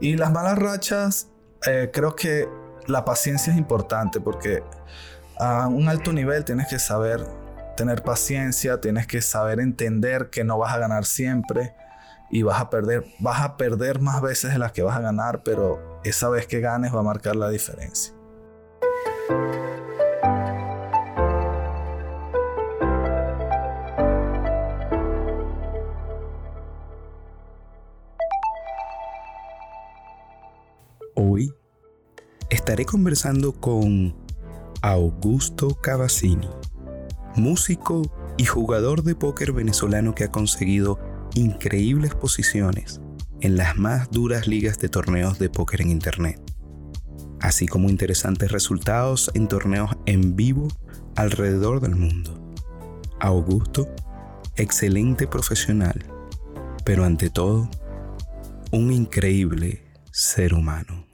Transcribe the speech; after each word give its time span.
Y 0.00 0.16
las 0.16 0.32
malas 0.32 0.58
rachas, 0.58 1.28
eh, 1.66 1.90
creo 1.92 2.16
que 2.16 2.48
la 2.86 3.04
paciencia 3.04 3.52
es 3.52 3.58
importante 3.58 4.20
porque 4.20 4.62
a 5.38 5.68
un 5.68 5.88
alto 5.88 6.12
nivel 6.12 6.44
tienes 6.44 6.68
que 6.68 6.78
saber 6.78 7.26
tener 7.76 8.02
paciencia, 8.02 8.80
tienes 8.80 9.06
que 9.06 9.22
saber 9.22 9.60
entender 9.60 10.30
que 10.30 10.44
no 10.44 10.58
vas 10.58 10.74
a 10.74 10.78
ganar 10.78 11.04
siempre 11.04 11.74
y 12.30 12.42
vas 12.42 12.60
a 12.60 12.70
perder, 12.70 13.04
vas 13.18 13.42
a 13.42 13.56
perder 13.56 14.00
más 14.00 14.22
veces 14.22 14.52
de 14.52 14.58
las 14.58 14.72
que 14.72 14.82
vas 14.82 14.96
a 14.96 15.00
ganar, 15.00 15.42
pero 15.42 16.00
esa 16.04 16.28
vez 16.28 16.46
que 16.46 16.60
ganes 16.60 16.94
va 16.94 17.00
a 17.00 17.02
marcar 17.04 17.36
la 17.36 17.48
diferencia. 17.50 18.14
Conversando 32.84 33.52
con 33.52 34.14
Augusto 34.82 35.74
Cavazzini, 35.74 36.48
músico 37.36 38.02
y 38.36 38.44
jugador 38.44 39.02
de 39.02 39.14
póker 39.14 39.52
venezolano 39.52 40.14
que 40.14 40.24
ha 40.24 40.30
conseguido 40.30 40.98
increíbles 41.34 42.14
posiciones 42.14 43.00
en 43.40 43.56
las 43.56 43.76
más 43.76 44.10
duras 44.10 44.46
ligas 44.46 44.78
de 44.78 44.88
torneos 44.88 45.38
de 45.38 45.50
póker 45.50 45.82
en 45.82 45.90
Internet, 45.90 46.40
así 47.40 47.66
como 47.66 47.88
interesantes 47.88 48.52
resultados 48.52 49.30
en 49.34 49.48
torneos 49.48 49.90
en 50.06 50.36
vivo 50.36 50.68
alrededor 51.16 51.80
del 51.80 51.96
mundo. 51.96 52.54
Augusto, 53.18 53.88
excelente 54.56 55.26
profesional, 55.26 56.04
pero 56.84 57.04
ante 57.04 57.30
todo, 57.30 57.68
un 58.72 58.92
increíble 58.92 59.84
ser 60.12 60.54
humano. 60.54 61.09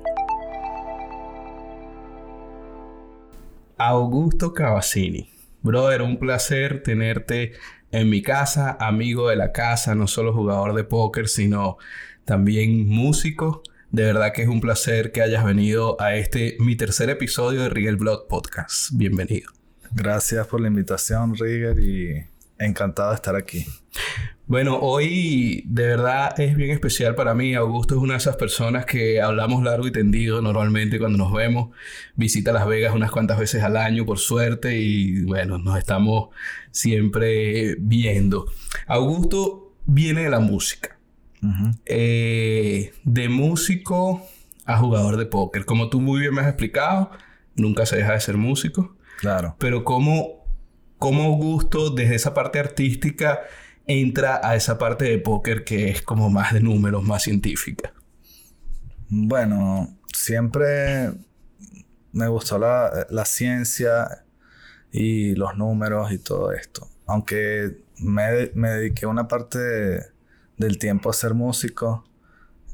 Augusto 3.79 4.55
Cavazzini. 4.55 5.29
Brother, 5.63 6.01
un 6.01 6.19
placer 6.19 6.83
tenerte 6.83 7.53
en 7.93 8.09
mi 8.09 8.23
casa, 8.23 8.77
amigo 8.81 9.29
de 9.29 9.37
la 9.37 9.53
casa, 9.53 9.95
no 9.95 10.07
solo 10.07 10.33
jugador 10.33 10.75
de 10.75 10.85
póker, 10.85 11.29
sino 11.29 11.77
también 12.25 12.87
músico. 12.89 13.63
De 13.91 14.05
verdad 14.05 14.33
que 14.33 14.43
es 14.43 14.49
un 14.49 14.61
placer 14.61 15.13
que 15.13 15.21
hayas 15.21 15.45
venido 15.45 16.01
a 16.01 16.15
este 16.15 16.57
mi 16.59 16.77
tercer 16.77 17.11
episodio 17.11 17.63
de 17.63 17.69
Rigel 17.69 17.97
Blood 17.97 18.29
Podcast. 18.29 18.93
Bienvenido. 18.93 19.51
Gracias 19.93 20.47
por 20.47 20.61
la 20.61 20.69
invitación, 20.69 21.35
Rigel, 21.35 21.81
y 21.81 22.27
encantado 22.59 23.11
de 23.11 23.17
estar 23.17 23.37
aquí. 23.37 23.67
Bueno, 24.49 24.79
hoy 24.81 25.65
de 25.67 25.89
verdad 25.89 26.39
es 26.39 26.55
bien 26.55 26.71
especial 26.71 27.17
para 27.17 27.35
mí. 27.35 27.55
Augusto 27.55 27.97
es 27.97 28.01
una 28.01 28.15
de 28.15 28.19
esas 28.19 28.37
personas 28.37 28.87
que 28.87 29.21
hablamos 29.21 29.65
largo 29.65 29.89
y 29.89 29.91
tendido 29.91 30.41
normalmente 30.41 31.01
cuando 31.01 31.19
nos 31.19 31.33
vemos. 31.33 31.71
Visita 32.15 32.53
Las 32.53 32.65
Vegas 32.65 32.95
unas 32.95 33.11
cuantas 33.11 33.41
veces 33.41 33.65
al 33.65 33.77
año, 33.77 34.07
por 34.07 34.21
suerte, 34.21 34.79
y 34.79 35.25
bueno, 35.25 35.59
nos 35.59 35.77
estamos 35.77 36.29
siempre 36.71 37.75
viendo. 37.81 38.47
Augusto 38.87 39.75
viene 39.85 40.23
de 40.23 40.31
la 40.31 40.39
música. 40.39 40.97
Eh, 41.85 42.93
de 43.03 43.29
músico 43.29 44.23
a 44.65 44.77
jugador 44.79 45.17
de 45.17 45.27
póker. 45.27 45.65
Como 45.65 45.89
tú 45.89 46.01
muy 46.01 46.21
bien 46.21 46.35
me 46.35 46.43
has 46.43 46.49
explicado, 46.49 47.11
nunca 47.57 47.85
se 47.85 47.97
deja 47.97 48.13
de 48.13 48.21
ser 48.21 48.37
músico. 48.37 48.95
Claro. 49.19 49.57
Pero 49.59 49.83
cómo, 49.83 50.45
cómo 50.99 51.25
Augusto, 51.25 51.91
desde 51.91 52.15
esa 52.15 52.33
parte 52.33 52.61
artística, 52.61 53.41
entra 53.87 54.41
a 54.43 54.57
esa 54.57 54.79
parte 54.79 55.05
de 55.05 55.19
póker 55.19 55.65
que 55.65 55.91
es 55.91 56.03
como 56.03 56.31
más 56.31 56.53
de 56.53 56.61
números, 56.61 57.03
más 57.03 57.23
científica? 57.23 57.93
Bueno, 59.09 59.97
siempre 60.13 61.13
me 62.13 62.29
gustó 62.29 62.59
la, 62.59 63.25
ciencia 63.25 64.25
y 64.91 65.35
los 65.35 65.57
números 65.57 66.11
y 66.13 66.19
todo 66.19 66.53
esto. 66.53 66.89
Aunque 67.07 67.79
me, 67.99 68.51
me 68.55 68.71
dediqué 68.71 69.07
una 69.07 69.29
parte 69.29 69.59
del 70.57 70.79
tiempo 70.79 71.11
a 71.11 71.13
ser 71.13 71.35
músico, 71.35 72.05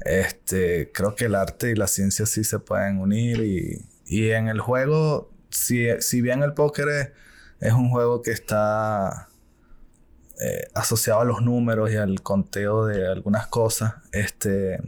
este, 0.05 0.91
creo 0.91 1.15
que 1.15 1.25
el 1.25 1.35
arte 1.35 1.71
y 1.71 1.75
la 1.75 1.87
ciencia 1.87 2.25
sí 2.25 2.43
se 2.43 2.59
pueden 2.59 2.99
unir 2.99 3.41
y, 3.43 3.85
y 4.05 4.31
en 4.31 4.47
el 4.47 4.59
juego, 4.59 5.31
si, 5.49 5.87
si 5.99 6.21
bien 6.21 6.43
el 6.43 6.53
póker 6.53 7.13
es 7.59 7.73
un 7.73 7.89
juego 7.89 8.21
que 8.21 8.31
está 8.31 9.29
eh, 10.41 10.67
asociado 10.73 11.21
a 11.21 11.25
los 11.25 11.41
números 11.41 11.91
y 11.91 11.95
al 11.95 12.21
conteo 12.21 12.85
de 12.85 13.07
algunas 13.07 13.47
cosas, 13.47 13.95
este, 14.11 14.79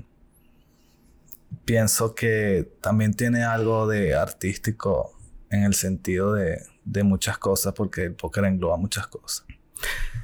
pienso 1.66 2.16
que 2.16 2.70
también 2.82 3.14
tiene 3.14 3.44
algo 3.44 3.88
de 3.88 4.16
artístico 4.16 5.18
en 5.50 5.64
el 5.64 5.74
sentido 5.74 6.34
de, 6.34 6.62
muchas 7.04 7.38
cosas, 7.38 7.74
porque 7.74 8.04
el 8.04 8.14
póker 8.14 8.46
engloba 8.46 8.78
muchas 8.78 9.08
cosas. 9.08 9.46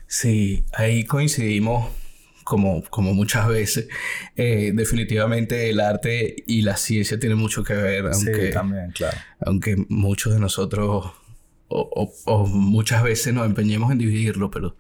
Sí, 0.08 0.66
ahí 0.74 1.06
coincidimos 1.06 1.90
como, 2.44 2.84
como 2.90 3.14
muchas 3.14 3.48
veces. 3.48 3.88
Eh, 4.36 4.72
definitivamente 4.74 5.70
el 5.70 5.80
arte 5.80 6.36
y 6.48 6.62
la 6.62 6.78
ciencia 6.78 7.20
tienen 7.20 7.38
mucho 7.38 7.64
que 7.64 7.74
ver. 7.74 8.06
Aunque, 8.06 8.48
sí, 8.48 8.54
también, 8.54 8.92
claro. 8.92 9.18
Aunque 9.40 9.76
muchos 9.90 10.34
de 10.34 10.40
nosotros 10.40 11.12
o, 11.72 12.48
muchas 12.48 13.04
veces 13.04 13.34
nos 13.34 13.46
empeñemos 13.46 13.92
en 13.92 13.98
dividirlo, 13.98 14.52
pero 14.52 14.76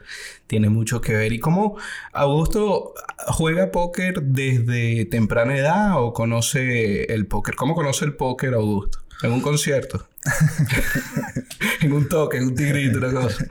tiene 0.47 0.69
mucho 0.69 1.01
que 1.01 1.13
ver. 1.13 1.33
¿Y 1.33 1.39
cómo 1.39 1.77
Augusto 2.11 2.93
juega 3.27 3.71
póker 3.71 4.21
desde 4.21 5.05
temprana 5.05 5.57
edad 5.57 6.01
o 6.01 6.13
conoce 6.13 7.05
el 7.13 7.27
póker? 7.27 7.55
¿Cómo 7.55 7.75
conoce 7.75 8.05
el 8.05 8.15
póker 8.15 8.53
Augusto? 8.53 8.99
¿En 9.23 9.31
un 9.31 9.41
concierto? 9.41 10.07
¿En 11.81 11.93
un 11.93 12.09
toque, 12.09 12.37
en 12.37 12.47
un 12.47 12.55
tigrito, 12.55 12.97
una 12.97 13.11
cosa? 13.11 13.45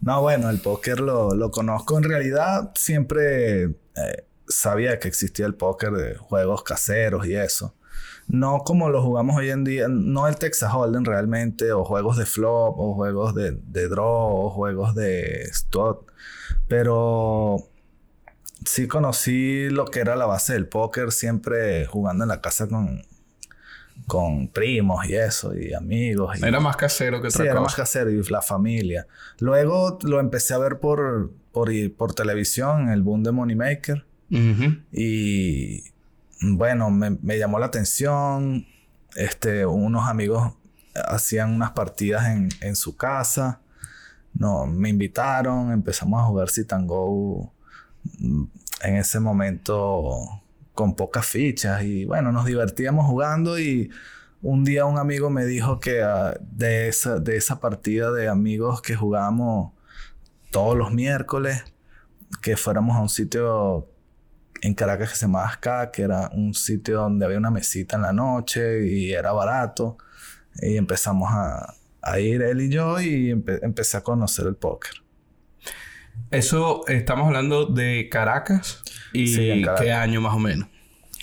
No, 0.00 0.20
bueno, 0.20 0.50
el 0.50 0.60
póker 0.60 1.00
lo, 1.00 1.34
lo 1.34 1.50
conozco. 1.50 1.96
En 1.96 2.04
realidad 2.04 2.72
siempre 2.74 3.64
eh, 3.64 4.26
sabía 4.46 4.98
que 4.98 5.08
existía 5.08 5.46
el 5.46 5.54
póker 5.54 5.92
de 5.92 6.16
juegos 6.16 6.62
caseros 6.62 7.26
y 7.26 7.34
eso 7.34 7.74
no 8.28 8.60
como 8.64 8.88
lo 8.88 9.02
jugamos 9.02 9.36
hoy 9.36 9.50
en 9.50 9.64
día, 9.64 9.86
no 9.88 10.28
el 10.28 10.36
Texas 10.36 10.72
Hold'em 10.72 11.04
realmente, 11.04 11.72
o 11.72 11.84
juegos 11.84 12.16
de 12.16 12.26
flop, 12.26 12.78
o 12.78 12.94
juegos 12.94 13.34
de, 13.34 13.52
de 13.52 13.88
draw, 13.88 14.46
o 14.46 14.50
juegos 14.50 14.94
de 14.94 15.48
stot, 15.52 16.06
pero 16.68 17.58
sí 18.64 18.88
conocí 18.88 19.68
lo 19.68 19.84
que 19.86 20.00
era 20.00 20.16
la 20.16 20.26
base 20.26 20.54
del 20.54 20.66
póker, 20.68 21.12
siempre 21.12 21.86
jugando 21.86 22.24
en 22.24 22.28
la 22.28 22.40
casa 22.40 22.66
con, 22.68 23.02
con 24.06 24.48
primos 24.48 25.06
y 25.06 25.14
eso, 25.14 25.56
y 25.56 25.74
amigos. 25.74 26.42
era 26.42 26.60
más 26.60 26.76
casero 26.76 27.20
que 27.20 27.28
otra 27.28 27.44
sí, 27.44 27.48
era 27.48 27.60
más 27.60 27.74
casero 27.74 28.10
y 28.10 28.22
la 28.24 28.42
familia. 28.42 29.06
Luego 29.38 29.98
lo 30.02 30.20
empecé 30.20 30.54
a 30.54 30.58
ver 30.58 30.80
por, 30.80 31.30
por, 31.52 31.70
por 31.96 32.14
televisión, 32.14 32.88
el 32.88 33.02
boom 33.02 33.22
de 33.22 33.32
Moneymaker. 33.32 34.06
Y 34.90 35.84
bueno, 36.52 36.90
me, 36.90 37.38
llamó 37.38 37.58
la 37.58 37.66
atención. 37.66 38.66
Este, 39.16 39.66
unos 39.66 40.08
amigos 40.08 40.54
hacían 40.94 41.52
unas 41.52 41.72
partidas 41.72 42.26
en, 42.26 42.76
su 42.76 42.96
casa. 42.96 43.60
No, 44.34 44.66
me 44.66 44.88
invitaron, 44.88 45.72
empezamos 45.72 46.20
a 46.20 46.26
jugar 46.26 46.50
Sit 46.50 46.72
Go 46.86 47.52
mm, 48.18 48.44
en 48.82 48.96
ese 48.96 49.20
momento 49.20 50.42
con 50.74 50.96
pocas 50.96 51.24
fichas 51.24 51.84
y 51.84 52.04
bueno, 52.04 52.32
nos 52.32 52.44
divertíamos 52.44 53.06
jugando 53.06 53.60
y 53.60 53.90
un 54.42 54.64
día 54.64 54.84
un 54.86 54.98
amigo 54.98 55.30
me 55.30 55.46
dijo 55.46 55.78
que 55.78 56.02
ah, 56.02 56.34
de, 56.40 56.88
esa, 56.88 57.20
de 57.20 57.36
esa 57.36 57.60
partida 57.60 58.10
de 58.10 58.28
amigos 58.28 58.82
que 58.82 58.96
jugábamos 58.96 59.72
todos 60.50 60.76
los 60.76 60.92
miércoles, 60.92 61.64
que 62.42 62.56
fuéramos 62.56 62.96
a 62.96 63.00
un 63.00 63.08
sitio 63.08 63.88
en 64.64 64.74
Caracas 64.74 65.10
que 65.10 65.16
se 65.16 65.26
llamaba 65.26 65.52
Ska, 65.52 65.90
que 65.90 66.02
era 66.02 66.30
un 66.32 66.54
sitio 66.54 67.02
donde 67.02 67.26
había 67.26 67.36
una 67.36 67.50
mesita 67.50 67.96
en 67.96 68.02
la 68.02 68.14
noche 68.14 68.88
y 68.88 69.12
era 69.12 69.32
barato. 69.32 69.98
Y 70.54 70.78
empezamos 70.78 71.28
a, 71.30 71.74
ir 72.18 72.40
él 72.40 72.62
y 72.62 72.70
yo 72.70 72.98
y 72.98 73.28
empecé 73.30 73.98
a 73.98 74.02
conocer 74.02 74.46
el 74.46 74.56
póker. 74.56 74.92
Eso 76.30 76.86
estamos 76.86 77.26
hablando 77.26 77.66
de 77.66 78.08
Caracas 78.10 78.82
y 79.12 79.66
qué 79.78 79.92
año 79.92 80.22
más 80.22 80.34
o 80.34 80.38
menos. 80.38 80.66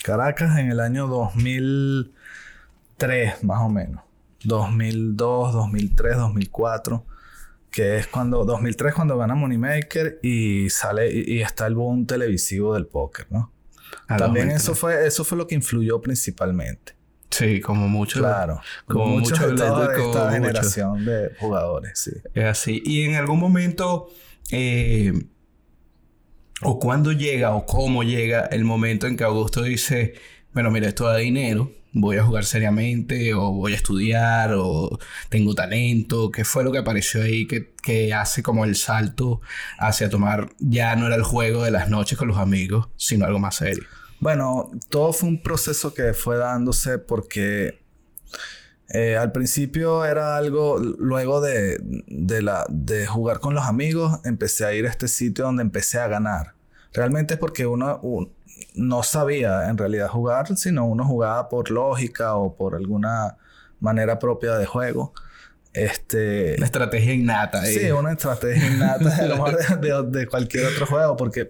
Caracas 0.03 0.59
en 0.59 0.69
el 0.69 0.79
año 0.79 1.07
2003 1.07 3.43
más 3.43 3.61
o 3.61 3.69
menos. 3.69 4.03
2002, 4.43 5.53
2003, 5.53 6.17
2004 6.17 7.05
que 7.71 7.97
es 7.97 8.07
cuando 8.07 8.43
2003 8.43 8.93
cuando 8.93 9.17
gana 9.17 9.33
Moneymaker 9.33 10.19
y 10.21 10.69
sale 10.69 11.09
y, 11.11 11.41
está 11.41 11.67
el 11.67 11.75
boom 11.75 12.05
televisivo 12.05 12.73
del 12.73 12.85
póker, 12.85 13.27
¿no? 13.29 13.51
También 14.07 14.51
eso 14.51 14.75
fue 14.75 15.07
eso 15.07 15.23
fue 15.23 15.37
lo 15.37 15.47
que 15.47 15.55
influyó 15.55 16.01
principalmente. 16.01 16.95
Sí, 17.29 17.61
como 17.61 17.87
mucho. 17.87 18.19
Claro. 18.19 18.59
Como, 18.85 19.07
muchos 19.07 19.39
de, 19.39 19.55
toda 19.55 19.95
esta 19.95 20.31
generación 20.31 21.05
de 21.05 21.31
jugadores, 21.39 21.97
sí. 21.97 22.11
Es 22.33 22.43
así. 22.43 22.83
Y 22.85 23.03
en 23.03 23.15
algún 23.15 23.39
momento, 23.39 24.09
eh, 24.51 25.13
o 26.61 26.77
cuando 26.77 27.13
llega, 27.13 27.55
o 27.55 27.65
cómo 27.65 28.03
llega 28.03 28.45
el 28.47 28.65
momento 28.65 29.07
en 29.07 29.15
que 29.15 29.23
Augusto 29.23 29.63
dice, 29.63 30.13
bueno, 30.53 30.71
mira, 30.71 30.89
esto 30.89 31.05
da 31.05 31.17
dinero, 31.17 31.71
voy 31.93 32.17
a 32.17 32.23
jugar 32.23 32.45
seriamente 32.45 33.33
o 33.33 33.51
voy 33.51 33.73
a 33.73 33.75
estudiar 33.75 34.53
o 34.55 34.97
tengo 35.29 35.53
talento, 35.53 36.31
¿qué 36.31 36.45
fue 36.45 36.63
lo 36.63 36.71
que 36.71 36.79
apareció 36.79 37.23
ahí 37.23 37.47
que, 37.47 37.73
que 37.83 38.13
hace 38.13 38.41
como 38.43 38.65
el 38.65 38.75
salto 38.75 39.41
hacia 39.77 40.09
tomar, 40.09 40.49
ya 40.59 40.95
no 40.95 41.07
era 41.07 41.15
el 41.15 41.23
juego 41.23 41.63
de 41.63 41.71
las 41.71 41.89
noches 41.89 42.17
con 42.17 42.27
los 42.27 42.37
amigos, 42.37 42.89
sino 42.95 43.25
algo 43.25 43.39
más 43.39 43.55
serio? 43.55 43.83
Bueno, 44.19 44.69
todo 44.89 45.13
fue 45.13 45.29
un 45.29 45.41
proceso 45.41 45.93
que 45.93 46.13
fue 46.13 46.37
dándose 46.37 46.99
porque 46.99 47.81
eh, 48.93 49.17
al 49.17 49.31
principio 49.31 50.05
era 50.05 50.37
algo, 50.37 50.77
luego 50.77 51.41
de, 51.41 51.79
de, 52.07 52.41
la, 52.41 52.65
de 52.69 53.07
jugar 53.07 53.39
con 53.39 53.53
los 53.55 53.65
amigos, 53.65 54.19
empecé 54.25 54.65
a 54.65 54.73
ir 54.73 54.85
a 54.85 54.89
este 54.89 55.07
sitio 55.07 55.45
donde 55.45 55.63
empecé 55.63 55.97
a 55.99 56.07
ganar. 56.07 56.53
Realmente 56.93 57.35
es 57.35 57.39
porque 57.39 57.65
uno, 57.65 58.01
no 58.73 59.03
sabía 59.03 59.69
en 59.69 59.77
realidad 59.77 60.07
jugar, 60.07 60.55
sino 60.57 60.85
uno 60.85 61.05
jugaba 61.05 61.49
por 61.49 61.71
lógica 61.71 62.35
o 62.35 62.55
por 62.55 62.75
alguna 62.75 63.37
manera 63.79 64.19
propia 64.19 64.55
de 64.55 64.65
juego. 64.65 65.13
Este, 65.73 66.55
una 66.57 66.65
estrategia 66.65 67.13
innata. 67.13 67.65
Sí, 67.65 67.91
una 67.91 68.11
estrategia 68.11 68.67
innata 68.67 69.77
de, 69.77 70.03
de, 70.19 70.27
cualquier 70.27 70.65
otro 70.65 70.85
juego, 70.85 71.15
porque 71.15 71.49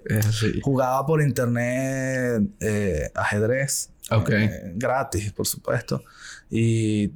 jugaba 0.62 1.06
por 1.06 1.22
internet 1.22 2.44
eh, 2.60 3.12
ajedrez 3.16 3.90
eh, 4.30 4.74
gratis, 4.76 5.32
por 5.32 5.48
supuesto. 5.48 6.04
Y 6.50 7.10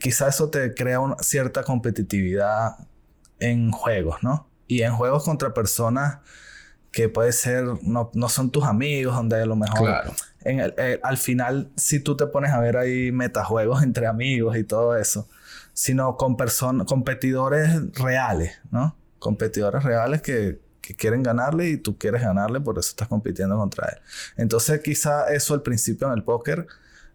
quizás 0.00 0.34
eso 0.34 0.50
te 0.50 0.74
crea 0.74 1.00
una 1.00 1.16
cierta 1.20 1.62
competitividad 1.62 2.76
en 3.38 3.70
juegos, 3.70 4.22
¿no? 4.22 4.48
Y 4.66 4.82
en 4.82 4.94
juegos 4.94 5.24
contra 5.24 5.52
personas 5.52 6.18
que 6.90 7.08
puede 7.08 7.32
ser, 7.32 7.64
no, 7.82 8.10
no 8.14 8.28
son 8.28 8.50
tus 8.50 8.64
amigos, 8.64 9.14
donde 9.14 9.42
a 9.42 9.46
lo 9.46 9.56
mejor... 9.56 9.86
Claro. 9.86 10.12
En 10.42 10.58
el, 10.58 10.74
eh, 10.78 10.98
al 11.02 11.18
final, 11.18 11.70
si 11.76 12.00
tú 12.00 12.16
te 12.16 12.26
pones 12.26 12.52
a 12.52 12.60
ver 12.60 12.76
ahí 12.76 13.12
metajuegos 13.12 13.82
entre 13.84 14.06
amigos 14.06 14.56
y 14.56 14.64
todo 14.64 14.96
eso, 14.96 15.28
sino 15.72 16.16
con 16.16 16.36
personas, 16.36 16.86
competidores 16.86 17.92
reales, 17.92 18.58
¿no? 18.70 18.96
Competidores 19.18 19.82
reales 19.82 20.22
que, 20.22 20.60
que 20.80 20.94
quieren 20.94 21.22
ganarle 21.22 21.68
y 21.68 21.76
tú 21.76 21.98
quieres 21.98 22.22
ganarle, 22.22 22.60
por 22.60 22.78
eso 22.78 22.90
estás 22.90 23.08
compitiendo 23.08 23.56
contra 23.56 23.88
él. 23.88 23.98
Entonces, 24.36 24.80
quizá 24.80 25.30
eso 25.32 25.54
al 25.54 25.62
principio 25.62 26.06
en 26.08 26.14
el 26.14 26.24
póker 26.24 26.66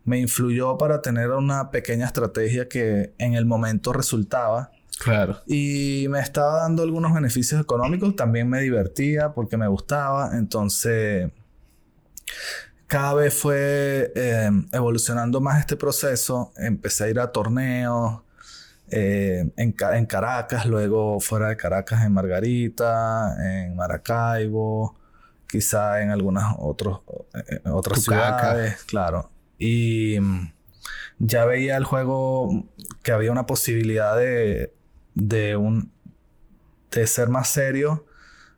me 0.03 0.19
influyó 0.19 0.77
para 0.77 1.01
tener 1.01 1.31
una 1.31 1.71
pequeña 1.71 2.05
estrategia 2.05 2.69
que 2.69 3.13
en 3.17 3.33
el 3.33 3.45
momento 3.45 3.91
resultaba 3.91 4.71
Claro. 4.99 5.41
Y 5.45 6.07
me 6.09 6.19
estaba 6.19 6.61
dando 6.61 6.83
algunos 6.83 7.13
beneficios 7.13 7.61
económicos, 7.61 8.15
también 8.15 8.49
me 8.49 8.61
divertía 8.61 9.33
porque 9.33 9.57
me 9.57 9.67
gustaba, 9.67 10.31
entonces 10.37 11.31
cada 12.87 13.13
vez 13.15 13.33
fue 13.33 14.11
eh, 14.15 14.49
evolucionando 14.71 15.41
más 15.41 15.59
este 15.59 15.75
proceso, 15.75 16.51
empecé 16.57 17.05
a 17.05 17.09
ir 17.09 17.19
a 17.19 17.31
torneos 17.31 18.21
eh, 18.91 19.51
en, 19.57 19.75
en, 19.93 20.05
Caracas, 20.05 20.65
luego 20.65 21.19
fuera 21.19 21.49
de 21.49 21.57
Caracas 21.57 22.05
en 22.05 22.13
Margarita, 22.13 23.35
en 23.43 23.75
Maracaibo, 23.75 24.95
quizá 25.47 26.01
en 26.01 26.11
algunas 26.11 26.55
otros, 26.59 27.01
eh, 27.33 27.61
otras 27.65 28.03
ciudades, 28.03 28.83
claro. 28.83 29.31
Y 29.57 30.19
mm, 30.19 30.53
ya 31.19 31.45
veía 31.45 31.77
el 31.77 31.83
juego 31.83 32.67
que 33.01 33.11
había 33.11 33.31
una 33.31 33.45
posibilidad 33.45 34.15
de 34.15 34.73
de 35.15 35.55
un 35.55 35.91
de 36.91 37.07
ser 37.07 37.29
más 37.29 37.49
serio 37.49 38.05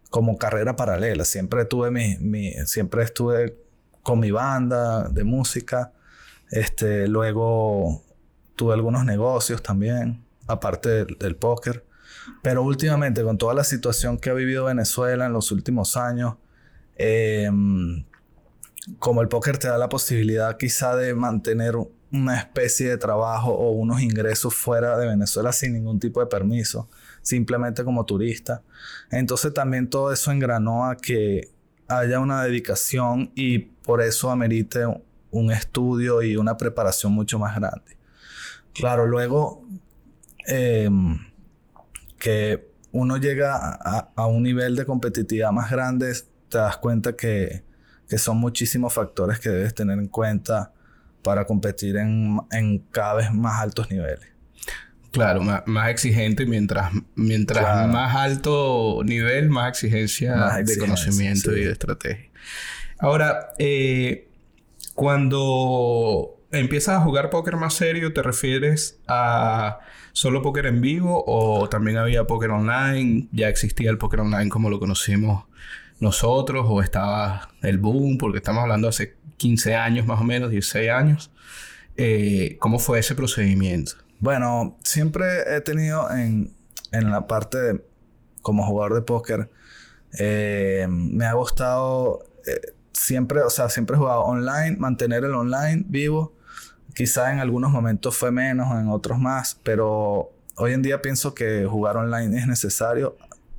como 0.09 0.37
carrera 0.37 0.75
paralela. 0.75 1.25
Siempre 1.25 1.65
tuve 1.65 1.91
mi, 1.91 2.17
mi 2.17 2.51
siempre 2.65 3.03
estuve 3.03 3.57
con 4.03 4.19
mi 4.19 4.31
banda 4.31 5.09
de 5.09 5.23
música. 5.23 5.91
Este, 6.49 7.07
luego 7.07 8.03
tuve 8.55 8.73
algunos 8.73 9.05
negocios 9.05 9.61
también, 9.61 10.23
aparte 10.47 11.05
del, 11.05 11.35
póker. 11.35 11.85
Pero 12.41 12.63
últimamente, 12.63 13.23
con 13.23 13.37
toda 13.37 13.53
la 13.53 13.63
situación 13.63 14.17
que 14.17 14.29
ha 14.29 14.33
vivido 14.33 14.65
Venezuela 14.65 15.25
en 15.25 15.33
los 15.33 15.51
últimos 15.51 15.97
años, 15.97 16.35
em, 16.95 18.05
como 18.99 19.21
el 19.21 19.27
póker 19.27 19.57
te 19.57 19.67
da 19.67 19.77
la 19.77 19.89
posibilidad 19.89 20.57
quizá 20.57 20.95
de 20.95 21.13
mantener 21.13 21.75
una 22.11 22.37
especie 22.37 22.89
de 22.89 22.97
trabajo 22.97 23.51
o 23.51 23.71
unos 23.71 24.01
ingresos 24.01 24.53
fuera 24.53 24.97
de 24.97 25.07
Venezuela 25.07 25.51
sin 25.51 25.73
ningún 25.73 25.99
tipo 25.99 26.19
de 26.19 26.27
permiso, 26.27 26.89
simplemente 27.21 27.83
como 27.83 28.05
turista. 28.05 28.63
Entonces 29.11 29.53
también 29.53 29.89
todo 29.89 30.11
eso 30.11 30.31
engranó 30.31 30.85
a 30.85 30.95
que 30.95 31.49
haya 31.87 32.19
una 32.19 32.43
dedicación 32.43 33.31
y 33.35 33.59
por 33.59 34.01
eso 34.01 34.31
amerite 34.31 34.85
un 35.31 35.51
estudio 35.51 36.21
y 36.21 36.37
una 36.37 36.57
preparación 36.57 37.11
mucho 37.11 37.39
más 37.39 37.55
grande. 37.55 37.97
Claro, 38.73 39.05
luego 39.05 39.65
em, 40.45 41.19
que 42.17 42.71
uno 42.91 43.17
llega 43.17 43.55
a, 43.55 44.11
a, 44.15 44.27
un 44.27 44.43
nivel 44.43 44.75
de 44.75 44.85
competitividad 44.85 45.51
más 45.51 45.69
grande, 45.69 46.13
te 46.49 46.57
das 46.57 46.77
cuenta 46.77 47.15
que, 47.15 47.63
que 48.07 48.17
son 48.17 48.37
muchísimos 48.37 48.93
factores 48.93 49.39
que 49.39 49.49
debes 49.49 49.73
tener 49.73 49.99
en 49.99 50.07
cuenta 50.07 50.71
para 51.23 51.45
competir 51.45 51.97
en, 51.97 52.39
en 52.51 52.79
cada 52.91 53.15
vez 53.15 53.33
más 53.33 53.61
altos 53.61 53.89
niveles. 53.89 54.27
Claro, 55.11 55.41
más, 55.41 55.63
más 55.65 55.89
exigente 55.89 56.45
mientras, 56.45 56.91
mientras 57.15 57.87
más 57.87 58.15
alto 58.15 59.01
nivel, 59.03 59.49
más 59.49 59.69
exigencia, 59.69 60.35
de 60.63 60.77
conocimiento 60.77 61.55
y 61.55 61.63
de 61.63 61.71
estrategia. 61.71 62.29
Ahora, 62.99 63.53
eh, 63.57 64.27
cuando 64.93 66.37
empiezas 66.51 66.97
a 66.97 67.01
jugar 67.01 67.29
póker 67.29 67.55
más 67.55 67.73
serio, 67.73 68.13
¿te 68.13 68.21
refieres 68.21 68.99
a 69.07 69.79
solo 70.13 70.41
póker 70.41 70.65
en 70.65 70.81
vivo 70.81 71.23
o 71.27 71.69
también 71.69 71.97
había 71.97 72.25
póker 72.25 72.51
online? 72.51 73.27
¿Ya 73.31 73.49
existía 73.49 73.89
el 73.89 73.97
póker 73.97 74.21
online 74.21 74.49
como 74.49 74.69
lo 74.69 74.79
conocimos 74.79 75.45
nosotros 75.99 76.65
o 76.67 76.81
estaba 76.81 77.49
el 77.61 77.77
boom? 77.77 78.17
Porque 78.17 78.37
estamos 78.37 78.61
hablando 78.63 78.87
hace 78.87 79.16
15 79.37 79.75
años 79.75 80.05
más 80.05 80.19
o 80.19 80.23
menos, 80.23 80.51
16 80.51 80.89
años. 80.89 81.31
Eh, 81.95 82.57
¿Cómo 82.59 82.79
fue 82.79 82.99
ese 82.99 83.15
procedimiento? 83.15 83.93
Bueno, 84.19 84.77
siempre 84.83 85.55
he 85.55 85.61
tenido 85.61 86.09
en, 86.11 86.53
en 86.91 87.11
la 87.11 87.27
parte 87.27 87.81
como 88.41 88.65
jugador 88.65 88.95
de 88.95 89.01
póker, 89.01 89.49
eh, 90.17 90.87
me 90.89 91.25
ha 91.25 91.33
gustado 91.33 92.23
eh, 92.45 92.73
siempre, 92.93 93.41
o 93.41 93.49
sea, 93.49 93.69
siempre 93.69 93.95
he 93.95 93.99
jugado 93.99 94.21
online, 94.21 94.77
mantener 94.77 95.23
el 95.25 95.33
online 95.33 95.83
vivo. 95.87 96.33
Quizá 96.95 97.31
en 97.33 97.39
algunos 97.39 97.71
momentos 97.71 98.15
fue 98.15 98.31
menos, 98.31 98.71
en 98.71 98.87
otros 98.87 99.19
más, 99.19 99.59
pero 99.63 100.31
hoy 100.55 100.73
en 100.73 100.81
día 100.81 101.01
pienso 101.01 101.35
que 101.35 101.65
jugar 101.65 101.97
online 101.97 102.39
es 102.39 102.47
necesario 102.47 103.17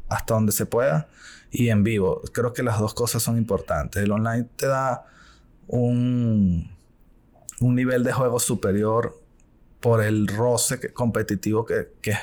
hasta 0.09 0.35
donde 0.35 0.53
se 0.53 0.67
pueda 0.67 1.09
y 1.51 1.69
en 1.69 1.85
vivo. 1.85 2.23
Creo 2.33 2.53
que 2.53 2.63
las 2.63 2.79
dos 2.79 2.95
cosas 2.95 3.23
son 3.23 3.37
importantes. 3.37 4.03
El 4.03 4.11
online 4.11 4.49
te 4.57 4.67
da 4.67 5.05
un, 5.69 6.71
un 7.61 7.75
nivel 7.75 8.03
de 8.03 8.13
juego 8.13 8.41
superior 8.41 9.15
por 9.81 10.03
el 10.03 10.27
roce 10.27 10.93
competitivo 10.93 11.65
que, 11.65 11.93
que, 12.01 12.15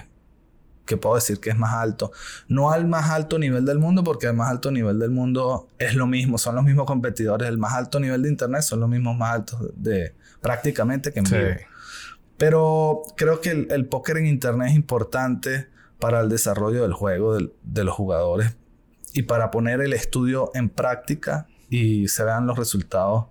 que, 0.86 0.98
puedo 0.98 1.16
decir 1.16 1.40
que 1.40 1.52
es 1.52 1.58
más 1.58 1.74
alto. 1.74 2.12
No 2.48 2.72
al 2.72 2.86
más 2.86 3.10
alto 3.10 3.40
nivel 3.40 3.66
del 3.66 3.80
mundo, 3.80 4.04
porque 4.04 4.28
el 4.28 4.34
más 4.34 4.50
alto 4.50 4.72
nivel 4.72 5.00
del 5.00 5.12
mundo 5.12 5.70
es 5.80 5.96
lo 5.96 6.08
mismo, 6.08 6.38
son 6.38 6.56
los 6.56 6.66
mismos 6.66 6.86
competidores. 6.86 7.48
El 7.48 7.58
más 7.58 7.74
alto 7.74 8.00
nivel 8.00 8.24
de 8.24 8.30
Internet 8.30 8.64
son 8.64 8.82
los 8.82 8.90
mismos 8.90 9.16
más 9.16 9.34
altos 9.34 9.60
de 9.76 10.16
prácticamente 10.42 11.14
que 11.14 11.20
en 11.20 11.26
vivo. 11.26 11.62
Pero 12.38 13.04
creo 13.16 13.40
que 13.40 13.52
el, 13.52 13.68
el, 13.72 13.86
póker 13.86 14.18
en 14.18 14.26
Internet 14.26 14.70
es 14.70 14.76
importante 14.76 15.70
para 16.00 16.20
el 16.20 16.28
desarrollo 16.28 16.82
del 16.82 16.92
juego 16.92 17.38
de 17.38 17.84
los 17.86 17.96
jugadores 17.96 18.58
y 19.14 19.24
para 19.24 19.50
poner 19.50 19.80
el 19.80 19.94
estudio 19.94 20.52
en 20.54 20.68
práctica 20.68 21.48
y 21.70 22.10
se 22.10 22.26
vean 22.26 22.46
los 22.46 22.58
resultados 22.58 23.28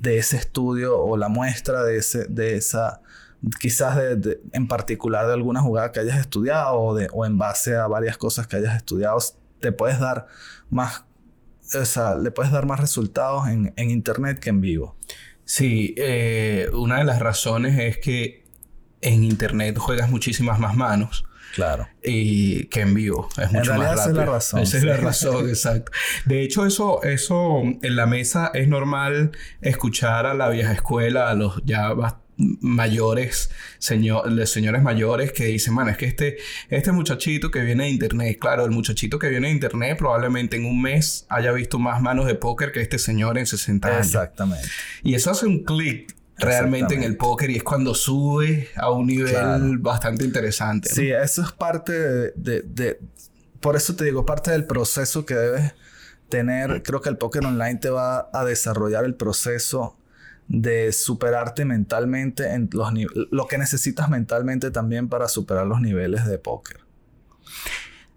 de 0.00 0.18
ese 0.18 0.36
estudio 0.36 0.98
o 0.98 1.16
la 1.16 1.28
muestra 1.28 1.82
de, 1.82 1.96
ese, 1.96 2.26
de 2.26 2.56
esa, 2.56 3.00
quizás 3.60 3.96
de, 3.96 4.40
en 4.52 4.68
particular 4.68 5.26
de 5.26 5.32
alguna 5.32 5.60
jugada 5.60 5.92
que 5.92 6.00
hayas 6.00 6.18
estudiado 6.18 6.78
o, 6.78 6.94
de, 6.94 7.08
o 7.12 7.26
en 7.26 7.38
base 7.38 7.76
a 7.76 7.86
varias 7.86 8.16
cosas 8.16 8.46
que 8.46 8.56
hayas 8.56 8.76
estudiado, 8.76 9.18
te 9.60 9.72
puedes 9.72 9.98
dar 9.98 10.26
más, 10.70 11.04
o 11.74 11.84
sea, 11.84 12.14
le 12.14 12.30
puedes 12.30 12.52
dar 12.52 12.66
más 12.66 12.80
resultados 12.80 13.48
en, 13.48 13.72
en 13.76 13.90
internet 13.90 14.38
que 14.38 14.50
en 14.50 14.60
vivo. 14.60 14.96
Sí, 15.44 15.94
eh, 15.96 16.68
una 16.74 16.98
de 16.98 17.04
las 17.04 17.20
razones 17.20 17.78
es 17.78 17.98
que 17.98 18.44
en 19.00 19.24
internet 19.24 19.78
juegas 19.78 20.10
muchísimas 20.10 20.58
más 20.58 20.76
manos. 20.76 21.24
Claro. 21.54 21.88
Y 22.02 22.66
que 22.66 22.80
en 22.80 22.94
vivo. 22.94 23.28
Es 23.36 23.50
mucho 23.52 23.74
más 23.74 23.96
rápido. 23.96 24.00
Esa 24.00 24.08
es 24.08 24.16
la 24.16 24.24
razón. 24.24 24.60
Esa 24.60 24.76
es 24.78 24.84
la 24.84 24.96
razón, 24.96 25.48
exacto. 25.48 25.92
De 26.24 26.42
hecho, 26.42 26.66
eso, 26.66 27.02
eso 27.02 27.62
en 27.62 27.96
la 27.96 28.06
mesa 28.06 28.50
es 28.54 28.68
normal 28.68 29.32
escuchar 29.60 30.26
a 30.26 30.34
la 30.34 30.48
vieja 30.48 30.72
escuela, 30.72 31.30
a 31.30 31.34
los 31.34 31.62
ya 31.64 31.94
mayores, 32.38 33.50
señor, 33.78 34.46
señores 34.46 34.82
mayores 34.82 35.32
que 35.32 35.46
dicen, 35.46 35.74
bueno, 35.74 35.90
es 35.90 35.96
que 35.96 36.06
este, 36.06 36.38
este 36.70 36.92
muchachito 36.92 37.50
que 37.50 37.60
viene 37.60 37.84
de 37.84 37.90
internet, 37.90 38.38
claro, 38.40 38.64
el 38.64 38.70
muchachito 38.70 39.18
que 39.18 39.28
viene 39.28 39.48
de 39.48 39.54
internet 39.54 39.98
probablemente 39.98 40.56
en 40.56 40.64
un 40.64 40.80
mes 40.80 41.26
haya 41.28 41.50
visto 41.50 41.78
más 41.80 42.00
manos 42.00 42.26
de 42.26 42.36
póker 42.36 42.70
que 42.70 42.80
este 42.80 42.98
señor 42.98 43.38
en 43.38 43.46
60 43.46 43.88
años. 43.88 44.06
Exactamente. 44.06 44.68
Y 45.02 45.14
eso 45.14 45.32
hace 45.32 45.46
un 45.46 45.64
clic 45.64 46.14
realmente 46.38 46.94
en 46.94 47.02
el 47.02 47.16
póker 47.16 47.50
y 47.50 47.56
es 47.56 47.62
cuando 47.62 47.94
sube 47.94 48.68
a 48.76 48.90
un 48.90 49.06
nivel 49.06 49.78
bastante 49.78 50.24
interesante. 50.24 50.88
Sí, 50.88 51.10
eso 51.10 51.42
es 51.42 51.52
parte 51.52 51.92
de, 51.92 52.62
de, 52.62 53.00
Por 53.60 53.76
eso 53.76 53.96
te 53.96 54.04
digo, 54.04 54.24
parte 54.24 54.50
del 54.50 54.64
proceso 54.64 55.26
que 55.26 55.34
debes 55.34 55.74
tener. 56.28 56.82
Creo 56.82 57.00
que 57.00 57.08
el 57.08 57.16
póker 57.16 57.44
online 57.44 57.76
te 57.76 57.90
va 57.90 58.30
a 58.32 58.44
desarrollar 58.44 59.04
el 59.04 59.14
proceso 59.14 59.96
de 60.46 60.92
superarte 60.92 61.64
mentalmente 61.66 62.54
en 62.54 62.70
los 62.72 62.90
lo 63.30 63.46
que 63.46 63.58
necesitas 63.58 64.08
mentalmente 64.08 64.70
también 64.70 65.08
para 65.08 65.28
superar 65.28 65.66
los 65.66 65.80
niveles 65.80 66.24
de 66.26 66.38
póker. 66.38 66.80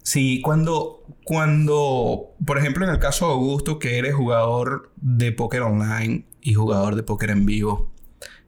Sí, 0.03 0.41
cuando, 0.41 1.05
cuando, 1.25 2.33
por 2.45 2.57
ejemplo, 2.57 2.85
en 2.85 2.91
el 2.91 2.99
caso 2.99 3.27
de 3.27 3.33
Augusto, 3.33 3.79
que 3.79 3.97
eres 3.97 4.15
jugador 4.15 4.91
de 4.95 5.31
póker 5.31 5.61
online 5.61 6.25
y 6.41 6.53
jugador 6.53 6.95
de 6.95 7.03
póker 7.03 7.29
en 7.29 7.45
vivo, 7.45 7.91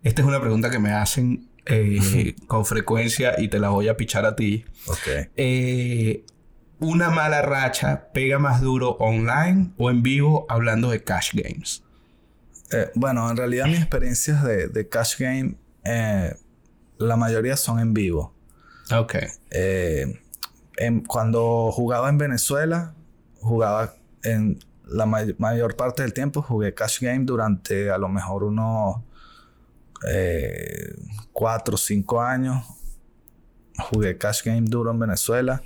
esta 0.04 0.22
es 0.22 0.28
una 0.28 0.42
pregunta 0.42 0.70
que 0.70 0.80
me 0.80 0.92
hacen 0.92 1.50
eh, 1.66 2.36
con 2.48 2.66
frecuencia 2.66 3.40
y 3.40 3.48
te 3.48 3.60
la 3.60 3.70
voy 3.70 3.88
a 3.88 3.98
pichar 3.98 4.26
a 4.26 4.36
ti. 4.36 4.66
Ok. 4.88 5.30
Eh, 5.36 6.26
¿Una 6.80 7.10
mala 7.10 7.42
racha 7.42 8.10
pega 8.14 8.40
más 8.40 8.62
duro 8.62 8.98
online 9.00 9.72
o 9.78 9.90
en 9.90 10.04
vivo 10.04 10.46
hablando 10.50 10.90
de 10.90 11.02
cash 11.02 11.34
games? 11.34 11.84
Eh, 12.72 12.90
bueno, 12.96 13.30
en 13.30 13.38
realidad 13.38 13.68
mis 13.68 13.78
experiencias 13.78 14.44
de, 14.44 14.90
cash 14.90 15.18
game, 15.18 15.56
la 16.98 17.16
mayoría 17.16 17.56
son 17.56 17.80
en 17.80 17.94
vivo. 17.94 18.34
Ok. 18.92 19.16
cuando 21.08 21.72
jugaba 21.72 22.10
en 22.10 22.18
Venezuela, 22.18 22.94
jugaba 23.40 23.94
en 24.24 24.60
la 24.86 25.06
mayor 25.06 25.78
parte 25.78 26.04
del 26.04 26.12
tiempo, 26.12 26.42
jugué 26.42 26.74
cash 26.74 27.00
game 27.00 27.24
durante 27.24 27.90
a 27.90 27.98
lo 27.98 28.10
mejor 28.10 28.44
unos 28.44 28.98
eh, 30.10 30.96
cuatro 31.32 31.76
o 31.76 31.78
cinco 31.78 32.22
años. 32.22 32.64
Jugué 33.90 34.18
Cash 34.18 34.44
Game 34.44 34.68
duro 34.70 34.92
en 34.92 35.00
Venezuela. 35.00 35.62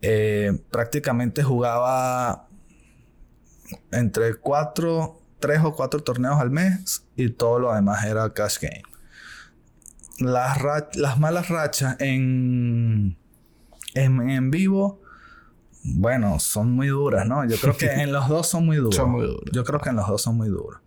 Eh, 0.00 0.58
prácticamente 0.70 1.42
jugaba 1.42 2.48
entre 3.92 4.34
cuatro, 4.34 5.20
tres 5.38 5.60
o 5.62 5.74
cuatro 5.74 6.00
torneos 6.00 6.40
al 6.40 6.50
mes 6.50 7.04
y 7.16 7.30
todo 7.30 7.58
lo 7.58 7.74
demás 7.74 8.04
era 8.04 8.32
Cash 8.32 8.58
Game. 8.60 8.82
Las, 10.18 10.58
las 10.94 11.18
malas 11.18 11.48
rachas 11.48 11.96
en, 12.00 13.16
en, 13.94 14.50
vivo, 14.50 15.00
bueno, 15.84 16.38
son 16.38 16.72
muy 16.72 16.88
duras, 16.88 17.26
¿no? 17.26 17.44
Yo 17.46 17.56
creo 17.56 17.76
que 17.76 17.86
en 18.02 18.12
los 18.12 18.28
dos 18.28 18.48
son 18.48 18.66
muy 18.66 18.76
duros. 18.76 18.96
Son 18.96 19.10
muy 19.10 19.26
duros. 19.26 19.50
Yo 19.52 19.64
creo 19.64 19.80
que 19.80 19.90
en 19.90 19.96
los 19.96 20.06
dos 20.08 20.22
son 20.22 20.36
muy 20.36 20.48
duros. 20.48 20.80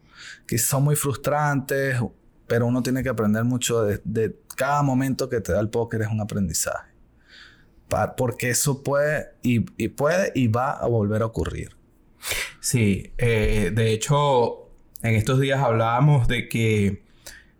Que 0.47 0.57
son 0.57 0.83
muy 0.83 0.95
frustrantes 0.95 1.99
pero 2.47 2.65
uno 2.67 2.83
tiene 2.83 3.03
que 3.03 3.09
aprender 3.09 3.43
mucho 3.43 3.83
de, 3.83 4.35
cada 4.55 4.83
momento 4.83 5.29
que 5.29 5.41
te 5.41 5.51
da 5.51 5.59
el 5.59 5.69
póker 5.69 6.01
es 6.01 6.07
un 6.07 6.21
aprendizaje. 6.21 6.91
porque 8.17 8.49
eso 8.49 8.83
puede 8.83 9.33
y, 9.41 9.59
puede 9.89 10.31
y 10.35 10.47
va 10.47 10.71
a 10.71 10.87
volver 10.87 11.21
a 11.21 11.25
ocurrir. 11.25 11.75
Sí, 12.59 13.13
eh, 13.17 13.71
de 13.73 13.91
hecho, 13.91 14.69
en 15.01 15.15
estos 15.15 15.39
días 15.39 15.61
hablábamos 15.61 16.27
de 16.27 16.49
que 16.49 17.03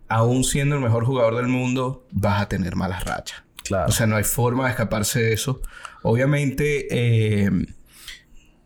aún 0.08 0.44
siendo 0.44 0.75
el 0.75 0.82
mejor 0.82 1.06
jugador 1.06 1.36
del 1.36 1.48
mundo, 1.48 2.08
vas 2.12 2.42
a 2.42 2.48
tener 2.48 2.75
malas 2.75 3.04
rachas. 3.04 3.44
Claro. 3.63 3.89
O 3.89 3.92
sea, 3.92 4.08
no 4.08 4.15
hay 4.15 4.24
forma 4.24 4.65
de 4.65 4.72
escaparse 4.72 5.20
de 5.20 5.34
eso. 5.34 5.62
Obviamente, 6.04 6.88
eh, 6.92 7.50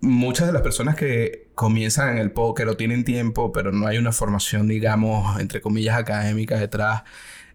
muchas 0.01 0.47
de 0.47 0.53
las 0.53 0.61
personas 0.61 0.95
que 0.95 1.48
comienzan 1.59 2.11
en 2.11 2.19
el 2.19 2.31
póker 2.31 2.69
o 2.69 2.77
tienen 2.77 3.03
tiempo, 3.03 3.51
pero 3.51 3.73
no 3.73 3.85
hay 3.85 3.97
una 3.97 4.13
formación, 4.13 4.69
digamos, 4.69 5.37
entre 5.41 5.59
comillas, 5.59 5.97
académica 5.97 6.57
detrás, 6.57 7.03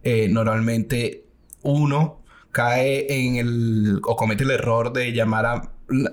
eh, 0.03 0.29
normalmente 0.29 1.25
uno 1.63 2.21
cae 2.51 3.07
en 3.09 3.37
el 3.37 4.01
o 4.05 4.15
comete 4.15 4.45
el 4.45 4.51
error 4.51 4.93
de 4.93 5.15
llamar 5.15 5.47
a, 5.47 5.73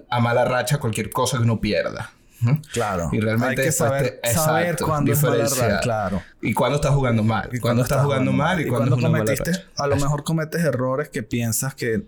a 0.10 0.20
mala 0.22 0.46
racha 0.46 0.80
cualquier 0.80 1.10
cosa 1.10 1.36
que 1.36 1.44
uno 1.44 1.60
pierda. 1.60 2.12
Claro. 2.72 3.10
Y 3.12 3.20
realmente 3.20 3.60
hay 3.60 3.68
que 3.68 3.74
saber, 3.74 4.22
saber 4.24 4.78
cuándo 4.78 5.12
es 5.12 5.22
mala 5.22 5.44
racha, 5.44 5.80
claro. 5.82 6.24
Y 6.42 6.54
cuándo 6.54 6.78
estás 6.78 6.94
jugando 6.94 7.24
mal. 7.24 7.50
Y 7.52 7.60
cuándo 7.60 7.84
estás 7.84 8.06
jugando 8.06 8.32
mal 8.32 8.62
y, 8.62 8.68
cuándo, 8.68 8.98
cometiste, 8.98 9.52
a 9.76 9.88
lo 9.88 9.98
mejor 9.98 10.24
cometes 10.24 10.64
errores 10.64 11.10
que 11.10 11.24
piensas 11.24 11.76
que, 11.76 12.06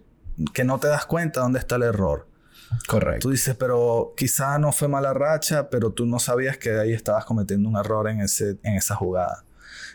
que 0.54 0.64
no 0.64 0.80
te 0.80 0.88
das 0.88 1.06
cuenta 1.06 1.42
dónde 1.42 1.60
está 1.60 1.76
el 1.76 1.84
error. 1.84 2.30
Correcto. 2.88 3.20
Tú 3.28 3.32
dices, 3.32 3.56
pero 3.56 4.14
quizá 4.18 4.58
no 4.60 4.72
fue 4.72 4.88
mala 4.88 5.14
racha, 5.14 5.70
pero 5.70 5.92
tú 5.92 6.06
no 6.06 6.20
sabías 6.20 6.58
que 6.58 6.80
ahí 6.80 6.94
estabas 6.94 7.26
cometiendo 7.26 7.70
un 7.70 7.78
error 7.78 8.10
en, 8.10 8.22
ese, 8.22 8.58
en 8.64 8.76
esa 8.76 8.96
jugada. 8.96 9.44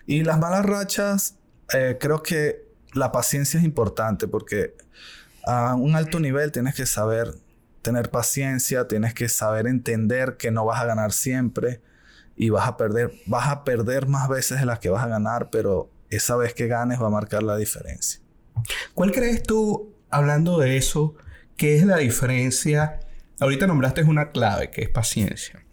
Y 0.06 0.24
las 0.24 0.38
malas 0.38 0.64
rachas, 0.64 1.36
eh, 1.74 1.96
creo 2.00 2.22
que 2.22 2.66
la 2.94 3.12
paciencia 3.12 3.58
es 3.58 3.64
importante 3.64 4.28
porque 4.28 4.74
a 5.44 5.74
un 5.74 5.94
alto 5.96 6.20
nivel 6.20 6.52
tienes 6.52 6.74
que 6.74 6.86
saber 6.86 7.34
tener 7.82 8.10
paciencia, 8.10 8.88
tienes 8.88 9.14
que 9.14 9.28
saber 9.28 9.66
entender 9.66 10.36
que 10.36 10.50
no 10.50 10.64
vas 10.64 10.80
a 10.80 10.86
ganar 10.86 11.12
siempre 11.12 11.80
y 12.36 12.50
vas 12.50 12.68
a 12.68 12.76
perder, 12.76 13.12
vas 13.26 13.48
a 13.48 13.64
perder 13.64 14.06
más 14.06 14.28
veces 14.28 14.60
de 14.60 14.66
las 14.66 14.78
que 14.78 14.90
vas 14.90 15.04
a 15.04 15.08
ganar, 15.08 15.50
pero 15.50 15.90
esa 16.10 16.36
vez 16.36 16.54
que 16.54 16.66
ganes 16.66 17.00
va 17.00 17.06
a 17.06 17.10
marcar 17.10 17.42
la 17.42 17.56
diferencia. 17.56 18.20
¿Cuál 18.94 19.12
crees 19.12 19.42
tú, 19.42 19.94
hablando 20.10 20.58
de 20.58 20.76
eso, 20.76 21.14
¿Qué 21.58 21.76
es 21.76 21.84
la 21.84 21.96
diferencia? 21.96 23.00
Ahorita 23.40 23.66
nombraste 23.66 24.04
una 24.04 24.30
clave, 24.30 24.70
que 24.70 24.82
es 24.82 24.88
paciencia. 24.88 25.66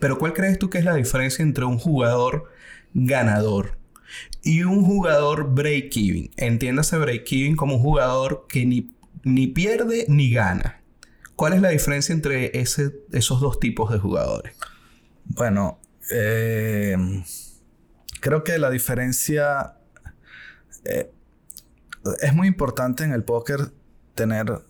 Pero 0.00 0.18
¿cuál 0.18 0.32
crees 0.32 0.58
tú 0.58 0.70
que 0.70 0.78
es 0.78 0.84
la 0.84 0.94
diferencia 0.94 1.42
entre 1.42 1.66
un 1.66 1.78
jugador 1.78 2.50
ganador 2.94 3.78
y 4.42 4.62
un 4.62 4.82
jugador 4.86 5.52
break-even? 5.52 6.30
Entiéndase 6.38 6.96
break-even 6.96 7.54
como 7.54 7.74
un 7.74 7.82
jugador 7.82 8.46
que 8.48 8.64
ni, 8.64 8.90
ni, 9.24 9.46
pierde 9.48 10.06
ni 10.08 10.30
gana. 10.30 10.80
¿Cuál 11.36 11.52
es 11.52 11.60
la 11.60 11.68
diferencia 11.68 12.14
entre 12.14 12.58
ese, 12.58 12.94
esos 13.12 13.42
dos 13.42 13.60
tipos 13.60 13.92
de 13.92 13.98
jugadores? 13.98 14.54
Bueno, 15.26 15.80
eh, 16.10 16.96
creo 18.20 18.42
que 18.42 18.56
la 18.56 18.70
diferencia 18.70 19.76
eh, 20.86 21.12
es 22.22 22.34
muy 22.34 22.48
importante 22.48 23.04
en 23.04 23.12
el 23.12 23.22
póker 23.22 23.70
tener 24.14 24.62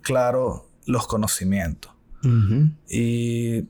claro 0.00 0.68
los 0.86 1.06
conocimientos. 1.06 1.92
Y 2.88 3.64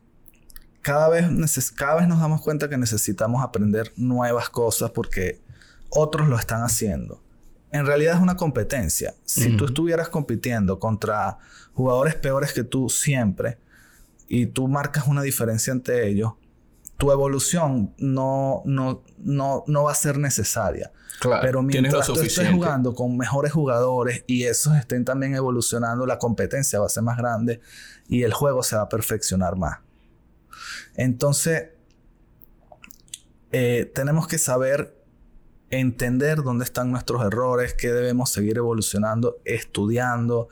cada 0.82 1.08
vez, 1.08 1.72
cada 1.72 1.96
vez 1.96 2.08
nos 2.08 2.20
damos 2.20 2.42
cuenta 2.42 2.68
que 2.68 2.76
necesitamos 2.76 3.42
aprender 3.42 3.92
nuevas 3.96 4.50
cosas 4.50 4.90
porque 4.90 5.40
otros 5.88 6.28
lo 6.28 6.38
están 6.38 6.62
haciendo. 6.62 7.22
En 7.70 7.86
realidad 7.86 8.16
es 8.16 8.20
una 8.20 8.36
competencia. 8.36 9.14
Si 9.24 9.56
tú 9.56 9.64
estuvieras 9.64 10.10
compitiendo 10.10 10.78
contra 10.78 11.38
jugadores 11.72 12.14
peores 12.14 12.52
que 12.52 12.64
tú 12.64 12.90
siempre 12.90 13.58
y 14.28 14.46
tú 14.46 14.68
marcas 14.68 15.06
una 15.06 15.22
diferencia 15.22 15.72
entre 15.72 16.08
ellos, 16.08 16.32
tu 17.02 17.10
evolución 17.10 17.92
no, 17.98 18.62
no, 18.64 19.02
no, 19.18 19.64
no 19.66 19.82
va 19.82 19.90
a 19.90 19.94
ser 19.96 20.18
necesaria. 20.18 20.92
Pero 21.40 21.60
mientras 21.60 22.06
tú 22.06 22.20
estés 22.20 22.48
jugando 22.48 22.94
con 22.94 23.16
mejores 23.16 23.50
jugadores 23.50 24.22
y 24.28 24.44
esos 24.44 24.76
estén 24.76 25.04
también 25.04 25.34
evolucionando, 25.34 26.06
la 26.06 26.20
competencia 26.20 26.78
va 26.78 26.86
a 26.86 26.88
ser 26.88 27.02
más 27.02 27.18
grande 27.18 27.60
y 28.06 28.22
el 28.22 28.32
juego 28.32 28.62
se 28.62 28.76
va 28.76 28.82
a 28.82 28.88
perfeccionar 28.88 29.56
más. 29.56 29.80
Entonces, 30.94 31.70
eh, 33.50 33.90
tenemos 33.92 34.28
que 34.28 34.38
saber 34.38 34.96
entender 35.70 36.44
dónde 36.44 36.64
están 36.64 36.92
nuestros 36.92 37.26
errores, 37.26 37.74
qué 37.74 37.92
debemos 37.92 38.30
seguir 38.30 38.58
evolucionando, 38.58 39.40
estudiando 39.44 40.50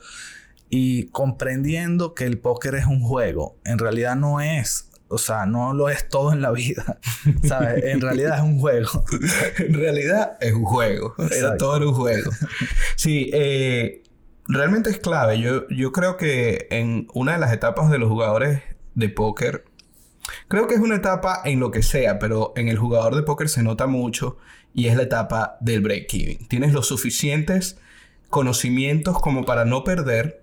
y 0.69 1.05
comprendiendo 1.11 2.13
que 2.13 2.25
el 2.25 2.39
póker 2.39 2.75
es 2.75 2.87
un 2.87 2.99
juego. 3.01 3.57
En 3.63 3.79
realidad 3.79 4.17
no 4.17 4.41
es 4.41 4.90
o 5.11 5.17
sea, 5.17 5.45
no 5.45 5.73
lo 5.73 5.89
es 5.89 6.09
todo 6.09 6.31
en 6.31 6.41
la 6.41 6.51
vida. 6.51 6.99
¿Sabes? 7.43 7.83
En 7.83 8.01
realidad 8.01 8.37
es 8.37 8.43
un 8.43 8.59
juego. 8.59 9.05
en 9.57 9.73
realidad 9.73 10.37
es 10.39 10.53
un 10.53 10.63
juego. 10.63 11.13
Era 11.31 11.57
todo 11.57 11.77
era 11.77 11.87
un 11.87 11.93
juego. 11.93 12.31
Sí, 12.95 13.31
eh, 13.33 14.03
realmente 14.47 14.89
es 14.91 14.99
clave. 14.99 15.39
Yo, 15.39 15.67
yo 15.69 15.91
creo 15.91 16.17
que 16.17 16.67
en 16.69 17.07
una 17.13 17.33
de 17.33 17.39
las 17.39 17.51
etapas 17.51 17.89
de 17.89 17.97
los 17.97 18.09
jugadores 18.09 18.61
de 18.93 19.09
póker, 19.09 19.65
creo 20.47 20.67
que 20.67 20.75
es 20.75 20.79
una 20.79 20.95
etapa 20.95 21.41
en 21.43 21.59
lo 21.59 21.71
que 21.71 21.81
sea, 21.81 22.19
pero 22.19 22.53
en 22.55 22.67
el 22.67 22.77
jugador 22.77 23.15
de 23.15 23.23
póker 23.23 23.49
se 23.49 23.63
nota 23.63 23.87
mucho 23.87 24.37
y 24.73 24.87
es 24.87 24.95
la 24.95 25.03
etapa 25.03 25.57
del 25.61 25.81
break-even. 25.81 26.47
Tienes 26.47 26.73
los 26.73 26.87
suficientes 26.87 27.77
conocimientos 28.29 29.19
como 29.19 29.45
para 29.45 29.65
no 29.65 29.83
perder 29.83 30.41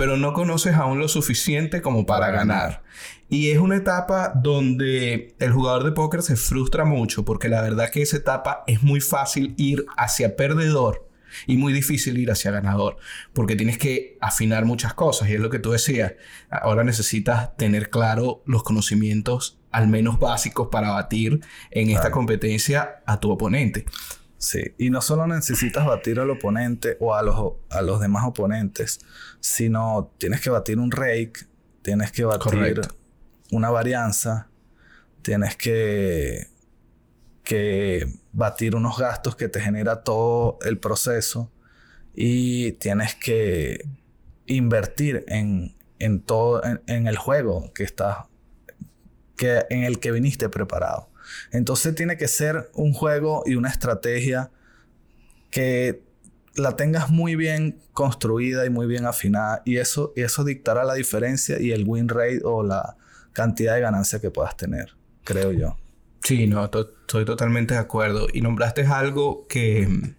pero 0.00 0.16
no 0.16 0.32
conoces 0.32 0.74
aún 0.76 0.98
lo 0.98 1.08
suficiente 1.08 1.82
como 1.82 2.06
para, 2.06 2.30
ganar. 2.30 2.82
Y 3.30 3.52
es 3.52 3.58
una 3.58 3.76
etapa 3.76 4.32
donde 4.34 5.36
el 5.38 5.52
jugador 5.52 5.84
de 5.84 5.92
póker 5.92 6.22
se 6.22 6.34
frustra 6.34 6.84
mucho 6.84 7.24
porque 7.24 7.48
la 7.48 7.62
verdad 7.62 7.88
que 7.88 8.02
esa 8.02 8.16
etapa 8.16 8.64
es 8.66 8.82
muy 8.82 9.00
fácil 9.00 9.54
ir 9.56 9.86
hacia 9.96 10.34
perdedor 10.34 11.08
y 11.46 11.56
muy 11.56 11.72
difícil 11.72 12.18
ir 12.18 12.32
hacia 12.32 12.50
ganador 12.50 12.96
porque 13.32 13.54
tienes 13.54 13.78
que 13.78 14.18
afinar 14.20 14.64
muchas 14.64 14.94
cosas 14.94 15.28
y 15.28 15.34
es 15.34 15.40
lo 15.40 15.48
que 15.48 15.60
tú 15.60 15.70
decías. 15.70 16.14
Ahora 16.50 16.82
necesitas 16.82 17.56
tener 17.56 17.88
claro 17.88 18.42
los 18.46 18.64
conocimientos 18.64 19.58
al 19.70 19.86
menos 19.86 20.18
básicos 20.18 20.66
para 20.72 20.90
batir 20.90 21.40
en 21.70 21.90
esta 21.90 22.10
competencia 22.10 23.00
a 23.06 23.20
tu 23.20 23.30
oponente. 23.30 23.86
Sí, 24.38 24.74
y 24.76 24.90
no 24.90 25.02
solo 25.02 25.28
necesitas 25.28 25.86
batir 25.86 26.18
al 26.18 26.30
oponente 26.30 26.96
o 26.98 27.14
a 27.14 27.22
los, 27.22 27.52
a 27.68 27.82
los 27.82 28.00
demás 28.00 28.24
oponentes, 28.26 28.98
sino 29.38 30.14
tienes 30.18 30.40
que 30.40 30.50
batir 30.50 30.78
un 30.78 30.90
rake, 30.90 31.34
tienes 31.82 32.10
que 32.10 32.24
batir 32.24 32.80
una 33.50 33.70
varianza, 33.70 34.48
tienes 35.22 35.56
que, 35.56 36.48
que 37.44 38.06
batir 38.32 38.76
unos 38.76 38.98
gastos 38.98 39.36
que 39.36 39.48
te 39.48 39.60
genera 39.60 40.02
todo 40.02 40.58
el 40.62 40.78
proceso 40.78 41.50
y 42.14 42.72
tienes 42.72 43.14
que 43.14 43.84
invertir 44.46 45.24
en, 45.28 45.76
en 45.98 46.20
todo, 46.20 46.62
en, 46.86 47.06
el 47.06 47.16
juego 47.16 47.72
que 47.72 47.84
estás, 47.84 48.26
que, 49.36 49.64
en 49.70 49.84
el 49.84 50.00
que 50.00 50.10
viniste 50.12 50.48
preparado. 50.48 51.08
Entonces 51.52 51.94
tiene 51.94 52.16
que 52.16 52.28
ser 52.28 52.70
un 52.74 52.92
juego 52.92 53.44
y 53.46 53.54
una 53.54 53.68
estrategia 53.68 54.50
que 55.50 56.02
la 56.56 56.76
tengas 56.76 57.10
muy 57.10 57.36
bien 57.36 57.80
construida 57.92 58.66
y 58.66 58.70
muy 58.70 58.86
bien 58.86 59.06
afinada 59.06 59.62
y 59.64 59.76
eso, 59.76 60.12
y 60.16 60.22
eso 60.22 60.42
dictará 60.42 60.84
la 60.84 60.94
diferencia 60.94 61.60
y 61.60 61.70
el 61.70 61.84
win 61.86 62.08
rate 62.08 62.40
o 62.44 62.62
la 62.62 62.96
cantidad 63.40 63.74
de 63.74 63.80
ganancia 63.80 64.20
que 64.20 64.30
puedas 64.30 64.56
tener, 64.56 64.94
creo 65.24 65.52
yo. 65.52 65.76
Sí, 66.22 66.46
no, 66.46 66.64
estoy 66.64 67.24
totalmente 67.24 67.74
de 67.74 67.80
acuerdo. 67.80 68.28
Y 68.32 68.40
nombraste 68.40 68.84
algo 68.86 69.46
que, 69.48 70.14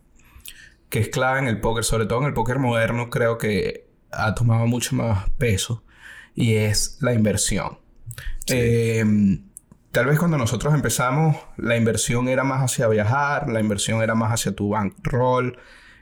que 0.89 0.99
es 0.99 1.09
clave 1.09 1.39
en 1.39 1.47
el 1.47 1.59
póker, 1.59 1.83
sobre 1.83 2.05
todo 2.05 2.19
en 2.19 2.25
el 2.25 2.33
póker 2.33 2.59
moderno, 2.59 3.09
creo 3.09 3.37
que 3.37 3.87
ha 4.11 4.33
tomado 4.33 4.65
mucho 4.65 4.95
más 4.95 5.29
peso 5.37 5.83
y 6.33 6.55
es 6.55 6.97
la 7.01 7.13
inversión. 7.13 7.79
Eh, 8.47 9.05
Tal 9.91 10.05
vez 10.05 10.19
cuando 10.19 10.37
nosotros 10.37 10.73
empezamos, 10.73 11.35
la 11.57 11.75
inversión 11.75 12.29
era 12.29 12.45
más 12.45 12.61
hacia 12.61 12.87
viajar, 12.87 13.49
la 13.49 13.59
inversión 13.59 14.01
era 14.01 14.15
más 14.15 14.31
hacia 14.31 14.53
tu 14.53 14.69
bankroll. 14.69 15.57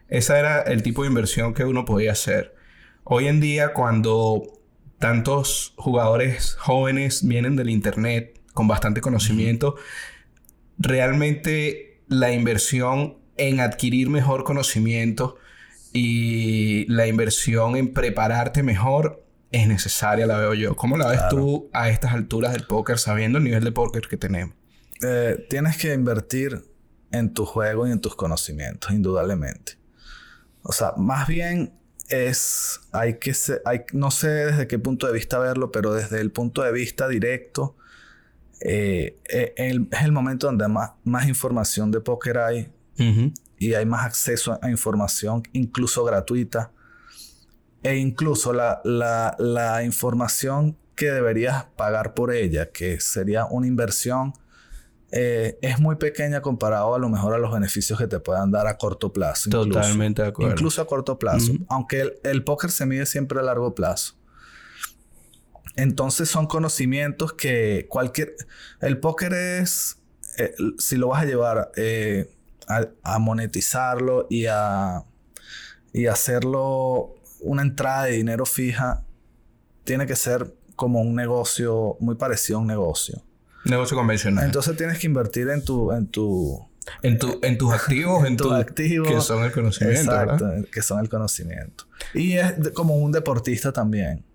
Ese 0.07 0.37
era 0.37 0.61
el 0.61 0.83
tipo 0.83 1.01
de 1.01 1.07
inversión 1.07 1.55
que 1.55 1.65
uno 1.65 1.85
podía 1.85 2.11
hacer. 2.11 2.55
Hoy 3.03 3.27
en 3.27 3.39
día, 3.39 3.73
cuando 3.73 4.43
tantos 4.99 5.73
jugadores 5.77 6.55
jóvenes 6.59 7.25
vienen 7.27 7.55
del 7.55 7.69
Internet 7.69 8.39
con 8.53 8.67
bastante 8.67 9.01
conocimiento, 9.01 9.75
realmente 10.77 12.01
la 12.07 12.31
inversión 12.33 13.17
en 13.37 13.61
adquirir 13.61 14.09
mejor 14.09 14.43
conocimiento 14.43 15.37
y 15.93 16.85
la 16.91 17.07
inversión 17.07 17.75
en 17.77 17.93
prepararte 17.93 18.63
mejor 18.63 19.25
es 19.51 19.67
necesaria, 19.67 20.27
la 20.27 20.37
veo 20.37 20.53
yo. 20.53 20.75
¿Cómo 20.75 20.97
la 20.97 21.07
ves 21.07 21.21
tú 21.29 21.69
a 21.73 21.89
estas 21.89 22.13
alturas 22.13 22.51
del 22.51 22.67
póker, 22.67 22.99
sabiendo 22.99 23.39
el 23.39 23.45
nivel 23.45 23.63
de 23.63 23.71
póker 23.71 24.07
que 24.07 24.17
tenemos? 24.17 24.55
Eh, 25.01 25.47
tienes 25.49 25.77
que 25.77 25.93
invertir 25.93 26.63
en 27.11 27.33
tu 27.33 27.45
juego 27.45 27.87
y 27.87 27.91
en 27.91 28.01
tus 28.01 28.15
conocimientos, 28.15 28.91
indudablemente. 28.91 29.77
O 30.61 30.71
sea, 30.71 30.93
más 30.97 31.27
bien 31.27 31.78
es, 32.09 32.81
hay 32.91 33.19
que 33.19 33.33
hay, 33.65 33.81
no 33.93 34.11
sé 34.11 34.27
desde 34.27 34.67
qué 34.67 34.79
punto 34.79 35.07
de 35.07 35.13
vista 35.13 35.39
verlo, 35.39 35.71
pero 35.71 35.93
desde 35.93 36.19
el 36.19 36.31
punto 36.31 36.63
de 36.63 36.71
vista 36.71 37.07
directo, 37.07 37.75
eh, 38.61 39.17
eh, 39.29 39.53
es 39.55 40.01
el 40.03 40.11
momento 40.11 40.47
donde 40.47 40.67
más, 40.67 40.91
más 41.03 41.27
información 41.27 41.91
de 41.91 42.01
póker 42.01 42.37
hay 42.39 42.71
y 43.57 43.73
hay 43.73 43.85
más 43.85 44.05
acceso 44.05 44.59
a 44.61 44.69
información, 44.69 45.43
incluso 45.53 46.03
gratuita. 46.03 46.71
E 47.81 47.95
incluso 47.95 48.51
la, 48.51 48.81
la, 48.83 49.83
información 49.85 50.77
que 50.95 51.11
deberías 51.11 51.63
pagar 51.77 52.13
por 52.13 52.33
ella, 52.33 52.71
que 52.71 52.99
sería 52.99 53.45
una 53.45 53.67
inversión, 53.67 54.33
eh, 55.11 55.57
es 55.61 55.79
muy 55.79 55.95
pequeña 55.95 56.41
comparado 56.41 56.93
a 56.93 56.99
lo 56.99 57.09
mejor 57.09 57.33
a 57.33 57.39
los 57.39 57.51
beneficios 57.51 57.97
que 57.97 58.07
te 58.07 58.19
puedan 58.19 58.51
dar 58.51 58.67
a 58.67 58.77
corto 58.77 59.11
plazo. 59.11 59.49
Totalmente 59.49 60.21
de 60.21 60.27
acuerdo. 60.29 60.51
Incluso 60.51 60.81
a 60.81 60.87
corto 60.87 61.17
plazo. 61.17 61.53
Aunque 61.67 62.01
el, 62.01 62.13
el, 62.23 62.43
póker 62.43 62.69
se 62.69 62.85
mide 62.85 63.05
siempre 63.05 63.39
a 63.39 63.41
largo 63.41 63.73
plazo. 63.73 64.15
Entonces 65.75 66.29
son 66.29 66.45
conocimientos 66.45 67.33
que 67.33 67.87
cualquier... 67.89 68.35
El 68.81 68.99
póker 68.99 69.33
es... 69.33 69.97
Eh, 70.37 70.53
si 70.77 70.95
lo 70.95 71.07
vas 71.07 71.23
a 71.23 71.25
llevar 71.25 71.71
eh, 71.75 72.29
a, 72.67 72.87
a, 73.03 73.19
monetizarlo 73.19 74.27
y 74.29 74.45
a... 74.45 75.03
Y 75.91 76.05
hacerlo 76.05 77.15
una 77.41 77.63
entrada 77.63 78.03
de 78.03 78.11
dinero 78.11 78.45
fija 78.45 79.03
tiene 79.85 80.05
que 80.05 80.15
ser 80.15 80.53
como 80.75 81.01
un 81.01 81.15
negocio 81.15 81.97
muy 81.99 82.13
parecido 82.13 82.59
a 82.59 82.61
un 82.61 82.67
negocio. 82.67 83.23
Negocio 83.65 83.97
convencional. 83.97 84.45
Entonces 84.45 84.75
tienes 84.77 84.99
que 84.99 85.07
invertir 85.07 85.49
en 85.49 85.63
tu 85.63 85.91
en 85.91 86.07
tu 86.07 86.65
en, 87.03 87.19
tu, 87.19 87.39
en 87.43 87.57
tus 87.57 87.73
activos, 87.73 88.25
en 88.27 88.37
tus 88.37 88.51
activos 88.51 89.07
que 89.07 89.21
son 89.21 89.43
el 89.43 89.51
conocimiento, 89.51 90.11
exacto, 90.11 90.45
que 90.71 90.81
son 90.81 90.99
el 90.99 91.09
conocimiento. 91.09 91.85
Y 92.13 92.33
es 92.33 92.53
como 92.73 92.95
un 92.97 93.11
deportista 93.11 93.71
también. 93.71 94.25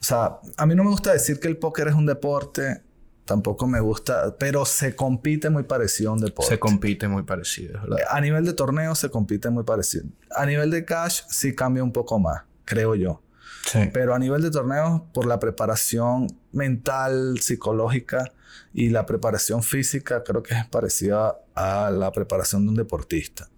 O 0.00 0.04
sea, 0.04 0.38
a 0.56 0.66
mí 0.66 0.74
no 0.74 0.84
me 0.84 0.90
gusta 0.90 1.12
decir 1.12 1.40
que 1.40 1.48
el 1.48 1.56
póker 1.56 1.88
es 1.88 1.94
un 1.94 2.06
deporte 2.06 2.82
tampoco 3.26 3.66
me 3.66 3.80
gusta, 3.80 4.36
pero 4.38 4.64
se 4.64 4.94
compite 4.94 5.50
muy 5.50 5.64
parecido 5.64 6.10
a 6.10 6.12
un 6.14 6.20
deporte. 6.20 6.52
Se 6.52 6.58
compite 6.58 7.08
muy 7.08 7.24
parecido, 7.24 7.80
¿verdad? 7.82 7.98
A 8.08 8.20
nivel 8.20 8.46
de 8.46 8.54
torneo 8.54 8.94
se 8.94 9.10
compite 9.10 9.50
muy 9.50 9.64
parecido. 9.64 10.06
A 10.34 10.46
nivel 10.46 10.70
de 10.70 10.84
cash 10.84 11.22
sí 11.28 11.54
cambia 11.54 11.82
un 11.82 11.92
poco 11.92 12.18
más, 12.18 12.44
creo 12.64 12.94
yo. 12.94 13.20
Sí. 13.66 13.90
Pero 13.92 14.14
a 14.14 14.18
nivel 14.18 14.42
de 14.42 14.50
torneo, 14.50 15.08
por 15.12 15.26
la 15.26 15.40
preparación 15.40 16.28
mental, 16.52 17.40
psicológica 17.40 18.32
y 18.72 18.90
la 18.90 19.06
preparación 19.06 19.62
física, 19.62 20.22
creo 20.24 20.42
que 20.42 20.54
es 20.54 20.66
parecida 20.66 21.38
a 21.54 21.90
la 21.90 22.12
preparación 22.12 22.64
de 22.64 22.70
un 22.70 22.76
deportista. 22.76 23.48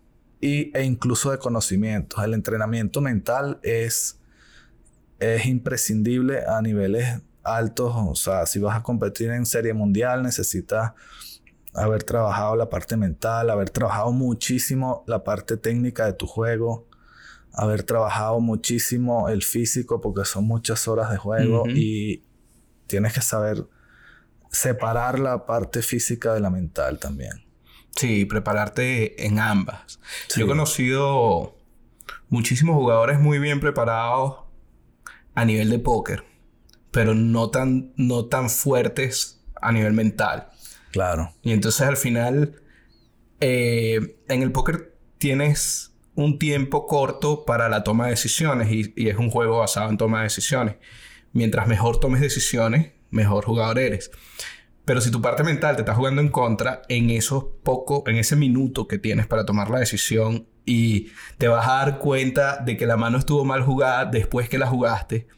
Y, 0.40 0.77
e 0.77 0.85
incluso 0.85 1.33
de 1.33 1.38
conocimientos. 1.38 2.22
El 2.22 2.35
entrenamiento 2.35 3.01
mental 3.01 3.59
es, 3.62 4.18
es 5.18 5.46
imprescindible 5.46 6.44
a 6.46 6.62
niveles 6.62 7.20
altos, 7.42 7.92
o 7.96 8.14
sea, 8.14 8.46
si 8.46 8.59
vas 8.59 8.77
a 8.77 8.83
competir 8.83 9.31
en 9.31 9.46
serie 9.46 9.72
mundial 9.72 10.22
necesitas 10.22 10.92
haber 11.74 12.03
trabajado 12.03 12.57
la 12.57 12.68
parte 12.68 12.96
mental, 12.96 13.51
haber 13.51 13.70
trabajado 13.70 14.12
muchísimo 14.12 15.05
la 15.07 15.24
parte 15.24 15.57
técnica 15.57 16.07
de 16.07 16.12
tu 16.12 16.27
juego, 16.27 16.87
haber 17.53 17.83
trabajado 17.83 18.40
muchísimo 18.40 19.29
el 19.29 19.42
físico 19.42 20.01
porque 20.01 20.24
son 20.24 20.46
muchas 20.46 20.87
horas 20.88 21.11
de 21.11 21.16
juego 21.16 21.64
y 21.68 22.22
tienes 22.87 23.12
que 23.12 23.20
saber 23.20 23.66
separar 24.50 25.18
la 25.18 25.46
parte 25.46 25.82
física 25.82 26.34
de 26.34 26.40
la 26.40 26.50
mental 26.50 26.98
también. 26.98 27.44
Sí, 27.96 28.24
prepararte 28.24 29.26
en 29.26 29.38
ambas. 29.38 29.98
Yo 30.37 30.44
he 30.44 30.48
conocido 30.48 31.56
muchísimos 32.28 32.76
jugadores 32.76 33.18
muy 33.18 33.38
bien 33.38 33.61
preparados 33.61 34.44
a 35.34 35.44
nivel 35.44 35.70
de 35.70 35.78
póker 35.78 36.28
pero 36.90 37.14
no 37.14 37.50
tan, 37.50 37.92
no 37.96 38.26
tan 38.26 38.50
fuertes 38.50 39.40
a 39.61 39.72
nivel 39.72 39.92
mental. 39.92 40.48
Claro. 40.90 41.32
Y 41.42 41.52
entonces 41.52 41.87
al 41.87 41.96
final, 41.96 42.61
eh, 43.40 44.16
en 44.28 44.42
el 44.42 44.52
póker 44.52 44.96
tienes 45.18 45.92
un 46.14 46.38
tiempo 46.38 46.87
corto 46.87 47.44
para 47.44 47.68
la 47.68 47.84
toma 47.84 48.06
de 48.06 48.11
decisiones 48.11 48.72
y, 48.72 48.92
y, 48.96 49.08
es 49.08 49.16
un 49.16 49.30
juego 49.30 49.58
basado 49.58 49.90
en 49.90 49.96
toma 49.96 50.18
de 50.18 50.24
decisiones. 50.24 50.76
Mientras 51.32 51.68
mejor 51.68 52.00
tomes 52.00 52.20
decisiones, 52.20 52.92
mejor 53.11 53.44
jugador 53.44 53.79
eres. 53.79 54.11
Pero 54.85 55.01
si 55.03 55.11
tu 55.11 55.21
parte 55.21 55.44
mental 55.44 55.77
te 55.77 55.83
está 55.83 55.94
jugando 55.94 56.23
en 56.23 56.29
contra, 56.29 56.83
en 56.88 57.11
esos 57.11 57.44
poco, 57.62 58.05
en 58.07 58.16
ese 58.16 58.37
minuto 58.37 58.88
que 58.88 58.99
tienes 58.99 59.27
para 59.27 59.44
tomar 59.44 59.68
la 59.68 59.81
decisión 59.81 60.47
y 60.64 61.09
te 61.37 61.49
vas 61.49 61.68
a 61.68 61.73
dar 61.73 61.99
cuenta 61.99 62.57
de 62.59 62.77
que 62.77 62.87
la 62.87 62.97
mano 62.97 63.18
estuvo 63.18 63.44
mal 63.44 63.62
jugada 63.62 64.07
después 64.07 64.49
que 64.49 64.57
la 64.57 64.66
jugaste, 64.66 65.29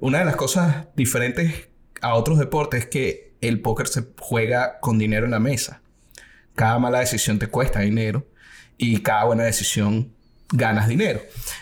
una 0.00 0.18
de 0.18 0.24
las 0.24 0.34
cosas 0.34 0.88
diferentes 0.96 1.68
a 2.00 2.14
otros 2.14 2.40
deportes 2.40 2.80
es 2.80 2.86
que 2.88 3.36
el 3.40 3.60
póker 3.60 3.86
se 3.86 4.04
juega 4.18 4.80
con 4.80 4.98
dinero 4.98 5.26
en 5.26 5.30
la 5.30 5.38
mesa. 5.38 5.80
Cada 6.56 6.78
mala 6.80 6.98
decisión 6.98 7.38
te 7.38 7.46
cuesta 7.46 7.80
dinero 7.80 8.26
y 8.76 9.00
cada 9.02 9.24
buena 9.24 9.44
decisión 9.44 10.11
ganas 10.52 10.86
dinero. 10.88 11.20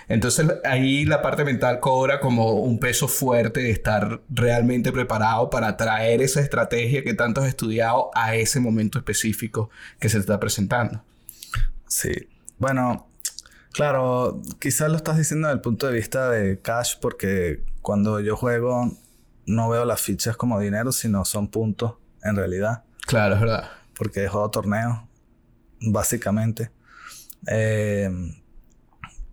Entonces 0.08 0.46
ahí 0.64 1.04
la 1.04 1.22
parte 1.22 1.44
mental 1.44 1.80
cobra 1.80 2.20
como 2.20 2.52
un 2.54 2.78
peso 2.78 3.08
fuerte 3.08 3.60
de 3.60 3.70
estar 3.70 4.20
realmente 4.28 4.92
preparado 4.92 5.48
para 5.48 5.76
traer 5.76 6.20
esa 6.22 6.40
estrategia 6.40 7.02
que 7.02 7.14
tanto 7.14 7.40
has 7.40 7.48
estudiado 7.48 8.10
a 8.14 8.34
ese 8.34 8.60
momento 8.60 8.98
específico 8.98 9.70
que 9.98 10.08
se 10.08 10.16
te 10.16 10.20
está 10.20 10.40
presentando. 10.40 11.02
Sí. 11.86 12.12
Bueno, 12.58 13.06
Claro, 13.72 14.42
quizás 14.58 14.90
lo 14.90 14.96
estás 14.96 15.16
diciendo 15.16 15.46
desde 15.46 15.58
el 15.58 15.60
punto 15.60 15.86
de 15.86 15.92
vista 15.92 16.28
de 16.28 16.60
cash, 16.60 16.96
porque 17.00 17.62
cuando 17.82 18.20
yo 18.20 18.36
juego 18.36 18.96
no 19.46 19.68
veo 19.68 19.84
las 19.84 20.00
fichas 20.00 20.36
como 20.36 20.58
dinero, 20.58 20.92
sino 20.92 21.24
son 21.24 21.48
puntos 21.48 21.94
en 22.22 22.36
realidad. 22.36 22.82
Claro, 23.06 23.36
es 23.36 23.40
verdad. 23.40 23.70
Porque 23.96 24.26
juego 24.28 24.50
torneos, 24.50 24.98
básicamente. 25.80 26.70
Eh, 27.46 28.10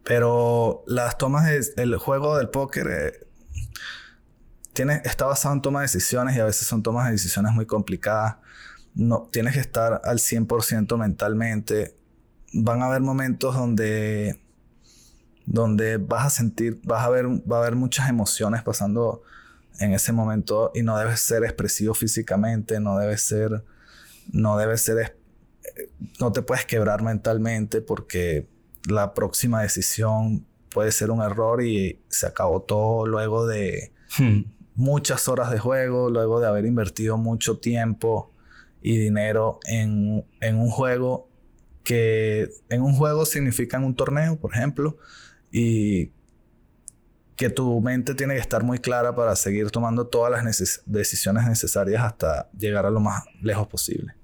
pero 0.07 0.85
las 0.87 1.17
tomas 1.17 1.75
del 1.75 1.97
juego 1.97 2.37
del 2.37 2.47
póker 2.47 2.87
eh, 2.87 3.27
tiene, 4.71 5.01
está 5.03 5.25
basado 5.25 5.53
en 5.53 5.61
toma 5.61 5.81
de 5.81 5.83
decisiones 5.83 6.33
y 6.37 6.39
a 6.39 6.45
veces 6.45 6.65
son 6.65 6.81
tomas 6.81 7.07
de 7.07 7.11
decisiones 7.11 7.51
muy 7.51 7.65
complicadas. 7.65 8.37
No, 8.95 9.27
tienes 9.33 9.55
que 9.55 9.59
estar 9.59 9.99
al 10.05 10.19
100% 10.19 10.97
mentalmente. 10.97 11.93
Van 12.53 12.81
a 12.81 12.85
haber 12.85 13.01
momentos 13.01 13.53
donde, 13.53 14.39
donde 15.45 15.97
vas 15.97 16.25
a 16.27 16.29
sentir, 16.29 16.79
vas 16.85 17.05
a 17.05 17.09
ver, 17.09 17.25
va 17.27 17.57
a 17.57 17.59
haber 17.59 17.75
muchas 17.75 18.07
emociones 18.07 18.63
pasando 18.63 19.23
en 19.81 19.91
ese 19.91 20.13
momento 20.13 20.71
y 20.73 20.83
no 20.83 20.97
debes 20.97 21.19
ser 21.19 21.43
expresivo 21.43 21.93
físicamente, 21.93 22.79
no 22.79 22.97
debes 22.97 23.23
ser, 23.23 23.61
no 24.31 24.57
debes 24.57 24.79
ser, 24.83 25.17
no 26.21 26.31
te 26.31 26.43
puedes 26.43 26.65
quebrar 26.65 27.03
mentalmente 27.03 27.81
porque 27.81 28.47
la 28.87 29.13
próxima 29.13 29.61
decisión 29.61 30.45
puede 30.69 30.91
ser 30.91 31.11
un 31.11 31.21
error 31.21 31.63
y 31.63 31.99
se 32.07 32.27
acabó 32.27 32.61
todo 32.61 33.05
luego 33.05 33.47
de 33.47 33.91
hmm. 34.17 34.41
muchas 34.75 35.27
horas 35.27 35.51
de 35.51 35.59
juego, 35.59 36.09
luego 36.09 36.39
de 36.39 36.47
haber 36.47 36.65
invertido 36.65 37.17
mucho 37.17 37.57
tiempo 37.59 38.31
y 38.81 38.97
dinero 38.97 39.59
en, 39.65 40.25
en 40.39 40.57
un 40.57 40.69
juego 40.69 41.29
que 41.83 42.49
en 42.69 42.81
un 42.81 42.93
juego 42.93 43.25
significa 43.25 43.77
en 43.77 43.85
un 43.85 43.95
torneo, 43.95 44.37
por 44.37 44.53
ejemplo, 44.53 44.97
y 45.51 46.11
que 47.37 47.49
tu 47.49 47.79
mente 47.79 48.13
tiene 48.13 48.33
que 48.33 48.41
estar 48.41 48.63
muy 48.63 48.79
clara 48.79 49.15
para 49.15 49.35
seguir 49.35 49.71
tomando 49.71 50.07
todas 50.07 50.31
las 50.31 50.83
decisiones 50.85 51.45
necesarias 51.45 52.03
hasta 52.03 52.49
llegar 52.51 52.85
a 52.85 52.89
lo 52.89 52.99
más 52.99 53.23
lejos 53.41 53.67
posible. 53.67 54.15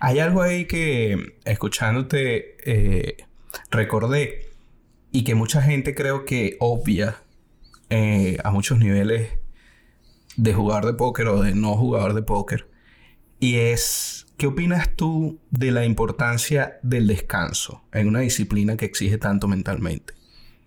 Hay 0.00 0.18
algo 0.18 0.42
ahí 0.42 0.64
que, 0.64 1.36
escuchándote, 1.44 2.56
eh, 2.64 3.16
recordé 3.70 4.50
y 5.12 5.24
que 5.24 5.34
mucha 5.34 5.62
gente 5.62 5.94
creo 5.94 6.24
que 6.24 6.56
obvia 6.60 7.16
eh, 7.88 8.38
a 8.44 8.50
muchos 8.50 8.78
niveles 8.78 9.30
de 10.36 10.54
jugar 10.54 10.86
de 10.86 10.94
póker 10.94 11.28
o 11.28 11.42
de 11.42 11.54
no 11.54 11.76
jugador 11.76 12.14
de 12.14 12.22
póker. 12.22 12.68
Y 13.38 13.56
es, 13.56 14.26
¿qué 14.36 14.46
opinas 14.46 14.94
tú 14.96 15.40
de 15.50 15.70
la 15.70 15.84
importancia 15.84 16.78
del 16.82 17.06
descanso 17.06 17.82
en 17.92 18.08
una 18.08 18.20
disciplina 18.20 18.76
que 18.76 18.84
exige 18.84 19.18
tanto 19.18 19.48
mentalmente? 19.48 20.14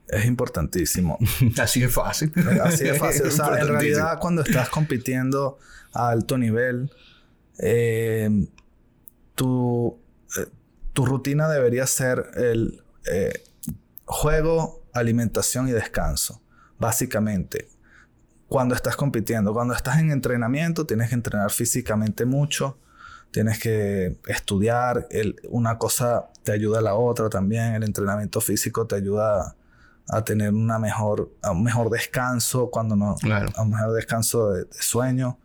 Es 0.10 0.26
importantísimo. 0.26 1.18
Así 1.58 1.80
de 1.80 1.90
fácil. 1.90 2.32
Así 2.64 2.84
de 2.84 2.94
fácil. 2.96 3.28
o 3.28 3.32
sea, 3.32 3.58
en 3.60 3.68
realidad 3.68 4.20
cuando 4.20 4.42
estás 4.42 4.70
compitiendo 4.70 5.58
a 5.94 6.10
alto 6.10 6.38
nivel, 6.38 6.92
eh, 7.60 8.30
tu, 9.36 9.98
tu 10.94 11.06
rutina 11.06 11.48
debería 11.50 11.86
ser 11.88 12.32
el 12.36 12.84
eh, 13.06 13.44
juego, 14.06 14.84
alimentación 14.94 15.68
y 15.68 15.72
descanso. 15.72 16.42
Básicamente, 16.78 17.68
cuando 18.48 18.76
estás 18.76 18.96
compitiendo, 18.96 19.54
cuando 19.54 19.74
estás 19.74 20.00
en 20.00 20.12
entrenamiento, 20.12 20.86
tienes 20.86 21.10
que 21.10 21.16
entrenar 21.16 21.52
físicamente 21.52 22.26
mucho, 22.26 22.78
tienes 23.32 23.60
que 23.60 24.20
estudiar, 24.28 25.08
una 25.50 25.80
cosa 25.80 26.30
te 26.44 26.52
ayuda 26.52 26.80
a 26.80 26.82
la 26.82 26.94
otra 26.94 27.30
también, 27.30 27.74
el 27.74 27.84
entrenamiento 27.84 28.42
físico 28.42 28.86
te 28.86 28.96
ayuda 28.96 29.56
a, 30.08 30.24
tener 30.24 30.54
una 30.54 30.78
mejor, 30.78 31.32
un 31.52 31.64
mejor 31.64 31.90
descanso, 31.90 32.70
cuando 32.70 32.96
no, 32.96 33.16
a 33.56 33.62
un 33.64 33.72
mejor 33.72 33.94
descanso 33.94 34.52
de, 34.52 34.68
sueño, 34.72 35.40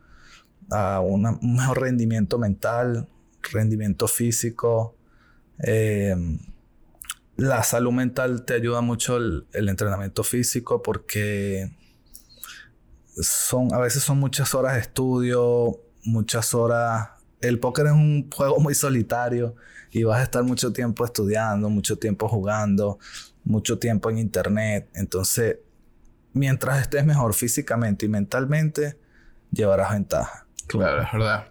a 0.70 1.00
un 1.00 1.38
mejor 1.40 1.80
rendimiento 1.80 2.38
mental, 2.38 3.08
rendimiento 3.52 4.06
físico. 4.06 4.97
Eh, 5.64 6.14
la 7.36 7.62
salud 7.62 7.92
mental 7.92 8.44
te 8.44 8.54
ayuda 8.54 8.80
mucho 8.80 9.16
el, 9.16 9.46
entrenamiento 9.52 10.24
físico 10.24 10.82
porque 10.82 11.70
son, 13.14 13.72
a 13.72 13.78
veces 13.78 14.02
son 14.02 14.18
muchas 14.18 14.54
horas 14.54 14.74
de 14.74 14.80
estudio, 14.80 15.80
muchas 16.04 16.52
horas. 16.54 17.10
El 17.40 17.60
póker 17.60 17.86
es 17.86 17.92
un 17.92 18.28
juego 18.30 18.58
muy 18.58 18.74
solitario 18.74 19.54
y 19.92 20.02
vas 20.02 20.18
a 20.18 20.24
estar 20.24 20.42
mucho 20.42 20.72
tiempo 20.72 21.04
estudiando, 21.04 21.70
mucho 21.70 21.96
tiempo 21.96 22.28
jugando, 22.28 22.98
mucho 23.44 23.78
tiempo 23.78 24.10
en 24.10 24.18
internet. 24.18 24.88
Entonces, 24.94 25.58
mientras 26.32 26.80
estés 26.80 27.04
mejor 27.04 27.34
físicamente 27.34 28.06
y 28.06 28.08
mentalmente, 28.08 28.98
llevarás 29.52 29.92
ventaja. 29.92 30.46
Claro, 30.66 31.02
es 31.02 31.12
verdad. 31.12 31.46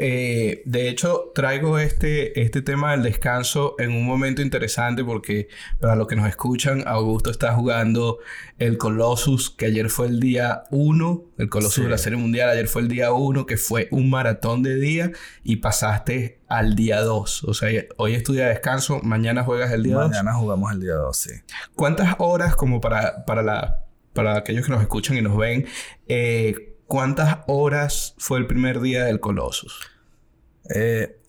Eh, 0.00 0.62
de 0.64 0.88
hecho, 0.88 1.32
traigo 1.34 1.78
este, 1.78 2.40
este 2.40 2.62
tema 2.62 2.92
del 2.92 3.02
descanso 3.02 3.74
en 3.78 3.90
un 3.90 4.06
momento 4.06 4.42
interesante 4.42 5.04
porque 5.04 5.48
para 5.80 5.96
los 5.96 6.06
que 6.06 6.14
nos 6.14 6.28
escuchan, 6.28 6.84
Augusto 6.86 7.30
está 7.30 7.52
jugando 7.52 8.18
el 8.58 8.78
Colossus, 8.78 9.50
que 9.50 9.66
ayer 9.66 9.90
fue 9.90 10.06
el 10.06 10.20
día 10.20 10.62
1, 10.70 11.24
el 11.38 11.48
Colossus 11.48 11.84
de 11.84 11.90
la 11.90 11.98
Serie 11.98 12.16
Mundial, 12.16 12.48
ayer 12.48 12.68
fue 12.68 12.82
el 12.82 12.88
día 12.88 13.12
1, 13.12 13.44
que 13.44 13.56
fue 13.56 13.88
un 13.90 14.08
maratón 14.08 14.62
de 14.62 14.76
día 14.76 15.10
y 15.42 15.56
pasaste 15.56 16.38
al 16.46 16.76
día 16.76 17.00
2. 17.00 17.44
O 17.44 17.54
sea, 17.54 17.68
hoy 17.96 18.14
es 18.14 18.22
tu 18.22 18.32
día 18.32 18.44
de 18.44 18.50
descanso, 18.50 19.00
mañana 19.02 19.42
juegas 19.42 19.72
el 19.72 19.82
día 19.82 19.96
2. 19.96 20.10
Mañana 20.10 20.34
jugamos 20.34 20.72
el 20.72 20.80
día 20.80 20.94
2, 20.94 21.16
sí. 21.16 21.30
¿Cuántas 21.74 22.14
horas 22.18 22.54
como 22.54 22.80
para, 22.80 23.24
para, 23.24 23.42
la, 23.42 23.84
para 24.12 24.38
aquellos 24.38 24.64
que 24.64 24.70
nos 24.70 24.80
escuchan 24.80 25.16
y 25.16 25.22
nos 25.22 25.36
ven? 25.36 25.66
Eh, 26.06 26.67
¿Cuántas 26.88 27.40
horas 27.46 28.14
fue 28.16 28.38
el 28.38 28.46
primer 28.46 28.80
día 28.80 29.04
del 29.04 29.20
Colossus? 29.20 29.78
Eh, 30.74 31.20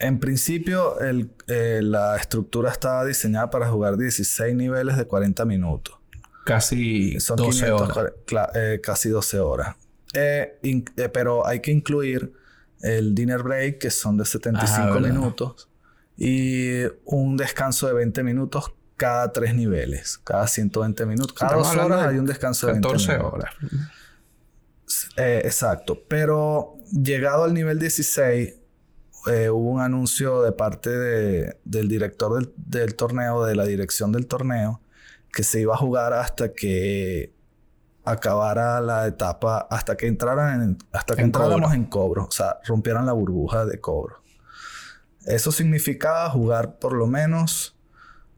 en 0.00 0.18
principio, 0.18 0.96
eh, 1.00 1.80
la 1.82 2.16
estructura 2.16 2.72
estaba 2.72 3.04
diseñada 3.04 3.48
para 3.48 3.68
jugar 3.68 3.96
16 3.96 4.56
niveles 4.56 4.96
de 4.96 5.04
40 5.06 5.44
minutos. 5.44 5.96
Casi 6.44 7.16
12 7.16 7.70
horas. 7.70 8.12
Eh, 8.56 8.80
casi 8.82 9.08
12 9.08 9.38
horas. 9.38 9.76
pero 11.12 11.46
hay 11.46 11.60
que 11.60 11.70
incluir 11.70 12.32
el 12.82 13.14
dinner 13.14 13.44
break, 13.44 13.78
que 13.78 13.90
son 13.92 14.16
de 14.16 14.24
75 14.24 14.82
ah, 14.82 14.98
minutos, 14.98 15.68
y 16.16 16.82
un 17.04 17.36
descanso 17.36 17.86
de 17.86 17.92
20 17.92 18.24
minutos 18.24 18.72
cada 18.96 19.30
tres 19.30 19.54
niveles, 19.54 20.18
cada 20.24 20.48
120 20.48 21.06
minutos. 21.06 21.34
Cada 21.38 21.54
dos 21.54 21.76
horas 21.76 22.04
hay 22.04 22.18
un 22.18 22.26
descanso 22.26 22.66
de 22.66 22.72
20 22.72 22.88
minutos. 22.88 23.08
horas. 23.32 23.54
Eh, 25.16 25.42
exacto. 25.44 26.02
Pero 26.08 26.76
llegado 26.90 27.44
al 27.44 27.54
nivel 27.54 27.78
16, 27.78 28.54
eh, 29.26 29.50
hubo 29.50 29.70
un 29.70 29.80
anuncio 29.80 30.42
de 30.42 30.52
parte 30.52 30.90
del 30.90 31.88
director 31.88 32.52
del, 32.56 32.94
torneo, 32.94 33.44
de 33.44 33.54
la 33.54 33.64
dirección 33.64 34.12
del 34.12 34.26
torneo, 34.26 34.80
que 35.32 35.42
se 35.42 35.60
iba 35.60 35.74
a 35.74 35.78
jugar 35.78 36.12
hasta 36.12 36.52
que 36.52 37.34
acabara 38.04 38.80
la 38.80 39.06
etapa, 39.06 39.66
hasta 39.70 39.96
que 39.96 40.06
entraran 40.06 40.62
en, 40.62 40.78
hasta 40.92 41.14
que 41.14 41.22
entráramos 41.22 41.74
en 41.74 41.84
cobro, 41.84 42.24
o 42.26 42.30
sea, 42.30 42.58
rompieran 42.64 43.04
la 43.04 43.12
burbuja 43.12 43.66
de 43.66 43.80
cobro. 43.80 44.22
Eso 45.26 45.52
significaba 45.52 46.30
jugar 46.30 46.78
por 46.78 46.94
lo 46.94 47.06
menos 47.06 47.76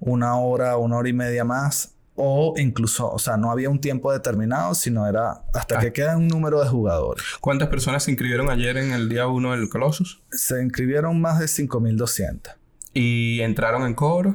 una 0.00 0.36
hora, 0.38 0.76
una 0.76 0.96
hora 0.96 1.08
y 1.08 1.12
media 1.12 1.44
más 1.44 1.94
o 2.22 2.52
incluso, 2.58 3.10
o 3.10 3.18
sea, 3.18 3.38
no 3.38 3.50
había 3.50 3.70
un 3.70 3.80
tiempo 3.80 4.12
determinado, 4.12 4.74
sino 4.74 5.08
era 5.08 5.42
hasta 5.54 5.78
que 5.78 5.86
ah. 5.86 5.92
queda 5.92 6.18
un 6.18 6.28
número 6.28 6.62
de 6.62 6.68
jugadores. 6.68 7.24
¿Cuántas 7.40 7.68
personas 7.68 8.04
se 8.04 8.10
inscribieron 8.10 8.50
ayer 8.50 8.76
en 8.76 8.92
el 8.92 9.08
día 9.08 9.26
1 9.26 9.52
del 9.52 9.70
Colossus? 9.70 10.20
Se 10.30 10.62
inscribieron 10.62 11.18
más 11.20 11.38
de 11.38 11.46
5.200. 11.46 12.56
¿Y 12.92 13.40
entraron 13.40 13.86
en 13.86 13.94
cobro? 13.94 14.34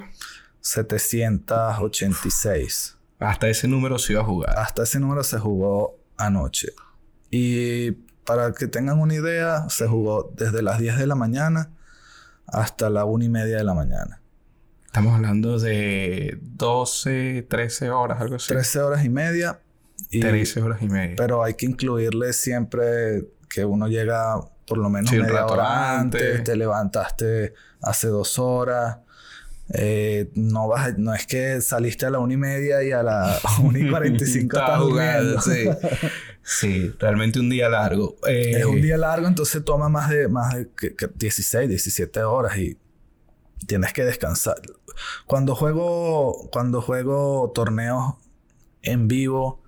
786. 0.61 2.97
Hasta 3.19 3.49
ese 3.49 3.67
número 3.67 3.99
se 3.99 4.13
iba 4.13 4.23
a 4.23 4.25
jugar. 4.25 4.57
Hasta 4.57 4.81
ese 4.83 4.99
número 4.99 5.23
se 5.23 5.37
jugó 5.37 5.99
anoche. 6.17 6.69
Y 7.29 7.91
para 8.25 8.51
que 8.53 8.67
tengan 8.67 8.99
una 8.99 9.13
idea, 9.13 9.69
se 9.69 9.87
jugó 9.87 10.33
desde 10.35 10.63
las 10.63 10.79
10 10.79 10.97
de 10.97 11.05
la 11.05 11.13
mañana 11.13 11.69
hasta 12.47 12.89
la 12.89 13.05
1 13.05 13.25
y 13.25 13.29
media 13.29 13.57
de 13.57 13.63
la 13.63 13.75
mañana. 13.75 14.21
Estamos 14.95 15.15
hablando 15.15 15.59
de 15.59 16.37
12, 16.41 17.47
13 17.49 17.89
horas, 17.89 18.21
algo 18.21 18.35
así. 18.35 18.47
13 18.47 18.79
horas 18.79 19.03
y 19.03 19.09
media. 19.09 19.59
Y, 20.09 20.21
13 20.21 20.61
horas 20.61 20.81
y 20.81 20.87
media. 20.87 21.15
Pero 21.17 21.43
hay 21.43 21.55
que 21.55 21.65
incluirle 21.65 22.31
siempre 22.31 23.25
que 23.49 23.65
uno 23.65 23.89
llega 23.89 24.39
por 24.65 24.77
lo 24.77 24.89
menos 24.89 25.11
media 25.11 25.47
hora 25.47 25.99
antes, 25.99 26.45
te 26.45 26.55
levantaste 26.55 27.53
hace 27.81 28.07
dos 28.07 28.39
horas. 28.39 28.99
Eh, 29.73 30.31
no, 30.35 30.69
vas 30.69 30.97
no 30.97 31.13
es 31.13 31.27
que 31.27 31.59
saliste 31.59 32.05
a 32.05 32.09
la 32.09 32.19
una 32.19 32.35
y 32.35 32.37
media 32.37 32.81
y 32.81 32.93
a 32.93 33.03
la 33.03 33.37
una 33.61 33.77
y 33.77 33.89
cuarenta 33.89 34.23
y 34.23 34.27
cinco 34.27 34.57
estás 34.57 34.79
jugando. 34.79 35.41
Sí. 35.41 35.65
sí, 36.41 36.95
realmente 36.99 37.41
un 37.41 37.49
día 37.49 37.67
largo. 37.67 38.15
es 38.25 38.63
un 38.63 38.77
eh, 38.77 38.81
día 38.81 38.97
largo, 38.97 39.27
entonces 39.27 39.61
toma 39.65 39.89
más 39.89 40.09
de, 40.09 40.29
más 40.29 40.55
de 40.55 40.69
16, 41.17 41.67
17 41.67 42.23
horas 42.23 42.57
y 42.57 42.77
tienes 43.67 43.91
que 43.91 44.05
descansar. 44.05 44.55
Cuando 45.25 45.55
juego, 45.55 46.49
cuando 46.51 46.81
juego 46.81 47.51
torneos 47.53 48.15
en 48.81 49.07
vivo 49.07 49.61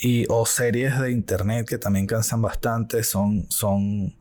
y, 0.00 0.26
o 0.28 0.46
series 0.46 0.98
de 0.98 1.10
internet 1.10 1.68
que 1.68 1.78
también 1.78 2.06
cansan 2.06 2.42
bastante, 2.42 3.02
son, 3.02 3.46
son, 3.50 4.16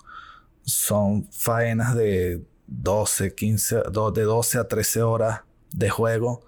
son 0.63 1.27
faenas 1.32 1.95
de 1.95 2.43
12, 2.67 3.36
15, 3.36 3.75
de 4.13 4.23
12 4.23 4.58
a 4.58 4.67
13 4.67 5.01
horas 5.01 5.41
de 5.71 5.89
juego. 5.89 6.45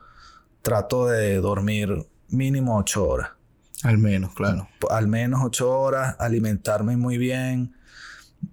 Trato 0.61 1.07
de 1.07 1.37
dormir 1.37 2.07
mínimo 2.29 2.77
8 2.77 3.07
horas. 3.07 3.29
Al 3.83 3.97
menos, 3.97 4.33
claro. 4.33 4.67
Al 4.89 5.07
menos 5.07 5.41
8 5.43 5.79
horas, 5.79 6.15
alimentarme 6.19 6.97
muy 6.97 7.17
bien. 7.17 7.75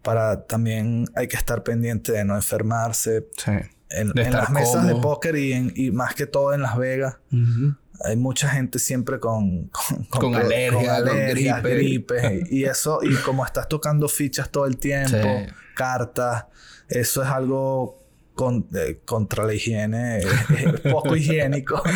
Para 0.03 0.47
también 0.47 1.07
hay 1.15 1.29
que 1.29 1.37
estar 1.37 1.63
pendiente 1.63 2.13
de 2.13 2.25
no 2.25 2.35
enfermarse. 2.35 3.29
Sí. 3.37 3.53
En, 3.91 4.13
las 4.15 4.51
mesas 4.51 4.87
de 4.87 4.95
póker 4.97 5.37
y, 5.37 5.53
en, 5.53 5.73
y 5.75 5.91
más 5.91 6.15
que 6.15 6.27
todo 6.27 6.53
en 6.53 6.63
Las 6.63 6.77
Vegas. 6.77 7.17
Hay 8.05 8.17
mucha 8.17 8.49
gente 8.49 8.79
siempre 8.79 9.19
con, 9.19 9.71
con, 10.11 10.35
alergia, 10.35 11.01
gripe. 11.61 12.47
y 12.49 12.65
eso, 12.65 13.01
y 13.03 13.15
como 13.17 13.45
estás 13.45 13.69
tocando 13.69 14.09
fichas 14.09 14.51
todo 14.51 14.67
el 14.67 14.77
tiempo, 14.77 15.27
cartas, 15.75 16.45
eso 16.89 17.23
es 17.23 17.29
algo 17.29 17.99
eh, 18.75 19.01
contra 19.05 19.45
la 19.45 19.53
higiene, 19.53 20.21
poco 20.91 21.17
higiénico. 21.17 21.83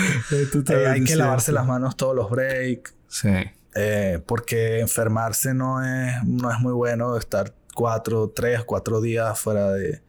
Eh, 0.70 0.86
hay 0.86 1.04
que 1.04 1.14
lavarse 1.14 1.52
las 1.52 1.66
manos 1.66 1.96
todos 1.96 2.16
los 2.16 2.30
breaks. 2.30 2.94
Sí. 3.08 3.28
Eh, 3.74 4.20
porque 4.26 4.80
enfermarse 4.80 5.54
no 5.54 5.84
es, 5.84 6.14
no 6.24 6.50
es 6.50 6.58
muy 6.58 6.72
bueno 6.72 7.16
estar 7.16 7.54
cuatro, 7.74 8.30
tres, 8.34 8.64
cuatro 8.64 9.00
días 9.00 9.38
fuera 9.38 9.72
de, 9.72 10.02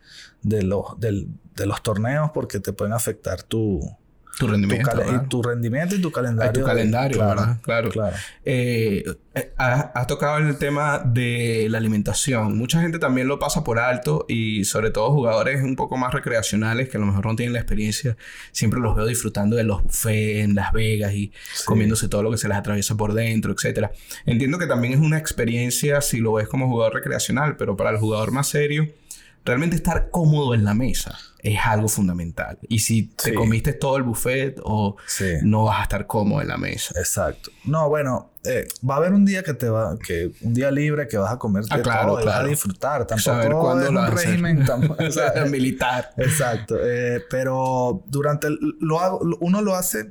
de, 0.44 0.64
los, 0.64 1.00
de 1.00 1.66
los 1.66 1.82
torneos 1.82 2.32
porque 2.34 2.60
te 2.60 2.74
pueden 2.74 2.94
afectar 2.94 3.44
tu, 3.44 3.82
tu 4.38 4.48
rendimiento. 4.48 4.92
Tu, 4.92 5.28
tu, 5.30 5.44
rendimiento 5.44 5.96
y 5.96 6.02
tu 6.02 6.12
calendario. 6.12 6.54
Tu 6.54 6.66
calendario, 6.66 7.18
claro, 7.18 7.60
Claro. 7.62 7.90
claro. 7.90 8.16
Eh, 8.44 9.04
eh, 9.36 9.54
has, 9.58 10.08
tocado 10.08 10.38
el 10.38 10.58
tema 10.58 11.00
de 11.06 11.68
la 11.70 11.78
alimentación. 11.78 12.58
Mucha 12.58 12.82
gente 12.82 12.98
también 12.98 13.28
lo 13.28 13.38
pasa 13.38 13.64
por 13.64 13.78
alto 13.80 14.26
y 14.28 14.66
sobre 14.66 14.90
todo 14.90 15.12
jugadores 15.12 15.62
un 15.62 15.76
poco 15.76 15.98
más 15.98 16.14
recreacionales 16.14 16.90
que 16.90 16.98
a 16.98 17.00
lo 17.00 17.06
mejor 17.06 17.28
no 17.28 17.36
tienen 17.36 17.54
la 17.54 17.60
experiencia. 17.60 18.18
Siempre 18.52 18.80
los 18.80 18.96
veo 18.96 19.06
disfrutando 19.06 19.56
de 19.56 19.64
los 19.66 19.84
buffets 19.84 20.44
en 20.44 20.56
Las 20.56 20.72
Vegas 20.74 21.14
y 21.14 21.32
comiéndose 21.66 22.08
todo 22.08 22.24
lo 22.24 22.32
que 22.32 22.38
se 22.38 22.48
les 22.48 22.58
atraviesa 22.58 22.98
por 22.98 23.14
dentro, 23.14 23.54
etc. 23.54 23.90
Entiendo 24.26 24.58
que 24.58 24.66
también 24.66 24.94
es 24.94 25.00
una 25.00 25.20
experiencia 25.20 26.02
si 26.02 26.18
lo 26.18 26.34
ves 26.34 26.48
como 26.48 26.68
jugador 26.68 26.96
recreacional, 26.96 27.56
pero 27.56 27.78
para 27.78 27.92
el 27.92 27.98
jugador 27.98 28.32
más 28.32 28.48
serio 28.48 28.90
realmente 29.46 29.76
estar 29.76 30.10
cómodo 30.10 30.54
en 30.54 30.64
la 30.64 30.74
mesa 30.74 31.18
es 31.40 31.60
algo 31.66 31.90
fundamental. 31.90 32.58
Y 32.70 32.80
si 32.80 33.08
te 33.08 33.34
comiste 33.34 33.74
todo 33.74 33.98
el 33.98 34.04
buffet 34.04 34.60
o 34.64 34.96
no 35.42 35.66
vas 35.66 35.82
a 35.82 35.84
estar 35.84 36.08
cómodo 36.08 36.42
en 36.42 36.48
la 36.48 36.58
mesa. 36.58 36.98
Exacto. 36.98 37.52
No, 37.66 37.90
bueno, 37.90 38.32
eh, 38.46 38.66
va 38.90 38.96
a 38.96 38.98
haber 38.98 39.14
un 39.14 39.26
día 39.26 39.44
que 39.44 39.54
te 39.54 39.68
va, 39.68 39.98
que 40.00 40.32
un 40.42 40.54
día 40.54 40.72
libre 40.72 41.08
que 41.10 41.18
vas 41.18 41.34
a 41.34 41.38
comer 41.38 41.66
ah, 41.70 41.82
claro, 41.82 42.16
todo 42.16 42.26
vas 42.26 42.36
a 42.36 42.44
disfrutar. 42.46 43.06
Tampoco 43.06 43.20
Saber 43.20 43.52
cuándo 43.52 43.86
es 43.86 43.92
lo 43.92 44.00
un 44.00 44.12
régimen 44.12 44.66
tampoco, 44.66 45.04
militar. 45.50 46.14
Exacto. 46.16 46.78
Eh, 46.82 47.22
pero 47.30 48.04
durante 48.08 48.48
el, 48.48 48.58
lo 48.80 49.02
hago, 49.02 49.20
uno 49.42 49.62
lo 49.62 49.76
hace. 49.76 50.08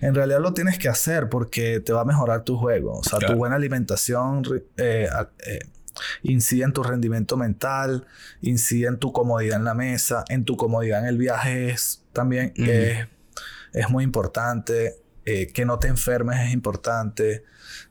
En 0.00 0.16
realidad 0.16 0.40
lo 0.40 0.52
tienes 0.52 0.80
que 0.80 0.88
hacer 0.88 1.28
porque 1.28 1.78
te 1.78 1.92
va 1.92 2.00
a 2.00 2.04
mejorar 2.04 2.42
tu 2.42 2.56
juego. 2.56 2.98
O 2.98 3.04
sea, 3.04 3.20
tu 3.20 3.34
buena 3.34 3.54
alimentación 3.54 4.42
eh, 4.76 5.08
eh 5.46 5.60
incide 6.22 6.64
en 6.64 6.72
tu 6.72 6.82
rendimiento 6.82 7.36
mental, 7.36 8.06
incide 8.40 8.88
en 8.88 8.98
tu 8.98 9.12
comodidad 9.12 9.58
en 9.58 9.64
la 9.64 9.74
mesa, 9.74 10.24
en 10.28 10.44
tu 10.44 10.56
comodidad 10.56 11.00
en 11.00 11.06
el 11.06 11.18
viaje 11.18 11.70
es 11.70 12.04
también 12.12 12.52
es, 12.56 13.90
muy 13.90 14.04
importante, 14.04 14.96
eh, 15.24 15.48
que 15.52 15.64
no 15.64 15.78
te 15.78 15.88
enfermes 15.88 16.40
es 16.40 16.52
importante. 16.52 17.44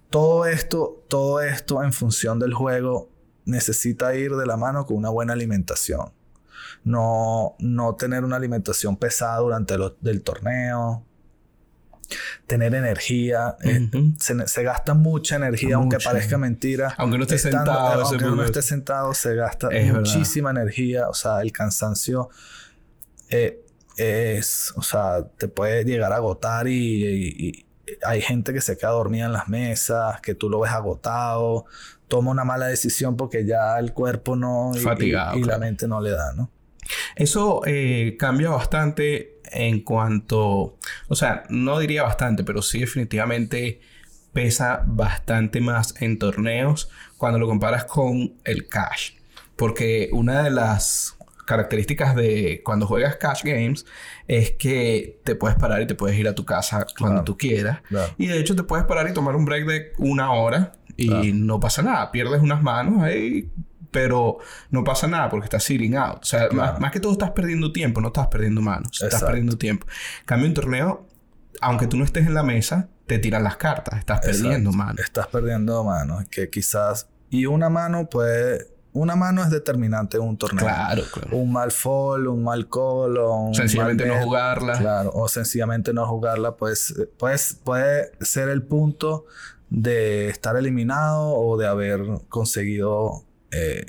Todo 0.09 0.45
esto, 0.45 1.03
todo 1.07 1.41
esto 1.41 1.83
en 1.83 1.93
función 1.93 2.39
del 2.39 2.53
juego 2.53 3.09
necesita 3.45 4.15
ir 4.15 4.35
de 4.35 4.45
la 4.45 4.57
mano 4.57 4.85
con 4.85 4.97
una 4.97 5.09
buena 5.09 5.33
alimentación. 5.33 6.13
No, 6.83 7.55
no 7.59 7.95
tener 7.95 8.23
una 8.23 8.35
alimentación 8.35 8.97
pesada 8.97 9.39
durante 9.39 9.75
el 9.75 10.23
torneo, 10.23 11.05
tener 12.47 12.75
energía. 12.75 13.55
Eh, 13.63 13.89
se, 14.17 14.63
gasta 14.63 14.93
mucha 14.93 15.35
energía, 15.35 15.75
aunque 15.75 15.97
parezca 15.97 16.37
mentira. 16.37 16.93
Aunque 16.97 17.17
no 17.17 17.23
esté 17.23 17.37
sentado. 17.37 17.71
Aunque 17.71 18.25
no 18.25 18.43
esté 18.43 18.61
sentado, 18.61 19.13
se 19.13 19.35
gasta 19.35 19.69
muchísima 19.93 20.51
energía. 20.51 21.09
O 21.09 21.13
sea, 21.13 21.41
el 21.41 21.51
cansancio 21.51 22.29
eh, 23.29 23.63
es, 23.97 24.73
o 24.75 24.81
sea, 24.81 25.25
te 25.37 25.47
puede 25.47 25.83
llegar 25.83 26.11
a 26.13 26.17
agotar 26.17 26.67
y, 26.67 27.65
hay 28.03 28.21
gente 28.21 28.53
que 28.53 28.61
se 28.61 28.77
queda 28.77 28.91
dormida 28.91 29.25
en 29.25 29.33
las 29.33 29.49
mesas, 29.49 30.21
que 30.21 30.33
tú 30.33 30.49
lo 30.49 30.61
ves 30.61 30.71
agotado, 30.71 31.65
toma 32.07 32.31
una 32.31 32.45
mala 32.45 32.67
decisión 32.67 33.17
porque 33.17 33.45
ya 33.45 33.77
el 33.79 33.91
cuerpo 33.91 34.37
no... 34.37 34.71
y, 34.99 35.11
la 35.11 35.57
mente 35.59 35.89
no 35.89 35.99
le 35.99 36.11
da, 36.11 36.33
¿no? 36.33 36.49
Eso 37.15 37.61
eh, 37.65 38.15
cambia 38.19 38.49
bastante 38.49 39.39
en 39.51 39.81
cuanto, 39.81 40.77
o 41.07 41.15
sea, 41.15 41.43
no 41.49 41.79
diría 41.79 42.03
bastante, 42.03 42.43
pero 42.43 42.61
sí 42.61 42.79
definitivamente 42.79 43.81
pesa 44.33 44.83
bastante 44.85 45.59
más 45.59 45.93
en 46.01 46.17
torneos 46.17 46.89
cuando 47.17 47.39
lo 47.39 47.47
comparas 47.47 47.85
con 47.85 48.35
el 48.43 48.67
cash. 48.67 49.11
Porque 49.55 50.09
una 50.11 50.43
de 50.43 50.51
las 50.51 51.17
características 51.45 52.15
de 52.15 52.61
cuando 52.63 52.87
juegas 52.87 53.17
cash 53.17 53.43
games 53.43 53.85
es 54.27 54.51
que 54.51 55.19
te 55.25 55.35
puedes 55.35 55.57
parar 55.57 55.81
y 55.81 55.87
te 55.87 55.95
puedes 55.95 56.17
ir 56.17 56.27
a 56.27 56.33
tu 56.33 56.45
casa 56.45 56.85
cuando 56.97 57.23
tú 57.23 57.37
quieras. 57.37 57.81
Y 58.17 58.27
de 58.27 58.39
hecho 58.39 58.55
te 58.55 58.63
puedes 58.63 58.85
parar 58.85 59.09
y 59.09 59.13
tomar 59.13 59.35
un 59.35 59.45
break 59.45 59.65
de 59.65 59.91
una 59.97 60.31
hora 60.31 60.73
y 60.95 61.33
no 61.33 61.59
pasa 61.59 61.81
nada. 61.81 62.11
Pierdes 62.11 62.41
unas 62.41 62.63
manos 62.63 63.03
ahí, 63.03 63.49
pero 63.91 64.39
no 64.69 64.83
pasa 64.83 65.07
nada 65.07 65.29
porque 65.29 65.45
estás 65.45 65.63
sitting 65.63 65.95
out. 65.95 66.19
O 66.21 66.25
sea, 66.25 66.49
más, 66.51 66.91
que 66.91 66.99
todo 66.99 67.11
estás 67.11 67.31
perdiendo 67.31 67.71
tiempo, 67.71 68.01
no 68.01 68.07
estás 68.07 68.27
perdiendo 68.27 68.61
manos, 68.61 69.01
estás 69.01 69.23
perdiendo 69.23 69.57
tiempo. 69.57 69.85
Cambio 70.25 70.47
un 70.47 70.53
torneo, 70.53 71.05
aunque 71.61 71.87
tú 71.87 71.97
no 71.97 72.05
estés 72.05 72.25
en 72.25 72.33
la 72.33 72.43
mesa, 72.43 72.89
te 73.05 73.19
tiran 73.19 73.43
las 73.43 73.57
cartas, 73.57 73.99
estás 73.99 74.21
perdiendo 74.21 74.71
manos. 74.71 75.01
Estás 75.03 75.27
perdiendo 75.27 75.83
manos, 75.83 76.23
que 76.29 76.49
quizás... 76.49 77.07
Y 77.29 77.45
una 77.45 77.69
mano 77.69 78.09
puede... 78.09 78.67
Una 78.93 79.15
mano 79.15 79.41
es 79.41 79.49
determinante 79.49 80.17
en 80.17 80.23
un 80.23 80.37
torneo. 80.37 80.65
Claro, 80.65 81.03
claro. 81.13 81.37
Un 81.37 81.53
mal 81.53 81.71
fall, 81.71 82.27
un 82.27 82.43
mal 82.43 82.67
call 82.67 83.17
o 83.19 83.35
un 83.35 83.55
Sencillamente 83.55 84.05
no 84.05 84.21
jugarla. 84.21 84.77
Claro, 84.77 85.11
o 85.13 85.29
sencillamente 85.29 85.93
no 85.93 86.05
jugarla, 86.05 86.57
pues, 86.57 86.93
pues 87.17 87.57
puede 87.63 88.11
ser 88.19 88.49
el 88.49 88.63
punto 88.63 89.25
de 89.69 90.27
estar 90.27 90.57
eliminado 90.57 91.33
o 91.35 91.57
de 91.57 91.67
haber 91.67 92.01
conseguido 92.27 93.23
eh, 93.51 93.85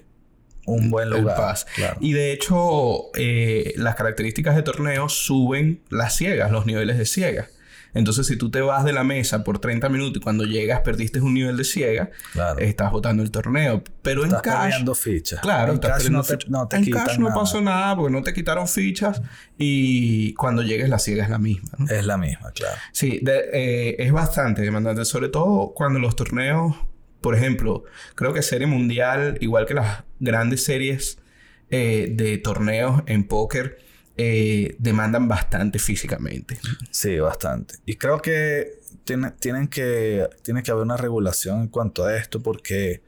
un 0.66 0.90
buen 0.90 1.10
lugar. 1.10 1.56
Y 2.00 2.12
de 2.12 2.32
hecho, 2.32 3.10
eh, 3.14 3.74
las 3.76 3.96
características 3.96 4.54
de 4.54 4.62
torneo 4.62 5.08
suben 5.08 5.82
las 5.90 6.14
ciegas, 6.14 6.50
los 6.50 6.66
niveles 6.66 6.98
de 6.98 7.06
ciegas. 7.06 7.48
Entonces, 7.94 8.26
si 8.26 8.36
tú 8.36 8.50
te 8.50 8.62
vas 8.62 8.84
de 8.84 8.92
la 8.92 9.04
mesa 9.04 9.44
por 9.44 9.58
30 9.58 9.90
minutos 9.90 10.16
y 10.16 10.20
cuando 10.20 10.44
llegas 10.44 10.80
perdiste 10.80 11.20
un 11.20 11.34
nivel 11.34 11.58
de 11.58 11.64
ciega, 11.64 12.10
estás 12.58 12.90
votando 12.90 13.22
el 13.22 13.30
torneo. 13.30 13.84
Pero 14.00 14.24
estás 14.24 14.42
en 14.78 14.86
cash. 14.86 14.94
fichas. 14.94 15.40
Claro, 15.40 15.74
en 15.74 15.78
cash 15.78 16.08
no 16.08 16.22
te, 16.22 16.38
no 16.48 16.66
En 16.70 16.90
cash 16.90 17.18
no 17.18 17.34
pasó 17.34 17.60
nada 17.60 17.94
porque 17.96 18.12
no 18.12 18.22
te 18.22 18.32
quitaron 18.32 18.66
fichas 18.66 19.20
y 19.58 20.32
cuando 20.34 20.62
llegues 20.62 20.88
la 20.88 20.98
ciega 20.98 21.24
es 21.24 21.30
la 21.30 21.38
misma. 21.38 21.70
Es 21.90 22.06
la 22.06 22.16
misma, 22.16 22.50
claro. 22.52 22.76
Sí, 22.92 23.20
eh, 23.26 23.96
es 23.98 24.10
bastante 24.10 24.62
demandante, 24.62 25.04
sobre 25.04 25.28
todo 25.28 25.74
cuando 25.74 25.98
los 25.98 26.16
torneos 26.16 26.74
por 27.22 27.34
ejemplo, 27.34 27.84
creo 28.14 28.32
que 28.32 28.42
Serie 28.42 28.66
Mundial, 28.66 29.38
igual 29.40 29.66
que 29.66 29.74
las 29.74 30.04
grandes 30.20 30.64
series 30.64 31.18
eh, 31.70 32.08
de 32.12 32.36
torneos 32.38 33.02
en 33.06 33.26
póker, 33.26 33.78
eh, 34.16 34.76
demandan 34.78 35.28
bastante 35.28 35.78
físicamente. 35.78 36.58
Sí, 36.90 37.18
bastante. 37.18 37.76
Y 37.86 37.96
creo 37.96 38.20
que 38.20 38.80
tienen 39.04 39.68
que, 39.68 40.28
tiene 40.42 40.62
que 40.62 40.70
haber 40.70 40.84
una 40.84 40.96
regulación 40.96 41.62
en 41.62 41.68
cuanto 41.68 42.04
a 42.04 42.16
esto 42.16 42.42
porque 42.42 43.02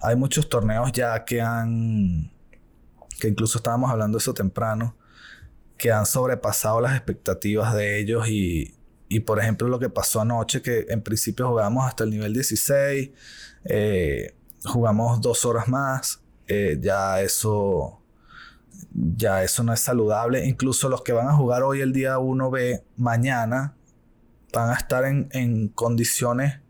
hay 0.00 0.16
muchos 0.16 0.48
torneos 0.48 0.90
ya 0.92 1.24
que 1.24 1.40
han, 1.40 2.32
que 3.20 3.28
incluso 3.28 3.58
estábamos 3.58 3.90
hablando 3.90 4.18
eso 4.18 4.34
temprano, 4.34 4.96
que 5.78 5.92
han 5.92 6.06
sobrepasado 6.06 6.80
las 6.80 6.96
expectativas 6.96 7.74
de 7.74 8.00
ellos 8.00 8.28
y, 8.28 8.74
y 9.12 9.20
por 9.20 9.38
ejemplo, 9.38 9.68
lo 9.68 9.78
que 9.78 9.90
pasó 9.90 10.22
anoche, 10.22 10.62
que 10.62 10.86
en 10.88 11.02
principio 11.02 11.46
jugábamos 11.46 11.86
hasta 11.86 12.04
el 12.04 12.10
nivel 12.10 12.32
16, 12.32 13.10
eh, 13.66 14.34
jugamos 14.64 15.20
dos 15.20 15.44
horas 15.44 15.68
más, 15.68 16.22
eh, 16.48 16.78
ya 16.80 17.20
eso. 17.20 18.00
Ya 18.94 19.42
eso 19.42 19.62
no 19.64 19.74
es 19.74 19.80
saludable. 19.80 20.46
Incluso 20.46 20.88
los 20.88 21.02
que 21.02 21.12
van 21.12 21.28
a 21.28 21.34
jugar 21.34 21.62
hoy 21.62 21.82
el 21.82 21.92
día 21.92 22.18
1B, 22.18 22.82
mañana, 22.96 23.74
van 24.50 24.70
a 24.70 24.74
estar 24.74 25.04
en, 25.04 25.28
en 25.32 25.68
condiciones 25.68 26.61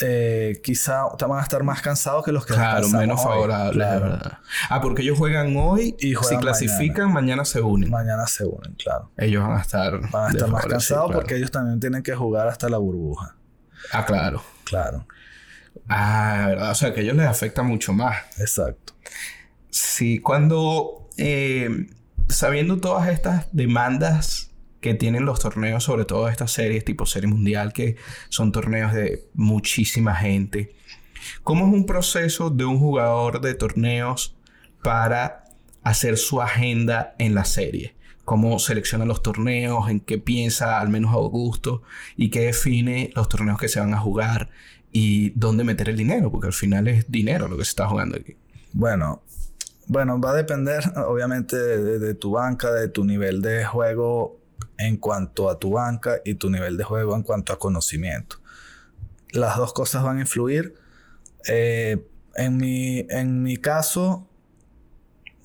eh, 0.00 0.60
quizá 0.62 1.04
van 1.28 1.38
a 1.38 1.42
estar 1.42 1.62
más 1.62 1.82
cansados 1.82 2.24
que 2.24 2.32
los 2.32 2.46
que 2.46 2.54
Claro, 2.54 2.88
menos 2.88 3.22
favorables, 3.22 3.76
verdad. 3.76 4.38
Ah, 4.68 4.80
porque 4.80 5.02
ellos 5.02 5.18
juegan 5.18 5.56
hoy 5.56 5.96
y 5.98 6.14
si 6.14 6.36
clasifican, 6.36 7.12
mañana. 7.12 7.44
se 7.44 7.60
unen. 7.60 7.90
Mañana 7.90 8.26
se 8.26 8.44
unen, 8.44 8.74
claro. 8.74 9.10
Ellos 9.16 9.46
van 9.46 9.58
a 9.58 9.60
estar... 9.60 10.10
Van 10.10 10.26
a 10.26 10.30
estar 10.30 10.48
más 10.48 10.66
cansados 10.66 11.12
porque 11.12 11.36
ellos 11.36 11.50
también 11.50 11.80
tienen 11.80 12.02
que 12.02 12.14
jugar 12.14 12.48
hasta 12.48 12.68
la 12.68 12.78
burbuja. 12.78 13.36
Ah, 13.92 14.04
claro. 14.04 14.42
Claro. 14.64 15.06
Ah, 15.88 16.44
verdad. 16.48 16.70
O 16.70 16.74
sea, 16.74 16.92
que 16.92 17.00
a 17.00 17.02
ellos 17.02 17.16
les 17.16 17.26
afecta 17.26 17.62
mucho 17.62 17.92
más. 17.92 18.16
Exacto. 18.38 18.94
Sí, 19.70 20.18
cuando... 20.20 21.08
Eh, 21.16 21.86
sabiendo 22.28 22.78
todas 22.78 23.08
estas 23.08 23.46
demandas 23.52 24.49
que 24.80 24.94
tienen 24.94 25.24
los 25.24 25.40
torneos, 25.40 25.84
sobre 25.84 26.04
todo 26.04 26.28
estas 26.28 26.52
series 26.52 26.84
tipo 26.84 27.06
Serie 27.06 27.28
Mundial, 27.28 27.72
que 27.72 27.96
son 28.28 28.52
torneos 28.52 28.92
de 28.92 29.28
muchísima 29.34 30.14
gente. 30.14 30.74
¿Cómo 31.42 31.66
es 31.66 31.72
un 31.72 31.86
proceso 31.86 32.50
de 32.50 32.64
un 32.64 32.78
jugador 32.78 33.40
de 33.40 33.54
torneos 33.54 34.36
para 34.82 35.44
hacer 35.82 36.16
su 36.16 36.40
agenda 36.40 37.14
en 37.18 37.34
la 37.34 37.44
serie? 37.44 37.94
¿Cómo 38.24 38.58
selecciona 38.58 39.04
los 39.04 39.22
torneos? 39.22 39.90
¿En 39.90 40.00
qué 40.00 40.18
piensa 40.18 40.80
al 40.80 40.88
menos 40.88 41.12
Augusto? 41.12 41.82
¿Y 42.16 42.30
qué 42.30 42.40
define 42.40 43.10
los 43.14 43.28
torneos 43.28 43.58
que 43.58 43.68
se 43.68 43.80
van 43.80 43.92
a 43.92 43.98
jugar? 43.98 44.50
¿Y 44.92 45.30
dónde 45.30 45.64
meter 45.64 45.88
el 45.88 45.96
dinero? 45.96 46.30
Porque 46.30 46.46
al 46.46 46.52
final 46.52 46.88
es 46.88 47.10
dinero 47.10 47.48
lo 47.48 47.56
que 47.56 47.64
se 47.64 47.70
está 47.70 47.88
jugando 47.88 48.16
aquí. 48.16 48.36
Bueno, 48.72 49.22
bueno, 49.88 50.20
va 50.20 50.30
a 50.30 50.34
depender 50.34 50.84
obviamente 50.96 51.56
de, 51.56 52.14
tu 52.14 52.32
banca, 52.32 52.70
de 52.72 52.88
tu 52.88 53.04
nivel 53.04 53.42
de 53.42 53.64
juego 53.64 54.39
en 54.80 54.96
cuanto 54.96 55.50
a 55.50 55.58
tu 55.58 55.72
banca 55.72 56.20
y 56.24 56.34
tu 56.34 56.48
nivel 56.48 56.76
de 56.76 56.84
juego 56.84 57.14
en 57.14 57.22
cuanto 57.22 57.52
a 57.52 57.58
conocimiento. 57.58 58.36
Las 59.32 59.58
dos 59.58 59.72
cosas 59.72 60.02
van 60.02 60.16
a 60.16 60.20
influir. 60.20 60.74
Eh, 61.46 62.02
en, 62.34 62.56
mi, 62.56 63.06
en 63.10 63.42
mi 63.42 63.58
caso, 63.58 64.26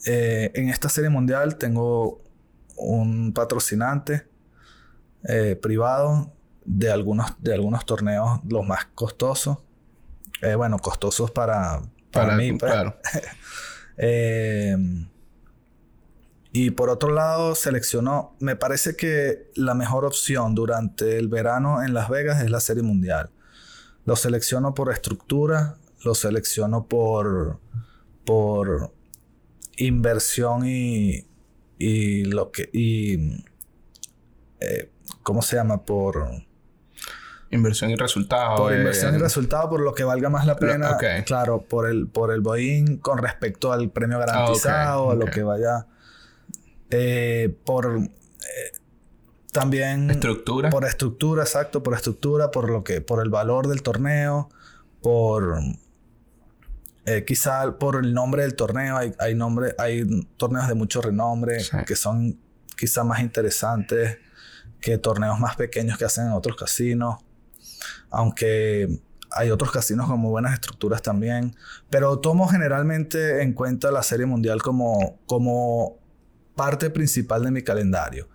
eh, 0.06 0.52
en 0.56 0.70
esta 0.70 0.88
serie 0.88 1.10
mundial 1.10 1.58
tengo 1.58 2.22
un 2.78 3.34
patrocinante 3.34 4.26
eh, 5.28 5.58
privado 5.62 6.34
de 6.64 6.90
algunos, 6.92 7.36
de 7.40 7.54
algunos 7.54 7.86
torneos, 7.86 8.40
los 8.48 8.66
más 8.66 8.86
costosos. 8.96 9.58
bueno, 10.58 10.80
costosos 10.80 11.30
para, 11.32 11.82
para, 12.12 12.38
mí. 12.38 12.54
Pues. 12.54 12.72
Claro. 12.72 12.98
Y 16.58 16.72
por 16.72 16.90
otro 16.90 17.12
lado, 17.12 17.54
seleccionó, 17.54 18.34
me 18.40 18.56
parece 18.56 18.96
que 18.96 19.52
la 19.56 19.74
mejor 19.74 20.06
opción 20.06 20.56
durante 20.56 21.18
el 21.18 21.28
verano 21.28 21.84
en 21.84 21.94
Las 21.94 22.08
Vegas 22.08 22.42
es 22.42 22.50
la 22.50 22.62
Serie 22.62 22.82
Mundial. 22.82 23.30
Lo 24.06 24.16
selecciono 24.16 24.74
por 24.74 24.90
estructura, 24.90 25.76
lo 26.06 26.16
selecciono 26.16 26.88
por, 26.88 27.60
por 28.26 28.94
inversión 29.76 30.66
y, 30.66 31.28
y 31.78 32.24
lo 32.24 32.54
que, 32.54 32.70
y, 32.72 33.44
eh, 34.62 34.90
¿cómo 35.24 35.42
se 35.42 35.58
llama? 35.58 35.84
Por... 35.84 36.26
Inversión 37.52 37.92
y 37.92 37.98
resultado. 37.98 38.56
Por 38.56 38.74
inversión 38.74 39.14
y 39.14 39.18
resultado, 39.18 39.70
por 39.72 39.82
lo 39.82 39.94
que 39.94 40.06
valga 40.06 40.30
más 40.30 40.48
la 40.48 40.56
pena. 40.56 40.98
Claro, 41.26 41.64
por 41.64 41.90
el, 41.90 42.08
por 42.08 42.32
el 42.32 42.40
boín 42.40 42.96
con 43.00 43.18
respecto 43.18 43.74
al 43.74 43.90
premio 43.90 44.16
ah, 44.16 44.26
garantizado, 44.26 45.12
a 45.12 45.16
lo 45.16 45.26
que 45.26 45.44
vaya 45.44 45.88
eh, 46.90 47.56
por 47.66 48.00
eh, 48.00 48.72
también 49.52 50.12
estructura. 50.12 50.70
por 50.70 50.86
estructura 50.86 51.44
exacto 51.44 51.82
por 51.82 51.94
estructura 51.94 52.52
por 52.52 52.70
lo 52.70 52.84
que 52.84 53.02
por 53.02 53.24
el 53.24 53.30
valor 53.30 53.68
del 53.68 53.82
torneo 53.82 54.50
por 55.02 55.60
eh, 57.06 57.24
quizá 57.26 57.78
por 57.78 58.04
el 58.04 58.14
nombre 58.14 58.42
del 58.42 58.56
torneo. 58.56 58.98
Hay, 58.98 59.14
hay 59.20 59.36
nombre 59.36 59.76
hay 59.78 60.06
torneos 60.38 60.68
de 60.68 60.74
mucho 60.74 61.02
renombre 61.02 61.58
que 61.86 61.96
son 61.96 62.40
quizá 62.76 63.04
más 63.04 63.22
interesantes 63.22 64.18
que 64.82 64.98
torneos 64.98 65.40
más 65.40 65.56
pequeños 65.56 65.98
que 65.98 66.06
hacen 66.06 66.28
en 66.28 66.32
otros 66.34 66.56
casinos 66.56 67.18
aunque 68.10 69.02
hay 69.32 69.52
otros 69.52 69.72
casinos 69.72 70.08
con 70.08 70.20
muy 70.20 70.30
buenas 70.30 70.54
estructuras 70.54 71.02
también. 71.02 71.56
Pero 71.90 72.20
tomo 72.20 72.48
generalmente 72.48 73.42
en 73.44 73.54
cuenta 73.54 73.92
la 73.92 74.04
serie 74.04 74.26
mundial 74.26 74.62
como 74.62 75.20
como 75.26 75.98
parte 76.56 76.90
principal 76.90 77.44
de 77.44 77.52
mi 77.52 77.62
calendario. 77.62 78.28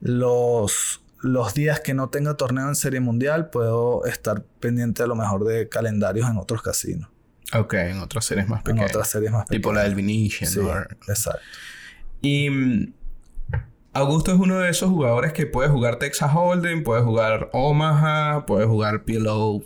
Los, 0.00 1.02
los 1.20 1.54
días 1.54 1.80
que 1.80 1.94
no 1.94 2.08
tenga 2.10 2.36
torneo 2.36 2.68
en 2.68 2.74
Serie 2.74 3.00
Mundial, 3.00 3.50
puedo 3.50 4.04
estar 4.04 4.42
pendiente 4.60 5.02
a 5.02 5.06
lo 5.06 5.14
mejor 5.14 5.44
de 5.44 5.68
calendarios 5.68 6.28
en 6.28 6.36
otros 6.36 6.62
casinos. 6.62 7.08
Ok, 7.54 7.74
en 7.74 7.98
otras 7.98 8.24
series 8.24 8.48
más 8.48 8.62
pequeñas. 8.62 8.90
En 8.90 8.96
otras 8.96 9.08
series 9.08 9.30
más 9.30 9.44
pequeñas. 9.44 9.60
Tipo 9.60 9.72
la 9.72 9.82
del 9.82 9.94
Venetian. 9.94 10.50
Sí, 10.50 10.60
exacto. 11.08 11.40
Y 12.22 12.48
mm, 12.48 12.92
Augusto 13.94 14.32
es 14.32 14.38
uno 14.38 14.58
de 14.58 14.70
esos 14.70 14.88
jugadores 14.88 15.34
que 15.34 15.44
puede 15.44 15.68
jugar 15.68 15.96
Texas 15.96 16.30
Hold'em, 16.34 16.82
puede 16.82 17.02
jugar 17.02 17.50
Omaha, 17.52 18.46
puede 18.46 18.64
jugar 18.64 19.04
PLO, 19.04 19.62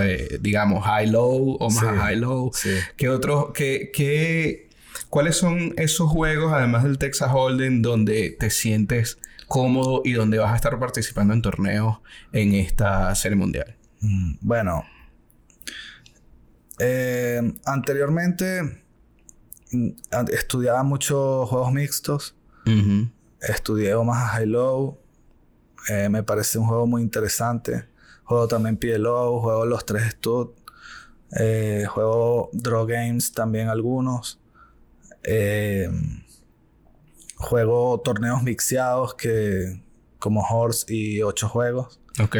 eh, 0.00 0.38
digamos, 0.40 0.82
High-Low, 0.86 1.58
Omaha 1.60 2.06
High-Low. 2.06 2.52
Sí. 2.54 2.70
¿Qué 2.96 3.10
otros, 3.10 3.50
qué, 3.52 3.90
qué, 3.92 4.69
¿Cuáles 5.08 5.36
son 5.36 5.74
esos 5.76 6.10
juegos, 6.10 6.52
además 6.52 6.84
del 6.84 6.98
Texas 6.98 7.30
Hold'em, 7.32 7.82
donde 7.82 8.36
te 8.38 8.50
sientes 8.50 9.18
cómodo 9.48 10.02
y 10.04 10.12
donde 10.12 10.38
vas 10.38 10.52
a 10.52 10.56
estar 10.56 10.78
participando 10.78 11.34
en 11.34 11.42
torneos 11.42 11.98
en 12.32 12.54
esta 12.54 13.14
serie 13.14 13.36
mundial? 13.36 13.76
Mm, 14.00 14.34
bueno, 14.40 14.84
eh, 16.78 17.42
anteriormente 17.66 18.84
mm, 19.72 19.88
estudiaba 20.32 20.82
muchos 20.82 21.48
juegos 21.48 21.72
mixtos. 21.72 22.34
Estudié 23.40 23.94
Omaha 23.94 24.28
High 24.28 24.46
Low. 24.46 24.98
Eh, 25.88 26.08
me 26.08 26.22
parece 26.22 26.58
un 26.58 26.66
juego 26.66 26.86
muy 26.86 27.02
interesante. 27.02 27.86
Juego 28.24 28.48
también 28.48 28.76
PLO, 28.76 29.40
juego 29.40 29.66
los 29.66 29.84
tres 29.84 30.12
Stud. 30.12 30.50
Eh, 31.38 31.86
juego 31.88 32.50
Draw 32.52 32.86
Games 32.86 33.32
también 33.32 33.68
algunos. 33.68 34.39
Eh, 35.22 35.90
juego 37.36 38.00
torneos 38.00 38.42
mixeados 38.42 39.14
que 39.14 39.82
como 40.18 40.42
Horse 40.42 40.86
y 40.88 41.22
ocho 41.22 41.48
juegos. 41.48 42.00
Ok. 42.22 42.36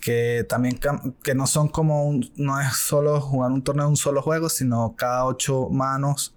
Que 0.00 0.44
también 0.48 0.80
que 1.22 1.34
no 1.34 1.46
son 1.46 1.68
como 1.68 2.06
un, 2.06 2.30
no 2.36 2.60
es 2.60 2.74
solo 2.76 3.20
jugar 3.20 3.52
un 3.52 3.62
torneo 3.62 3.86
de 3.86 3.90
un 3.90 3.96
solo 3.96 4.22
juego, 4.22 4.48
sino 4.48 4.94
cada 4.96 5.24
ocho 5.26 5.68
manos 5.70 6.34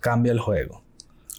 cambia 0.00 0.32
el 0.32 0.40
juego. 0.40 0.82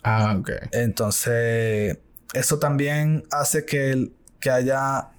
Ah, 0.03 0.35
ok. 0.39 0.51
Entonces, 0.71 1.97
eso 2.33 2.59
también 2.59 3.23
hace 3.31 3.65
que, 3.65 4.11
que 4.39 4.49
haya 4.49 5.09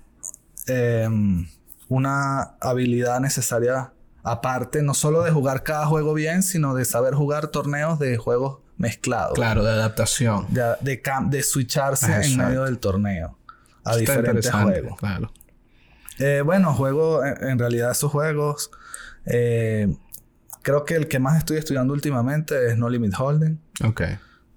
em, 0.66 1.48
una 1.88 2.56
habilidad 2.60 3.20
necesaria 3.20 3.92
Aparte, 4.28 4.82
no 4.82 4.92
solo 4.92 5.22
de 5.22 5.30
jugar 5.30 5.62
cada 5.62 5.86
juego 5.86 6.12
bien, 6.12 6.42
sino 6.42 6.74
de 6.74 6.84
saber 6.84 7.14
jugar 7.14 7.46
torneos 7.46 8.00
de 8.00 8.16
juegos 8.16 8.58
mezclados. 8.76 9.34
Claro, 9.34 9.62
de 9.62 9.70
adaptación. 9.70 10.46
De, 10.50 10.74
de, 10.80 11.00
de 11.28 11.42
switcharse 11.44 12.12
en 12.12 12.36
medio 12.36 12.64
del 12.64 12.78
torneo. 12.78 13.38
A 13.84 13.94
diferentes 13.94 14.50
juegos. 14.50 14.98
Claro. 14.98 15.32
Eh, 16.18 16.42
bueno, 16.44 16.74
juego, 16.74 17.24
en 17.24 17.56
realidad 17.56 17.92
esos 17.92 18.10
juegos, 18.10 18.72
eh, 19.26 19.94
creo 20.62 20.84
que 20.84 20.96
el 20.96 21.06
que 21.06 21.20
más 21.20 21.38
estoy 21.38 21.58
estudiando 21.58 21.94
últimamente 21.94 22.66
es 22.66 22.76
No 22.76 22.88
Limit 22.88 23.14
Holding. 23.16 23.60
Ok. 23.84 24.02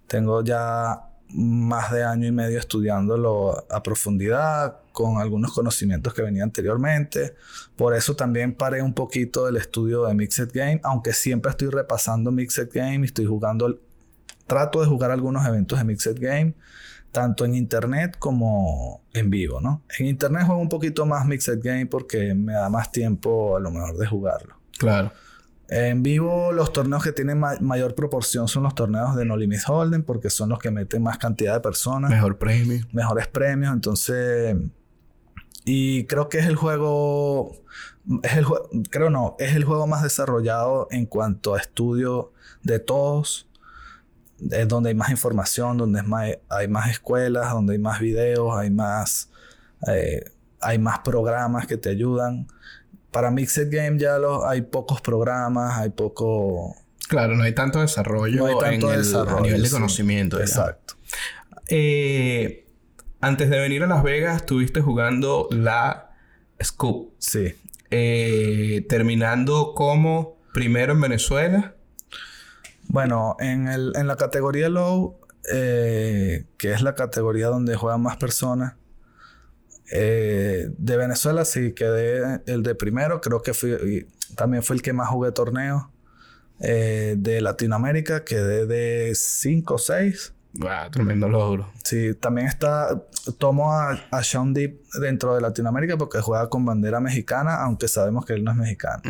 Tengo 0.08 0.44
ya 0.44 1.09
más 1.30 1.92
de 1.92 2.04
año 2.04 2.28
y 2.28 2.32
medio 2.32 2.58
estudiándolo 2.58 3.66
a 3.70 3.84
profundidad, 3.84 4.78
con 4.92 5.18
algunos 5.18 5.54
conocimientos 5.54 6.14
que 6.14 6.22
venía 6.22 6.44
anteriormente. 6.44 7.36
Por 7.76 7.96
eso 7.96 8.16
también 8.16 8.54
paré 8.54 8.82
un 8.82 8.94
poquito 8.94 9.48
el 9.48 9.58
estudio 9.58 10.06
de 10.06 10.14
Mixed 10.14 10.50
Game, 10.54 10.82
aunque 10.84 11.14
siempre 11.14 11.52
estoy 11.52 11.70
repasando 11.70 12.32
Mixed 12.32 12.70
Game 12.74 13.00
y 13.00 13.06
estoy 13.06 13.26
jugando, 13.26 13.80
trato 14.48 14.82
de 14.82 14.88
jugar 14.88 15.12
algunos 15.12 15.46
eventos 15.46 15.78
de 15.78 15.86
Mixed 15.86 16.20
Game, 16.20 16.56
tanto 17.12 17.46
en 17.46 17.56
internet 17.56 18.18
como 18.20 19.04
en 19.14 19.30
vivo, 19.30 19.62
¿no? 19.62 19.84
En 19.98 20.08
internet 20.08 20.46
juego 20.46 20.62
un 20.62 20.70
poquito 20.70 21.06
más 21.06 21.26
Mixed 21.26 21.60
Game 21.62 21.86
porque 21.86 22.34
me 22.34 22.54
da 22.54 22.70
más 22.70 22.92
tiempo 22.92 23.56
a 23.56 23.60
lo 23.60 23.72
mejor 23.72 23.98
de 23.98 24.08
jugarlo. 24.08 24.56
Claro. 24.78 25.12
En 25.72 26.02
vivo, 26.02 26.52
los 26.52 26.74
torneos 26.74 27.04
que 27.04 27.12
tienen 27.12 27.40
mayor 27.40 27.94
proporción 27.94 28.48
son 28.48 28.64
los 28.64 28.74
torneos 28.74 29.16
de 29.16 29.24
No 29.24 29.38
Limit 29.38 29.62
Hold'em, 29.68 30.04
porque 30.04 30.32
son 30.32 30.50
los 30.50 30.58
que 30.58 30.72
meten 30.72 31.04
más 31.04 31.20
cantidad 31.20 31.54
de 31.54 31.60
personas. 31.60 32.10
Mejor 32.10 32.40
premio. 32.40 32.84
Mejores 32.92 33.28
premios. 33.28 33.72
Entonces. 33.72 34.56
Y 35.66 36.06
creo 36.06 36.28
que 36.28 36.40
es 36.40 36.48
el 36.48 36.56
juego. 36.56 37.56
Es 38.24 38.34
el 38.34 38.46
creo 38.90 39.12
no, 39.12 39.36
es 39.38 39.56
el 39.56 39.64
juego 39.64 39.86
más 39.86 40.02
desarrollado 40.02 40.88
en 40.90 41.06
cuanto 41.06 41.54
a 41.54 41.60
estudio 41.60 42.32
de 42.64 42.80
todos. 42.80 43.48
Es 44.50 44.68
donde 44.68 44.90
hay 44.90 44.96
más 44.96 45.12
información, 45.12 45.78
donde 45.78 46.02
hay 46.50 46.68
más 46.68 46.90
escuelas, 46.90 47.52
donde 47.52 47.74
hay 47.74 47.80
más 47.80 48.00
videos, 48.00 48.58
hay 48.58 48.72
más. 48.72 49.30
Eh, 49.88 50.24
hay 50.62 50.80
más 50.80 51.00
programas 51.00 51.68
que 51.68 51.78
te 51.78 51.90
ayudan. 51.90 52.48
Para 53.12 53.32
Mixed 53.32 53.70
Game 53.72 53.98
ya 54.00 54.18
lo, 54.18 54.48
hay 54.48 54.62
pocos 54.62 55.02
programas, 55.02 55.78
hay 55.80 55.90
poco... 55.90 56.76
Claro, 57.08 57.36
no 57.36 57.44
hay 57.44 57.54
tanto 57.56 57.82
desarrollo, 57.82 58.38
No 58.38 58.46
hay 58.46 58.58
tanto 58.60 58.88
en 58.90 59.00
el- 59.00 59.04
desarrollo, 59.04 59.38
a 59.38 59.42
nivel 59.42 59.64
de 59.64 59.70
conocimiento. 59.70 60.40
Exacto. 60.40 60.94
Eh, 61.68 62.68
antes 63.22 63.50
de 63.50 63.60
venir 63.60 63.84
a 63.84 63.88
Las 63.88 64.04
Vegas, 64.04 64.38
estuviste 64.38 64.82
jugando 64.82 65.48
la 65.52 66.12
Scoop. 66.64 67.14
Sí. 67.18 67.56
Eh, 67.92 68.86
terminando 68.88 69.74
como 69.76 70.38
primero 70.54 70.94
en 70.94 71.02
Venezuela. 71.02 71.76
Bueno, 72.88 73.36
en, 73.40 73.68
el, 73.68 73.94
en 73.96 74.08
la 74.08 74.16
categoría 74.16 74.70
low, 74.70 75.20
eh, 75.52 76.46
que 76.58 76.72
es 76.74 76.82
la 76.82 76.96
categoría 76.96 77.48
donde 77.48 77.76
juegan 77.76 78.02
más 78.02 78.18
personas, 78.18 78.74
eh, 79.92 80.70
de 80.78 80.98
Venezuela 80.98 81.46
sí 81.46 81.74
quedé 81.74 82.42
el 82.46 82.64
de 82.64 82.76
primero, 82.76 83.22
creo 83.22 83.42
que 83.42 83.54
fui, 83.54 84.06
también 84.36 84.64
fue 84.64 84.76
el 84.76 84.82
que 84.82 84.94
más 84.94 85.10
jugué 85.10 85.32
torneos. 85.32 85.84
Eh, 86.62 87.16
de 87.18 87.40
Latinoamérica 87.40 88.26
quedé 88.26 88.66
de 88.66 89.14
5 89.16 89.74
o 89.76 89.78
6. 89.78 90.34
Wow, 90.56 90.90
tremendo 90.92 91.30
logro. 91.30 91.72
Sí, 91.84 92.16
también 92.16 92.48
está, 92.48 93.02
tomo 93.38 93.72
a, 93.72 93.92
a 94.12 94.24
Sean 94.24 94.54
Deep 94.54 94.82
dentro 95.00 95.36
de 95.36 95.42
Latinoamérica 95.42 95.96
porque 95.96 96.20
juega 96.22 96.50
con 96.50 96.66
bandera 96.66 97.00
mexicana, 97.00 97.64
aunque 97.64 97.88
sabemos 97.88 98.26
que 98.26 98.34
él 98.34 98.44
no 98.44 98.52
es 98.52 98.58
mexicano 98.58 99.02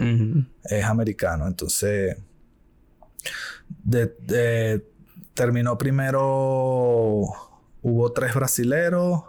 es 0.65 0.83
americano. 0.85 1.47
Entonces, 1.47 2.17
de- 3.83 4.15
de- 4.21 4.85
terminó 5.33 5.77
primero, 5.77 7.23
hubo 7.81 8.11
tres 8.13 8.35
brasileros, 8.35 9.23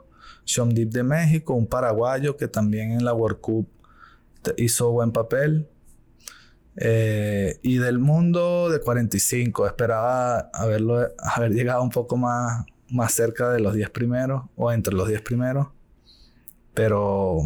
Deep 0.46 0.90
de 0.90 1.02
México, 1.02 1.54
un 1.54 1.66
paraguayo 1.66 2.36
que 2.36 2.48
también 2.48 2.92
en 2.92 3.04
la 3.04 3.12
World 3.14 3.40
Cup 3.40 3.68
hizo 4.56 4.90
buen 4.90 5.12
papel. 5.12 5.68
Eh, 6.76 7.58
y 7.62 7.78
del 7.78 7.98
mundo 7.98 8.70
de 8.70 8.80
45, 8.80 9.66
esperaba 9.66 10.50
haberlo, 10.54 11.08
haber 11.18 11.52
llegado 11.52 11.82
un 11.82 11.90
poco 11.90 12.16
más, 12.16 12.64
más 12.88 13.12
cerca 13.12 13.50
de 13.50 13.60
los 13.60 13.74
10 13.74 13.90
primeros 13.90 14.44
o 14.56 14.72
entre 14.72 14.94
los 14.94 15.08
10 15.08 15.20
primeros, 15.22 15.68
pero 16.74 17.38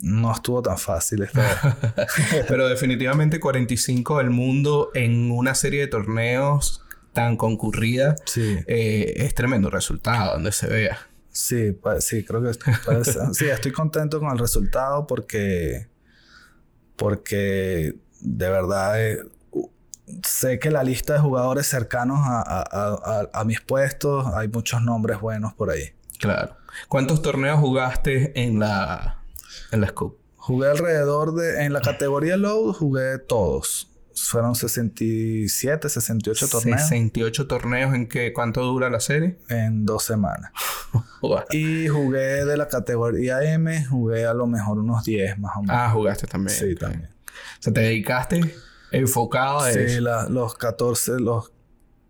no 0.00 0.32
estuvo 0.32 0.62
tan 0.62 0.78
fácil 0.78 1.22
esta 1.22 1.40
vez. 1.42 2.06
Pero 2.48 2.68
definitivamente 2.68 3.38
45 3.38 4.18
del 4.18 4.30
mundo 4.30 4.90
en 4.94 5.30
una 5.30 5.54
serie 5.54 5.80
de 5.82 5.86
torneos 5.86 6.82
tan 7.12 7.36
concurrida 7.36 8.16
Sí. 8.24 8.56
eh, 8.66 9.12
es 9.18 9.34
tremendo 9.34 9.70
resultado 9.70 10.32
donde 10.32 10.50
se 10.50 10.66
vea. 10.66 10.98
Sí, 11.32 11.76
sí, 12.00 12.24
creo 12.24 12.42
que 12.42 12.52
sí, 13.32 13.46
estoy 13.46 13.72
contento 13.72 14.20
con 14.20 14.30
el 14.30 14.38
resultado 14.38 15.06
porque 15.06 15.88
porque 16.96 17.96
de 18.20 18.50
verdad 18.50 19.02
eh, 19.02 19.18
sé 20.26 20.58
que 20.58 20.70
la 20.70 20.82
lista 20.84 21.14
de 21.14 21.18
jugadores 21.20 21.66
cercanos 21.66 22.18
a, 22.22 22.40
a- 22.42 22.62
a- 22.70 23.20
a- 23.32 23.40
a 23.40 23.44
mis 23.44 23.60
puestos 23.60 24.26
hay 24.34 24.48
muchos 24.48 24.82
nombres 24.82 25.20
buenos 25.20 25.54
por 25.54 25.70
ahí. 25.70 25.92
Claro. 26.18 26.56
¿Cuántos 26.88 27.22
torneos 27.22 27.58
jugaste 27.60 28.32
en 28.40 28.58
la 28.60 29.22
en 29.70 29.80
la 29.80 29.88
Scoop? 29.88 30.18
Jugué 30.36 30.68
alrededor 30.70 31.34
de 31.34 31.64
en 31.64 31.72
la 31.72 31.80
categoría 31.80 32.36
low 32.36 32.72
jugué 32.72 33.18
todos. 33.18 33.88
Fueron 34.14 34.54
67, 34.54 35.88
68 35.88 36.48
torneos 36.48 36.80
68 36.82 37.46
torneos 37.46 37.94
en 37.94 38.06
que 38.08 38.32
cuánto 38.32 38.62
dura 38.62 38.90
la 38.90 39.00
serie? 39.00 39.38
en 39.48 39.84
dos 39.86 40.04
semanas. 40.04 40.50
Y 41.52 41.88
jugué 41.88 42.44
de 42.44 42.56
la 42.56 42.68
categoría 42.68 43.42
M, 43.44 43.84
jugué 43.86 44.26
a 44.26 44.34
lo 44.34 44.46
mejor 44.46 44.78
unos 44.78 45.04
10 45.04 45.38
más 45.38 45.52
o 45.56 45.62
menos. 45.62 45.76
Ah, 45.78 45.90
jugaste 45.90 46.26
también. 46.26 46.56
sí, 46.58 46.74
también. 46.74 47.04
O 47.04 47.62
sea, 47.62 47.72
te 47.72 47.80
dedicaste 47.80 48.40
enfocado 48.90 49.60
a 49.60 49.72
Sí, 49.72 49.78
eso. 49.78 50.00
la- 50.02 50.28
los 50.28 50.54
14, 50.56 51.20
los 51.20 51.52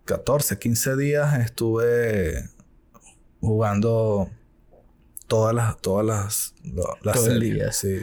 14, 0.07 0.59
15 0.59 0.97
días 0.97 1.39
estuve 1.41 2.49
jugando 3.41 4.31
todas 5.29 5.55
las, 5.55 5.79
todas 5.81 6.05
las, 6.07 6.55
las 7.03 7.15
Todo 7.17 7.25
series. 7.27 7.77
Sí. 7.77 7.99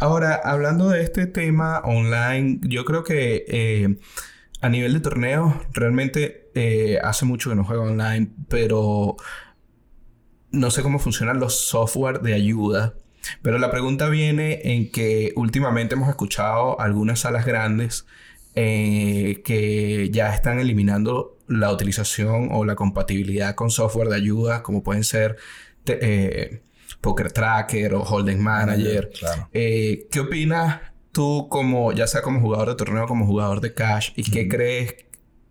Ahora, 0.00 0.40
hablando 0.42 0.88
de 0.88 1.02
este 1.02 1.26
tema 1.26 1.80
online, 1.80 2.60
yo 2.62 2.84
creo 2.84 3.04
que 3.04 3.44
eh, 3.48 3.98
a 4.60 4.68
nivel 4.68 4.94
de 4.94 5.00
torneos, 5.00 5.54
realmente 5.72 6.50
eh, 6.54 6.98
hace 7.02 7.24
mucho 7.24 7.50
que 7.50 7.56
no 7.56 7.64
juego 7.64 7.84
online, 7.84 8.30
pero 8.48 9.16
no 10.50 10.70
sé 10.70 10.82
cómo 10.82 10.98
funcionan 10.98 11.38
los 11.38 11.68
software 11.68 12.20
de 12.20 12.34
ayuda. 12.34 12.94
Pero 13.42 13.58
la 13.58 13.70
pregunta 13.70 14.08
viene 14.08 14.60
en 14.64 14.90
que 14.90 15.32
últimamente 15.36 15.94
hemos 15.94 16.08
escuchado 16.08 16.80
algunas 16.80 17.20
salas 17.20 17.44
grandes 17.44 18.06
eh, 18.54 19.42
que 19.44 20.10
ya 20.10 20.34
están 20.34 20.58
eliminando 20.58 21.36
la 21.46 21.72
utilización 21.72 22.48
o 22.52 22.64
la 22.64 22.74
compatibilidad 22.74 23.54
con 23.54 23.70
software 23.70 24.08
de 24.08 24.16
ayuda, 24.16 24.62
como 24.62 24.82
pueden 24.82 25.04
ser 25.04 25.36
Poker 27.00 27.32
Tracker 27.32 27.94
o 27.94 28.02
Holding 28.02 28.40
Manager. 28.40 29.10
Claro. 29.18 29.48
Eh, 29.52 30.06
¿Qué 30.10 30.20
opinas 30.20 30.80
tú 31.12 31.48
como, 31.48 31.92
ya 31.92 32.06
sea 32.06 32.22
como 32.22 32.40
jugador 32.40 32.68
de 32.68 32.74
torneo, 32.76 33.06
como 33.06 33.26
jugador 33.26 33.60
de 33.60 33.74
cash, 33.74 34.12
y 34.16 34.30
qué 34.30 34.48
crees 34.48 34.94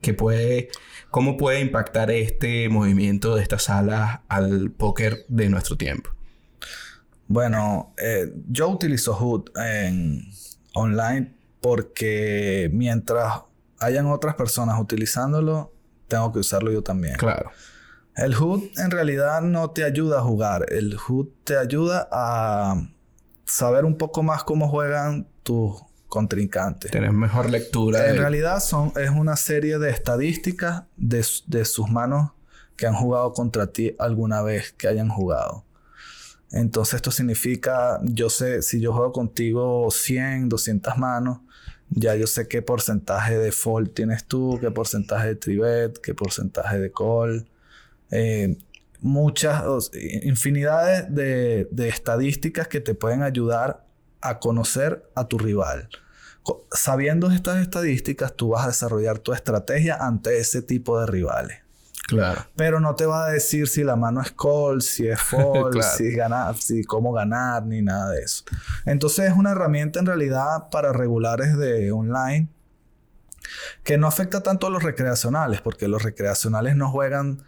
que 0.02 0.14
puede, 0.14 0.70
cómo 1.10 1.38
puede 1.38 1.60
impactar 1.60 2.12
este 2.12 2.70
movimiento 2.70 3.36
de 3.36 3.42
estas 3.44 3.64
salas 3.64 4.20
al 4.28 4.72
póker 4.72 5.26
de 5.28 5.50
nuestro 5.50 5.76
tiempo? 5.78 6.12
Bueno, 7.28 7.94
eh, 7.98 8.32
yo 8.50 8.70
utilizo 8.70 9.18
HUD 9.18 9.50
en 9.58 10.24
online 10.74 11.34
porque 11.62 12.70
mientras 12.72 13.42
hayan 13.80 14.06
otras 14.08 14.36
personas 14.36 14.80
utilizándolo, 14.80 15.74
tengo 16.08 16.32
que 16.32 16.40
usarlo 16.40 16.72
yo 16.72 16.84
también. 16.84 17.16
Claro. 17.16 17.52
El 18.18 18.36
HUD 18.36 18.64
en 18.78 18.90
realidad 18.90 19.42
no 19.42 19.70
te 19.70 19.84
ayuda 19.84 20.20
a 20.20 20.22
jugar. 20.24 20.66
El 20.70 20.98
HUD 20.98 21.28
te 21.44 21.56
ayuda 21.56 22.10
a 22.12 22.90
saber 23.46 23.86
un 23.86 23.96
poco 23.96 24.24
más 24.24 24.44
cómo 24.44 24.68
juegan 24.70 25.28
tus 25.44 25.84
contrincantes. 26.08 26.90
Tener 26.90 27.12
mejor 27.12 27.50
lectura. 27.50 28.10
En 28.10 28.18
realidad 28.18 28.60
son, 28.60 28.92
es 28.96 29.12
una 29.12 29.36
serie 29.36 29.78
de 29.78 29.92
estadísticas 29.92 30.84
de, 30.96 31.24
de 31.46 31.66
sus 31.66 31.90
manos 31.90 32.32
que 32.76 32.88
han 32.88 32.96
jugado 32.96 33.34
contra 33.34 33.68
ti 33.68 33.96
alguna 34.00 34.42
vez 34.42 34.74
que 34.74 34.88
hayan 34.88 35.10
jugado. 35.10 35.64
Entonces 36.52 36.96
esto 36.96 37.12
significa, 37.12 38.00
yo 38.04 38.30
sé, 38.30 38.64
si 38.64 38.80
yo 38.80 38.94
juego 38.94 39.12
contigo 39.12 39.90
100, 39.92 40.50
200 40.50 40.98
manos, 40.98 41.40
ya 41.90 42.16
yo 42.16 42.26
sé 42.26 42.48
qué 42.48 42.62
porcentaje 42.62 43.38
de 43.38 43.52
fold 43.52 43.94
tienes 43.94 44.26
tú, 44.26 44.58
qué 44.60 44.72
porcentaje 44.72 45.28
de 45.28 45.36
tribet, 45.36 46.00
qué 46.00 46.16
porcentaje 46.16 46.80
de 46.80 46.92
call. 46.92 47.48
Eh, 48.12 48.58
muchas, 49.02 49.64
infinidades 50.24 51.14
de, 51.14 51.68
de 51.72 51.88
estadísticas 51.90 52.68
que 52.68 52.82
te 52.82 52.96
pueden 52.96 53.24
ayudar 53.24 53.86
a 54.22 54.40
conocer 54.40 55.10
a 55.16 55.28
tu 55.28 55.38
rival. 55.38 55.90
Sabiendo 56.72 57.30
estas 57.30 57.58
estadísticas, 57.58 58.34
tú 58.34 58.50
vas 58.50 58.64
a 58.64 58.68
desarrollar 58.68 59.20
tu 59.20 59.34
estrategia 59.34 59.98
ante 60.00 60.38
ese 60.40 60.62
tipo 60.62 61.00
de 61.00 61.06
rivales. 61.06 61.60
Claro. 62.08 62.46
Pero 62.56 62.80
no 62.80 62.96
te 62.96 63.06
va 63.06 63.26
a 63.26 63.32
decir 63.32 63.68
si 63.68 63.84
la 63.84 63.98
mano 63.98 64.22
es 64.22 64.32
call, 64.32 64.82
si 64.82 65.10
es 65.10 65.20
Claro. 65.30 65.82
si 65.82 66.12
ganar, 66.12 66.56
si 66.56 66.84
cómo 66.86 67.12
ganar, 67.12 67.66
ni 67.66 67.82
nada 67.82 68.12
de 68.12 68.22
eso. 68.22 68.46
Entonces 68.86 69.30
es 69.30 69.38
una 69.38 69.52
herramienta 69.52 70.00
en 70.00 70.06
realidad 70.06 70.70
para 70.72 70.94
regulares 70.94 71.58
de 71.58 71.92
online 71.92 72.48
que 73.84 73.98
no 73.98 74.08
afecta 74.08 74.42
tanto 74.42 74.68
a 74.68 74.70
los 74.70 74.84
recreacionales, 74.84 75.62
porque 75.62 75.88
los 75.88 76.02
recreacionales 76.04 76.76
no 76.78 76.90
juegan 76.90 77.44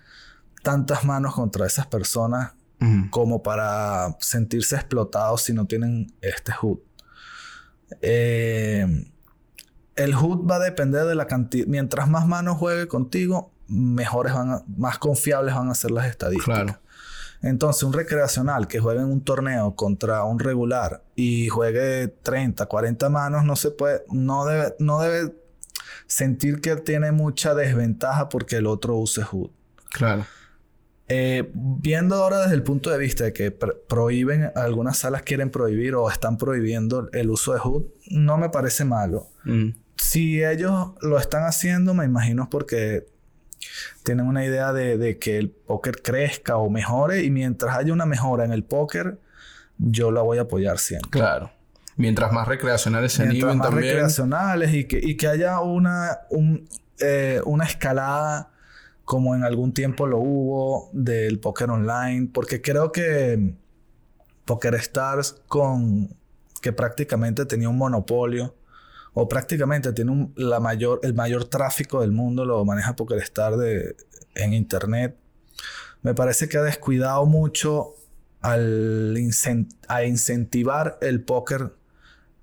tantas 0.64 1.04
manos 1.06 1.36
contra 1.36 1.66
esas 1.66 1.88
personas 1.88 2.54
como 3.10 3.44
para 3.44 4.16
sentirse 4.22 4.76
explotados 4.76 5.42
si 5.42 5.54
no 5.54 5.66
tienen 5.66 6.14
este 6.22 6.54
HUD. 6.62 6.80
Eh, 8.02 9.12
el 9.96 10.16
HUD 10.16 10.50
va 10.50 10.56
a 10.56 10.60
depender 10.60 11.06
de 11.06 11.16
la 11.16 11.28
cantidad. 11.28 11.68
Mientras 11.68 12.10
más 12.10 12.26
manos 12.28 12.58
juegue 12.58 12.88
contigo, 12.88 13.52
mejores 13.68 14.34
van 14.34 14.52
a- 14.52 14.64
más 14.78 14.98
confiables 14.98 15.54
van 15.56 15.70
a 15.70 15.76
ser 15.76 15.92
las 15.92 16.06
estadísticas. 16.08 16.64
Claro. 16.64 16.80
Entonces, 17.42 17.84
un 17.84 17.94
recreacional 17.94 18.68
que 18.68 18.80
juegue 18.80 19.00
en 19.02 19.08
un 19.08 19.22
torneo 19.22 19.76
contra 19.76 20.24
un 20.24 20.40
regular 20.40 21.04
y 21.16 21.48
juegue 21.48 22.08
30, 22.08 22.66
40 22.66 23.10
manos, 23.10 23.46
no 23.46 23.56
se 23.56 23.72
puede, 23.72 24.04
no 24.10 24.46
debe, 24.46 24.76
no 24.80 25.00
debe 25.02 25.36
sentir 26.08 26.60
que 26.60 26.76
tiene 26.76 27.12
mucha 27.12 27.56
desventaja 27.56 28.28
porque 28.30 28.58
el 28.58 28.68
otro 28.68 28.96
use 28.98 29.22
HUD. 29.24 29.50
Claro. 29.92 30.26
Eh, 31.12 31.50
viendo 31.54 32.16
ahora 32.16 32.42
desde 32.44 32.54
el 32.56 32.62
punto 32.64 32.92
de 32.92 33.00
vista 33.00 33.24
de 33.24 33.34
que 33.34 33.58
pr- 33.58 33.76
prohíben, 33.88 34.52
algunas 34.56 34.98
salas 35.00 35.24
quieren 35.24 35.50
prohibir 35.50 35.96
o 35.96 36.10
están 36.10 36.38
prohibiendo 36.38 37.10
el 37.14 37.32
uso 37.32 37.54
de 37.54 37.60
HUD, 37.64 37.84
no 38.12 38.38
me 38.38 38.50
parece 38.50 38.86
malo. 38.86 39.28
Mm. 39.44 39.70
Si 39.98 40.44
ellos 40.44 40.92
lo 41.02 41.18
están 41.18 41.44
haciendo, 41.46 41.94
me 41.96 42.06
imagino 42.06 42.48
porque 42.50 43.08
tienen 44.04 44.28
una 44.28 44.46
idea 44.46 44.72
de, 44.72 44.98
de 44.98 45.18
que 45.18 45.38
el 45.38 45.50
póker 45.50 46.02
crezca 46.02 46.58
o 46.58 46.70
mejore 46.70 47.24
y 47.24 47.32
mientras 47.32 47.76
haya 47.76 47.92
una 47.92 48.06
mejora 48.06 48.46
en 48.46 48.52
el 48.54 48.64
póker, 48.64 49.18
yo 49.80 50.12
la 50.12 50.22
voy 50.22 50.38
a 50.38 50.42
apoyar 50.42 50.78
siempre. 50.78 51.10
Claro. 51.10 51.52
Mientras 51.98 52.32
más 52.32 52.48
recreacionales 52.48 53.14
se 53.14 53.24
Mientras 53.24 53.44
animen 53.44 53.58
más 53.58 53.68
también. 53.70 53.94
recreacionales 53.94 54.74
y 54.74 54.86
que, 54.86 55.00
y 55.04 55.18
que 55.18 55.28
haya 55.28 55.60
una, 55.60 56.20
un, 56.30 56.70
eh, 57.00 57.42
una 57.46 57.66
escalada 57.66 58.52
como 59.10 59.34
en 59.34 59.44
algún 59.44 59.74
tiempo 59.74 60.06
lo 60.06 60.20
hubo 60.20 60.92
del 60.94 61.40
póker 61.40 61.72
online. 61.72 62.30
Porque 62.32 62.62
creo 62.62 62.92
que 62.92 63.56
Poker 64.46 64.76
Stars 64.76 65.42
con... 65.48 66.16
que 66.62 66.74
prácticamente 66.74 67.48
tenía 67.48 67.70
un 67.70 67.78
monopolio 67.80 68.56
o 69.16 69.28
prácticamente 69.28 69.94
tiene 69.94 70.32
la 70.36 70.60
mayor, 70.60 71.00
el 71.02 71.16
mayor 71.16 71.46
tráfico 71.46 72.02
del 72.02 72.12
mundo, 72.12 72.46
lo 72.46 72.64
maneja 72.66 72.96
PokerStar 72.96 73.58
de, 73.58 73.96
en 74.36 74.54
internet. 74.54 75.18
Me 76.04 76.14
parece 76.14 76.48
que 76.48 76.60
ha 76.60 76.62
descuidado 76.62 77.26
mucho 77.26 77.96
al 78.42 79.18
a 79.88 80.04
incentivar 80.04 81.00
el 81.02 81.24
póker 81.24 81.74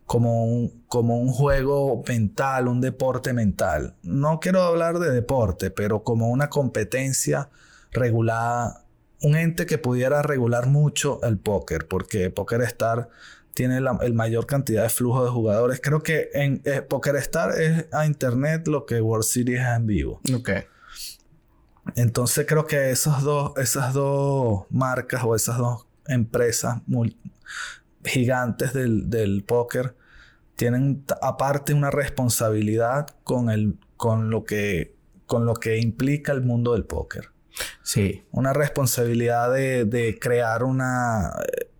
como 0.06 0.44
un, 0.44 0.84
como 0.88 1.18
un 1.18 1.32
juego 1.32 2.02
mental, 2.08 2.68
un 2.68 2.80
deporte 2.80 3.32
mental. 3.32 3.96
No 4.02 4.38
quiero 4.40 4.62
hablar 4.62 5.00
de 5.00 5.10
deporte, 5.10 5.70
pero 5.70 6.04
como 6.04 6.28
una 6.28 6.48
competencia 6.48 7.50
regulada, 7.90 8.84
un 9.22 9.36
ente 9.36 9.66
que 9.66 9.78
pudiera 9.78 10.22
regular 10.22 10.68
mucho 10.68 11.20
el 11.24 11.38
póker, 11.38 11.88
porque 11.88 12.30
PokerStar 12.30 13.08
tiene 13.52 13.80
la 13.80 13.98
el 14.02 14.12
mayor 14.12 14.46
cantidad 14.46 14.84
de 14.84 14.90
flujo 14.90 15.24
de 15.24 15.30
jugadores. 15.30 15.80
Creo 15.82 16.02
que 16.02 16.28
en 16.34 16.60
eh, 16.64 16.82
PokerStar 16.82 17.60
es 17.60 17.86
a 17.92 18.06
internet 18.06 18.68
lo 18.68 18.86
que 18.86 19.00
World 19.00 19.24
Series 19.24 19.60
es 19.60 19.66
en 19.66 19.86
vivo. 19.86 20.20
Ok. 20.34 20.50
Entonces 21.96 22.46
creo 22.46 22.66
que 22.66 22.90
esos 22.90 23.22
dos, 23.22 23.52
esas 23.56 23.92
dos 23.94 24.66
marcas 24.70 25.22
o 25.24 25.34
esas 25.34 25.56
dos 25.58 25.86
empresas 26.06 26.82
gigantes 28.06 28.72
del, 28.72 29.10
del 29.10 29.44
póker 29.44 29.94
tienen 30.56 31.04
aparte 31.20 31.74
una 31.74 31.90
responsabilidad 31.90 33.06
con 33.24 33.50
el 33.50 33.78
con 33.96 34.30
lo 34.30 34.44
que 34.44 34.94
con 35.26 35.44
lo 35.44 35.54
que 35.54 35.78
implica 35.78 36.32
el 36.32 36.42
mundo 36.42 36.72
del 36.72 36.84
póker. 36.84 37.30
Sí. 37.82 38.24
Una 38.32 38.52
responsabilidad 38.52 39.52
de, 39.52 39.84
de 39.84 40.18
crear 40.18 40.62
una 40.62 41.32
eh, 41.52 41.70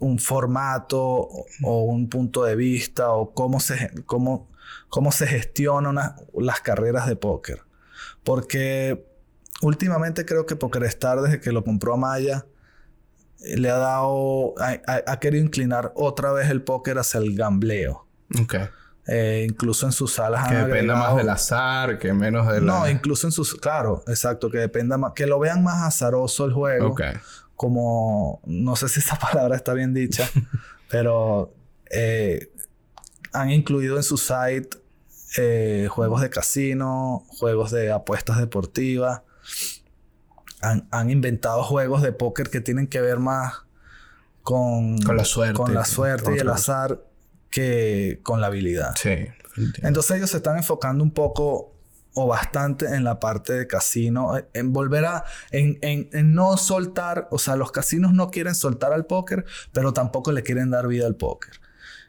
un 0.00 0.18
formato 0.18 1.00
o, 1.62 1.82
un 1.84 2.08
punto 2.08 2.44
de 2.44 2.56
vista 2.56 3.12
o 3.12 3.32
cómo 3.32 3.60
se 3.60 3.90
cómo, 4.06 4.48
cómo 4.88 5.12
se 5.12 5.26
gestionan 5.26 5.92
una- 5.92 6.16
las 6.38 6.60
carreras 6.60 7.06
de 7.06 7.16
póker. 7.16 7.62
Porque 8.22 9.06
últimamente 9.62 10.24
creo 10.24 10.46
que 10.46 10.56
PokerStar, 10.56 11.20
desde 11.20 11.40
que 11.40 11.52
lo 11.52 11.64
compró 11.64 11.94
Amaya, 11.94 12.38
eh, 12.38 12.53
le 13.56 13.70
ha 13.70 13.76
dado. 13.76 14.54
Ha, 14.58 15.20
querido 15.20 15.44
inclinar 15.44 15.92
otra 15.94 16.32
vez 16.32 16.50
el 16.50 16.62
póker 16.62 16.98
hacia 16.98 17.18
el 17.18 17.34
gambleo. 17.36 18.06
Ok. 18.40 18.56
Eh, 19.06 19.46
incluso 19.46 19.84
en 19.84 19.92
sus 19.92 20.14
salas 20.14 20.48
Que 20.48 20.54
dependa 20.54 20.96
más 20.96 21.14
del 21.14 21.28
azar, 21.28 21.98
que 21.98 22.14
menos 22.14 22.48
de 22.48 22.62
la... 22.62 22.66
No, 22.66 22.88
incluso 22.88 23.26
en 23.26 23.32
sus. 23.32 23.54
Claro, 23.54 24.02
exacto, 24.06 24.50
que 24.50 24.58
dependa 24.58 24.96
más. 24.96 25.12
Que 25.14 25.26
lo 25.26 25.38
vean 25.38 25.62
más 25.62 25.82
azaroso 25.82 26.46
el 26.46 26.52
juego. 26.52 26.88
Ok. 26.88 27.02
Como. 27.54 28.40
No 28.46 28.76
sé 28.76 28.88
si 28.88 29.00
esa 29.00 29.18
palabra 29.18 29.56
está 29.56 29.74
bien 29.74 29.94
dicha, 29.94 30.28
pero. 30.88 31.52
eh, 31.90 32.50
han 33.34 33.50
incluido 33.50 33.96
en 33.96 34.02
su 34.02 34.16
site 34.16 34.78
eh, 35.36 35.88
juegos 35.90 36.22
de 36.22 36.30
casino, 36.30 37.24
juegos 37.26 37.72
de 37.72 37.92
apuestas 37.92 38.38
deportivas. 38.38 39.22
Han, 40.64 40.88
han 40.90 41.10
inventado 41.10 41.62
juegos 41.62 42.02
de 42.02 42.12
póker 42.12 42.50
que 42.50 42.60
tienen 42.60 42.86
que 42.86 43.00
ver 43.00 43.18
más 43.18 43.62
con, 44.42 44.98
Con 45.02 45.16
la 45.16 45.24
suerte. 45.24 45.54
con 45.54 45.74
la 45.74 45.84
suerte 45.84 46.34
y 46.36 46.38
el 46.38 46.48
azar 46.50 47.00
que 47.50 48.20
con 48.22 48.40
la 48.40 48.48
habilidad. 48.48 48.94
Sí. 49.00 49.14
Entonces 49.82 50.16
ellos 50.16 50.30
se 50.30 50.38
están 50.38 50.56
enfocando 50.56 51.04
un 51.04 51.12
poco 51.12 51.72
o 52.16 52.26
bastante 52.28 52.86
en 52.86 53.02
la 53.04 53.18
parte 53.20 53.52
de 53.54 53.66
casino, 53.66 54.36
eh, 54.36 54.46
en 54.54 54.72
volver 54.72 55.04
a, 55.04 55.24
en, 55.50 55.78
en- 55.82 56.08
en 56.12 56.34
no 56.34 56.56
soltar, 56.56 57.26
o 57.32 57.38
sea, 57.38 57.56
los 57.56 57.72
casinos 57.72 58.12
no 58.12 58.30
quieren 58.30 58.54
soltar 58.54 58.92
al 58.92 59.06
póker, 59.06 59.44
pero 59.72 59.92
tampoco 59.92 60.30
le 60.30 60.42
quieren 60.44 60.70
dar 60.70 60.86
vida 60.86 61.06
al 61.06 61.16
póker. 61.16 61.54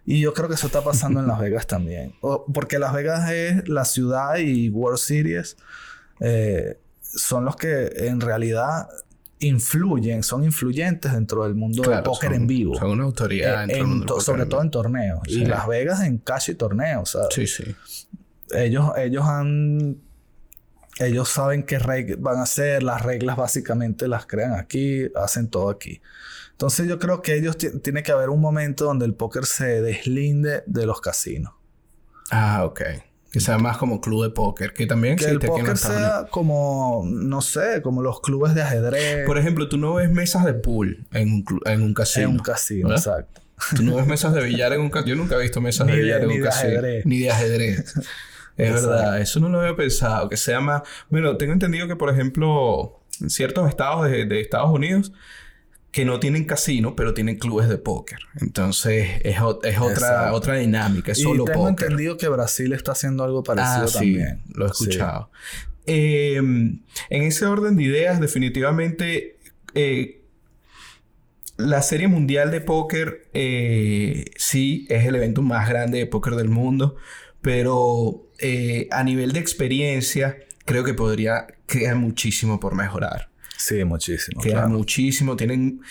Y 0.06 0.20
yo 0.22 0.34
creo 0.36 0.47
que 0.47 0.53
eso 0.56 0.68
está 0.68 0.84
pasando 0.84 1.20
en 1.22 1.28
Las 1.28 1.39
Vegas 1.45 1.66
también. 1.66 2.14
O- 2.22 2.45
porque 2.45 2.78
Las 2.78 2.93
Vegas 2.93 3.32
es 3.32 3.68
la 3.68 3.86
ciudad 3.86 4.38
y 4.38 4.70
World 4.70 4.99
Series 4.99 5.58
eh, 6.20 6.80
son 7.16 7.45
los 7.45 7.55
que 7.55 7.88
en 8.07 8.20
realidad 8.22 8.88
influyen, 9.39 10.24
son 10.24 10.43
influyentes 10.43 11.11
dentro 11.13 11.43
del 11.43 11.55
mundo 11.55 11.82
del 11.82 11.91
Claro, 11.91 12.03
póker 12.03 12.32
son- 12.32 12.41
en 12.41 12.47
vivo. 12.47 12.76
Son 12.76 12.91
una 12.91 13.03
autoridad 13.03 13.55
Eh, 13.55 13.57
dentro 13.59 13.76
del 13.76 13.84
en 13.84 13.89
mundo 13.89 14.01
del 14.03 14.07
to- 14.07 14.13
póker 14.16 14.26
sobre 14.26 14.43
en 14.43 14.49
todo 14.49 14.61
en 14.61 14.72
torneos. 14.72 15.20
Sí. 15.28 15.41
Y 15.41 15.45
Las 15.45 15.68
Vegas 15.68 16.01
en 16.03 16.18
casi 16.20 16.55
torneos. 16.55 17.09
¿sabes? 17.11 17.28
Sí, 17.34 17.47
sí. 17.47 17.76
ellos, 18.53 18.91
ellos 18.97 19.26
han. 19.26 19.97
Ellos 20.97 21.28
saben 21.28 21.63
qué 21.63 21.78
van 22.18 22.38
a 22.38 22.43
hacer, 22.43 22.82
las 22.82 23.01
reglas 23.01 23.36
básicamente 23.36 24.07
las 24.07 24.26
crean 24.28 24.53
aquí, 24.53 25.09
hacen 25.16 25.49
todo 25.49 25.70
aquí. 25.70 26.01
Entonces 26.51 26.88
yo 26.88 26.99
creo 26.99 27.22
que 27.22 27.36
ellos 27.36 27.57
ti- 27.57 27.78
tiene 27.84 28.01
que 28.01 28.13
haber 28.13 28.30
un 28.30 28.39
momento 28.39 28.86
donde 28.86 29.05
el 29.05 29.13
póker 29.13 29.45
se 29.45 29.82
deslinde 29.82 30.63
de 30.68 30.86
los 30.86 31.01
casinos. 31.01 31.51
Ah, 32.32 32.63
ok. 32.63 32.82
Que 33.36 33.42
sea 33.42 33.58
más 33.58 33.76
como 33.78 34.00
club 34.00 34.24
de 34.24 34.30
póker, 34.30 34.72
que 34.74 34.86
también 34.88 35.18
Que 35.18 35.26
el 35.26 35.32
existe 35.36 35.48
aquí 35.48 35.60
en 35.60 35.66
póker 35.66 35.74
Estados 35.76 35.98
Unidos. 35.98 36.14
sea 36.22 36.28
como, 36.32 37.04
no 37.06 37.42
sé, 37.42 37.82
como 37.82 38.02
los 38.02 38.22
clubes 38.22 38.56
de 38.56 38.62
ajedrez 38.62 39.26
Por 39.26 39.38
ejemplo, 39.38 39.68
tú 39.68 39.78
no 39.78 39.96
ves 39.96 40.10
mesas 40.10 40.46
de 40.46 40.54
pool 40.54 41.06
en 41.12 41.34
un, 41.34 41.46
en 41.66 41.82
un 41.82 41.94
casino. 41.94 42.28
en 42.30 42.32
un 42.32 42.40
casino, 42.40 42.88
¿verdad? 42.88 43.06
exacto. 43.06 43.42
Tú 43.76 43.84
no 43.84 43.98
ves 43.98 44.08
mesas 44.08 44.34
de 44.34 44.42
billar 44.42 44.72
en 44.72 44.80
un 44.80 44.90
casino. 44.90 45.16
Yo 45.16 45.22
nunca 45.22 45.36
he 45.36 45.42
visto 45.42 45.60
mesas 45.60 45.86
de 45.88 45.94
de- 45.98 46.02
billar 46.02 46.22
en 46.24 46.32
un 46.32 46.42
casino. 46.42 46.70
ajedrez. 46.80 47.06
Ni 47.06 47.20
de 47.20 47.32
ajedrez. 47.32 47.80
es 48.58 48.70
Exacto. 48.70 48.90
verdad, 48.90 49.20
eso 49.20 49.40
no 49.42 49.50
lo 49.50 49.60
había 49.60 49.76
pensado. 49.76 50.30
Que 50.30 50.38
sea 50.38 50.62
más. 50.62 50.84
Bueno, 51.10 51.36
tengo 51.36 51.52
entendido 51.52 51.90
que, 51.90 51.98
por 51.98 52.10
ejemplo, 52.10 53.02
en 53.20 53.30
ciertos 53.30 53.68
estados 53.68 54.10
de, 54.10 54.26
de 54.26 54.40
Estados 54.40 54.70
Unidos 54.72 55.12
que 55.96 56.04
no 56.04 56.20
tienen 56.20 56.43
casino, 56.43 56.93
pero 56.93 57.14
tienen 57.14 57.38
clubes 57.38 57.70
de 57.70 57.78
póker. 57.78 58.20
Entonces 58.41 59.12
es, 59.24 59.36
es 59.36 59.39
otra, 59.39 59.70
Exacto. 59.72 60.36
otra 60.36 60.56
dinámica, 60.56 61.14
es 61.14 61.20
Y 61.20 61.24
solo 61.24 61.46
tengo 61.46 61.70
póker. 61.70 61.86
entendido 61.86 62.18
que 62.18 62.28
Brasil 62.28 62.74
está 62.74 62.91
haciendo 62.91 63.24
algo 63.24 63.43
parecido 63.43 63.86
Ah, 63.86 63.88
sí, 63.88 63.93
también. 63.93 64.41
lo 64.54 64.66
he 64.66 64.70
Sí. 64.74 64.84
escuchado. 64.89 65.32
Eh, 65.86 66.36
en 66.36 66.84
ese 67.10 67.46
orden 67.46 67.78
de 67.78 67.84
ideas, 67.84 68.20
definitivamente 68.20 69.38
eh, 69.74 70.22
la 71.56 71.82
Serie 71.82 72.10
Mundial 72.10 72.52
de 72.52 72.60
Póker 72.60 73.30
eh, 73.34 74.26
sí 74.36 74.86
es 74.89 75.06
el 75.06 75.16
evento 75.16 75.41
más 75.43 75.70
grande 75.70 76.00
de 76.00 76.08
póker 76.08 76.36
del 76.36 76.50
mundo, 76.50 76.98
pero 77.41 78.28
eh, 78.39 78.89
a 78.91 79.02
nivel 79.06 79.32
de 79.32 79.39
experiencia 79.39 80.36
creo 80.66 80.84
que 80.84 80.93
podría 80.93 81.48
quedar 81.68 81.96
muchísimo 81.96 82.60
por 82.60 82.76
mejorar. 82.76 83.30
Sí, 83.58 83.84
muchísimo. 83.84 84.41
Queda 84.41 84.53
claro. 84.53 84.70
muchísimo. 84.70 85.36
Tienen 85.36 85.82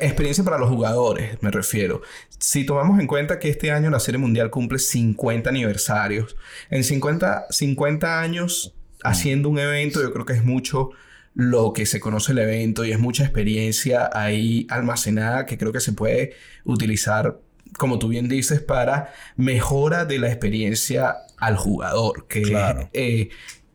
experiencia 0.00 0.44
para 0.44 0.58
los 0.58 0.68
jugadores, 0.68 1.38
me 1.42 1.50
refiero. 1.50 2.02
Si 2.38 2.64
tomamos 2.64 3.00
en 3.00 3.06
cuenta 3.06 3.38
que 3.38 3.48
este 3.48 3.70
año 3.72 3.90
la 3.90 3.98
Serie 4.00 4.18
Mundial 4.18 4.50
cumple 4.50 4.78
50 4.78 5.50
aniversarios, 5.50 6.36
en 6.70 6.84
50, 6.84 7.46
50 7.50 8.20
años 8.20 8.74
haciendo 9.02 9.48
un 9.48 9.58
evento, 9.58 10.00
yo 10.00 10.12
creo 10.12 10.24
que 10.26 10.34
es 10.34 10.44
mucho 10.44 10.90
lo 11.34 11.72
que 11.72 11.86
se 11.86 12.00
conoce 12.00 12.32
el 12.32 12.38
evento 12.38 12.84
y 12.84 12.92
es 12.92 12.98
mucha 12.98 13.24
experiencia 13.24 14.10
ahí 14.12 14.66
almacenada 14.68 15.46
que 15.46 15.56
creo 15.58 15.72
que 15.72 15.80
se 15.80 15.92
puede 15.92 16.34
utilizar, 16.64 17.40
como 17.78 17.98
tú 17.98 18.08
bien 18.08 18.28
dices, 18.28 18.60
para 18.60 19.12
mejora 19.36 20.04
de 20.04 20.18
la 20.18 20.28
experiencia 20.28 21.16
al 21.38 21.56
jugador, 21.56 22.26
que 22.28 22.42
Claro. 22.42 22.90
eh, 22.92 23.30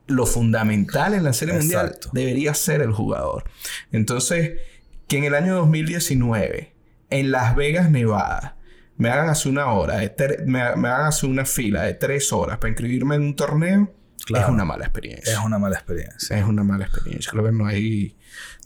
lo 0.07 0.25
fundamental 0.25 1.13
en 1.13 1.23
la 1.23 1.33
Serie 1.33 1.55
Mundial 1.55 1.87
Exacto. 1.87 2.09
debería 2.13 2.53
ser 2.53 2.81
el 2.81 2.91
jugador. 2.91 3.43
Entonces, 3.91 4.59
que 5.07 5.17
en 5.17 5.23
el 5.25 5.35
año 5.35 5.55
2019, 5.55 6.73
en 7.09 7.31
Las 7.31 7.55
Vegas, 7.55 7.89
Nevada, 7.89 8.57
me 8.97 9.09
hagan 9.09 9.29
hacer 9.29 9.51
una 9.51 9.71
hora, 9.71 9.97
de 9.97 10.13
me, 10.45 10.75
me 10.75 10.87
hagan 10.89 11.07
hacer 11.07 11.29
una 11.29 11.45
fila 11.45 11.83
de 11.83 11.93
tres 11.95 12.31
horas 12.31 12.57
para 12.59 12.69
inscribirme 12.69 13.15
en 13.15 13.21
un 13.23 13.35
torneo, 13.35 13.91
Claro. 14.25 14.45
es 14.47 14.51
una 14.53 14.65
mala 14.65 14.85
experiencia. 14.85 15.33
Es 15.33 15.39
una 15.39 15.59
mala 15.59 15.75
experiencia. 15.75 16.35
Es 16.39 16.45
una 16.45 16.63
mala 16.63 16.85
experiencia. 16.85 17.31
Creo 17.31 17.43
que 17.45 17.51
no 17.51 17.67
hay... 17.67 18.15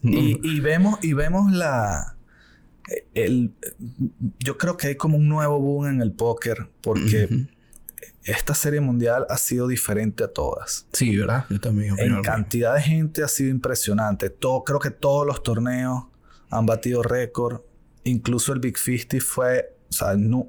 Y, 0.03 0.39
y 0.41 0.59
vemos, 0.61 0.99
y 1.01 1.11
vemos 1.11 1.51
la. 1.51 2.15
El, 3.13 3.53
yo 4.39 4.57
creo 4.57 4.77
que 4.77 4.87
hay 4.87 4.95
como 4.95 5.17
un 5.17 5.27
nuevo 5.27 5.59
boom 5.59 5.87
en 5.87 6.01
el 6.01 6.13
póker 6.13 6.69
porque. 6.81 7.27
Esta 8.23 8.53
serie 8.53 8.81
mundial 8.81 9.25
ha 9.29 9.37
sido 9.37 9.67
diferente 9.67 10.23
a 10.23 10.27
todas. 10.27 10.85
Sí, 10.93 11.15
¿verdad? 11.17 11.45
Yo 11.49 11.59
también 11.59 11.95
En 11.99 12.21
cantidad 12.21 12.75
de 12.75 12.81
gente 12.81 13.23
ha 13.23 13.27
sido 13.27 13.49
impresionante. 13.49 14.29
Todo, 14.29 14.63
creo 14.63 14.79
que 14.79 14.91
todos 14.91 15.25
los 15.25 15.41
torneos 15.43 16.05
han 16.49 16.65
batido 16.65 17.01
récord. 17.01 17.61
Incluso 18.03 18.53
el 18.53 18.59
Big 18.59 18.77
50 18.77 19.17
fue, 19.25 19.75
o 19.89 19.93
sea, 19.93 20.15
no- 20.15 20.47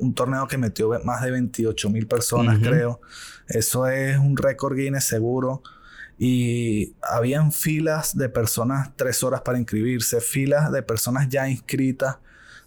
un 0.00 0.14
torneo 0.14 0.48
que 0.48 0.58
metió 0.58 0.90
más 1.04 1.22
de 1.22 1.30
28 1.30 1.90
mil 1.90 2.06
personas, 2.08 2.58
creo. 2.58 3.00
Eso 3.48 3.86
es 3.86 4.18
un 4.18 4.36
récord 4.36 4.74
Guinness 4.76 5.04
seguro. 5.04 5.62
Y 6.18 6.94
habían 7.02 7.52
filas 7.52 8.16
de 8.16 8.28
personas 8.28 8.90
tres 8.96 9.22
horas 9.22 9.42
para 9.42 9.58
inscribirse, 9.58 10.20
filas 10.20 10.72
de 10.72 10.82
personas 10.82 11.28
ya 11.28 11.48
inscritas 11.48 12.16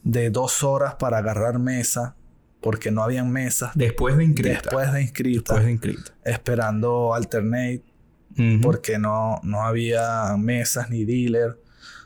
de 0.04 0.30
dos 0.30 0.64
horas 0.64 0.96
para 0.96 1.18
agarrar 1.18 1.60
mesa, 1.60 2.16
porque 2.62 2.92
no 2.92 3.04
habían 3.04 3.32
mesas. 3.32 3.72
Después 3.76 4.18
de 4.18 4.26
inscrita. 4.26 4.62
Después 4.62 4.94
de 4.94 5.02
inscrita. 5.02 5.54
Después 5.54 5.66
de 5.66 5.72
inscrita. 5.72 6.14
Esperando 6.24 7.14
alternate, 7.14 7.84
porque 8.62 8.98
no, 9.00 9.40
no 9.44 9.64
había 9.64 10.36
mesas 10.38 10.90
ni 10.90 11.06
dealer. 11.06 11.60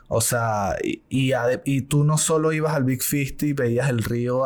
O 0.08 0.22
sea, 0.22 0.76
y, 0.84 1.01
y, 1.10 1.82
tú 1.82 2.04
no 2.04 2.18
solo 2.18 2.51
ibas 2.51 2.74
al 2.74 2.84
Big 2.84 3.01
50 3.01 3.45
y 3.45 3.54
veías 3.54 3.89
el 3.89 4.04
río 4.04 4.43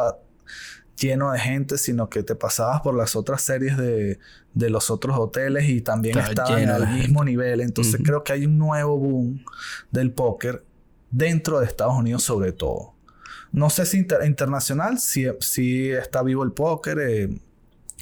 lleno 0.97 1.31
de 1.31 1.39
gente, 1.39 1.77
sino 1.77 2.09
que 2.09 2.23
te 2.23 2.35
pasabas 2.35 2.81
por 2.81 2.95
las 2.95 3.15
otras 3.15 3.41
series 3.41 3.77
de, 3.77 4.19
de 4.53 4.69
los 4.69 4.89
otros 4.89 5.17
hoteles 5.17 5.69
y 5.69 5.81
también 5.81 6.17
estaban 6.17 6.69
al 6.69 6.87
mismo 6.93 7.23
nivel. 7.23 7.61
Entonces 7.61 8.01
creo 8.03 8.23
que 8.23 8.33
hay 8.33 8.45
un 8.45 8.57
nuevo 8.57 8.97
boom 8.97 9.43
del 9.91 10.11
póker 10.11 10.63
dentro 11.11 11.59
de 11.59 11.65
Estados 11.65 11.95
Unidos 11.95 12.23
sobre 12.23 12.51
todo. 12.51 12.96
No 13.51 13.69
sé 13.69 13.85
si 13.85 14.05
internacional, 14.25 14.99
si, 14.99 15.27
si 15.39 15.89
está 15.91 16.23
vivo 16.23 16.43
el 16.43 16.51
póker. 16.51 16.99
Eh, 16.99 17.41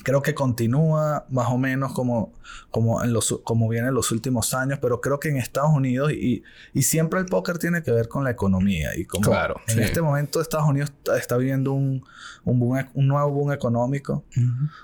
creo 0.04 0.22
que 0.22 0.36
continúa 0.36 1.26
más 1.30 1.48
o 1.50 1.58
menos 1.58 1.94
como, 1.94 2.34
como, 2.70 3.04
en 3.04 3.14
los, 3.14 3.40
como 3.44 3.70
viene 3.70 3.88
en 3.88 3.94
los 3.94 4.12
últimos 4.12 4.54
años, 4.54 4.80
pero 4.82 5.00
creo 5.02 5.20
que 5.20 5.30
en 5.30 5.38
Estados 5.38 5.72
Unidos 5.74 6.12
y, 6.12 6.44
y 6.74 6.82
siempre 6.84 7.20
el 7.20 7.26
póker 7.26 7.58
tiene 7.58 7.82
que 7.82 7.92
ver 7.92 8.08
con 8.08 8.24
la 8.24 8.32
economía. 8.32 8.96
Y 8.96 9.06
como 9.06 9.30
claro, 9.30 9.56
en 9.68 9.80
este 9.82 10.02
momento 10.02 10.42
Estados 10.42 10.68
Unidos 10.68 10.92
está, 11.18 11.38
viviendo 11.38 11.74
un, 11.74 12.06
un, 12.44 12.88
un, 12.94 13.08
nuevo 13.08 13.32
boom 13.32 13.52
económico 13.54 14.24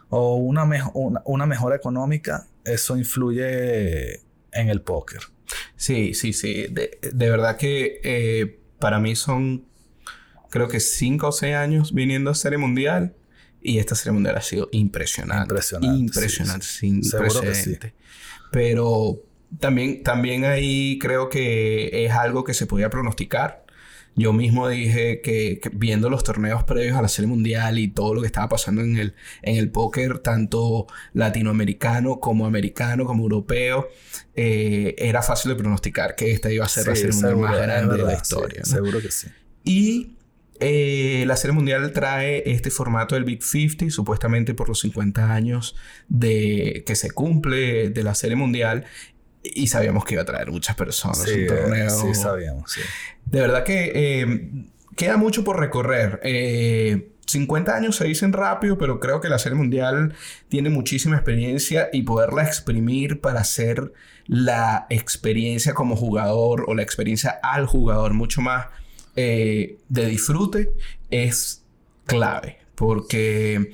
o 0.10 0.36
una, 0.36 0.68
una, 1.26 1.46
mejora 1.46 1.76
económica, 1.76 2.48
eso 2.64 2.98
influye 2.98 4.22
en 4.52 4.70
el 4.70 4.82
póker. 4.82 5.22
Sí, 5.76 6.14
sí, 6.14 6.32
sí. 6.34 6.68
De, 6.72 7.00
de 7.14 7.30
verdad 7.30 7.58
que 7.58 8.00
eh, 8.04 8.60
para 8.80 9.00
mí 9.00 9.16
son, 9.16 9.66
creo 10.52 10.68
que 10.68 10.80
cinco 10.80 11.30
o 11.30 11.32
seis 11.32 11.56
años 11.56 11.94
viniendo 11.94 12.30
a 12.30 12.36
Serie 12.36 12.60
Mundial 12.60 13.16
y 13.62 13.78
esta 13.78 13.96
serie 13.96 14.14
mundial 14.14 14.38
ha 14.38 14.42
sido 14.42 14.70
impresionante. 14.72 15.44
Impresionante. 15.44 16.00
Impresionante, 16.00 16.66
sin 16.66 17.04
Seguro 17.04 17.42
Que 17.42 17.56
sí. 17.56 17.78
Pero 18.52 19.24
también, 19.60 20.04
también 20.04 20.46
ahí 20.46 20.98
creo 21.00 21.30
que 21.30 22.06
es 22.06 22.12
algo 22.12 22.44
que 22.44 22.54
se 22.54 22.66
podía 22.66 22.90
pronosticar. 22.90 23.66
Yo 24.14 24.34
mismo 24.34 24.68
dije 24.68 25.22
que, 25.22 25.62
viendo 25.72 26.10
los 26.10 26.24
torneos 26.24 26.64
previos 26.66 26.98
a 26.98 27.02
la 27.02 27.08
Serie 27.08 27.30
Mundial 27.30 27.80
y 27.80 27.88
todo 27.88 28.14
lo 28.14 28.22
que 28.22 28.28
estaba 28.28 28.50
pasando 28.50 28.82
en 28.82 28.98
el, 28.98 29.14
en 29.42 29.56
el 29.56 29.72
póker, 29.72 30.20
tanto 30.20 30.88
latinoamericano 31.14 32.20
como 32.20 32.46
americano, 32.46 33.06
como 33.06 33.24
europeo, 33.24 33.88
eh, 34.36 34.96
era 34.98 35.22
fácil 35.22 35.52
de 35.52 35.56
pronosticar 35.56 36.16
que 36.16 36.32
esta 36.32 36.52
iba 36.52 36.66
a 36.66 36.70
ser 36.70 36.88
la 36.88 36.96
Serie 36.96 37.14
Mundial 37.14 37.38
más 37.38 37.58
grande 37.58 37.98
de 37.98 38.04
la 38.04 38.14
historia. 38.16 38.66
Seguro 38.66 39.00
que 39.00 39.12
sí. 39.12 39.28
Y 39.64 40.18
eh, 40.62 41.24
la 41.26 41.36
Serie 41.36 41.54
Mundial 41.54 41.92
trae 41.92 42.44
este 42.46 42.70
formato 42.70 43.16
del 43.16 43.24
Big 43.24 43.44
50, 43.44 43.90
supuestamente 43.90 44.54
por 44.54 44.70
los 44.70 44.80
50 44.82 45.34
años 45.34 45.76
de 46.08 46.84
que 46.86 46.96
se 46.96 47.12
cumple 47.12 47.90
de 47.90 48.04
la 48.04 48.14
Serie 48.14 48.36
Mundial. 48.36 48.86
Y 49.44 49.68
sabíamos 49.68 50.06
que 50.06 50.14
iba 50.14 50.22
a 50.22 50.26
traer 50.26 50.52
muchas 50.52 50.76
personas. 50.76 51.24
Sí, 51.24 51.48
torneo. 51.48 51.90
sí 51.90 52.14
sabíamos. 52.14 52.72
De 53.26 53.42
verdad 53.42 53.64
que 53.64 53.92
eh, 53.96 54.50
queda 54.96 55.18
mucho 55.18 55.44
por 55.44 55.60
recorrer. 55.60 56.20
50 57.26 57.72
eh, 57.72 57.76
años 57.76 57.96
se 57.96 58.06
dicen 58.06 58.32
rápido, 58.32 58.78
pero 58.78 59.00
creo 59.00 59.20
que 59.20 59.30
la 59.30 59.40
Serie 59.40 59.58
Mundial 59.58 60.14
tiene 60.48 60.70
muchísima 60.70 61.16
experiencia 61.16 61.90
y 61.92 62.04
poderla 62.04 62.44
exprimir 62.44 63.20
para 63.20 63.40
hacer 63.40 63.94
la 64.28 64.86
experiencia 64.92 65.74
como 65.74 65.96
jugador 65.96 66.66
o 66.68 66.76
la 66.76 66.84
experiencia 66.84 67.40
al 67.42 67.66
jugador 67.66 68.14
mucho 68.14 68.42
más 68.42 68.68
eh, 69.16 69.78
de 69.90 70.06
disfrute 70.06 70.72
es 71.10 71.64
clave, 72.06 72.60
porque 72.76 73.74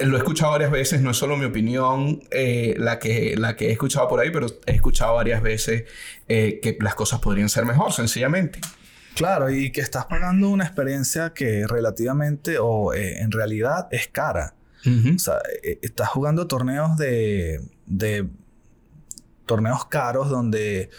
lo 0.00 0.16
he 0.16 0.18
escuchado 0.18 0.52
varias 0.52 0.70
veces, 0.70 1.02
no 1.02 1.10
es 1.10 1.16
solo 1.16 1.36
mi 1.36 1.44
opinión 1.44 2.22
eh, 2.30 2.74
la, 2.78 2.98
que, 2.98 3.36
la 3.36 3.56
que 3.56 3.68
he 3.68 3.72
escuchado 3.72 4.08
por 4.08 4.20
ahí, 4.20 4.30
pero 4.30 4.46
he 4.66 4.72
escuchado 4.72 5.14
varias 5.14 5.42
veces 5.42 5.84
eh, 6.28 6.58
que 6.62 6.76
las 6.80 6.94
cosas 6.94 7.20
podrían 7.20 7.48
ser 7.48 7.64
mejor, 7.64 7.92
sencillamente. 7.92 8.60
Claro, 9.14 9.50
y 9.50 9.70
que 9.70 9.82
estás 9.82 10.06
pagando 10.06 10.48
una 10.48 10.64
experiencia 10.64 11.34
que 11.34 11.66
relativamente 11.66 12.56
o 12.58 12.94
en 12.94 13.30
realidad 13.30 13.88
es 13.90 14.08
cara. 14.08 14.54
O 14.84 15.18
sea, 15.18 15.38
estás 15.80 16.08
jugando 16.08 16.48
torneos 16.48 16.96
de, 16.96 17.60
de 17.86 18.26
torneos 19.46 19.84
caros 19.84 20.28
donde 20.28 20.90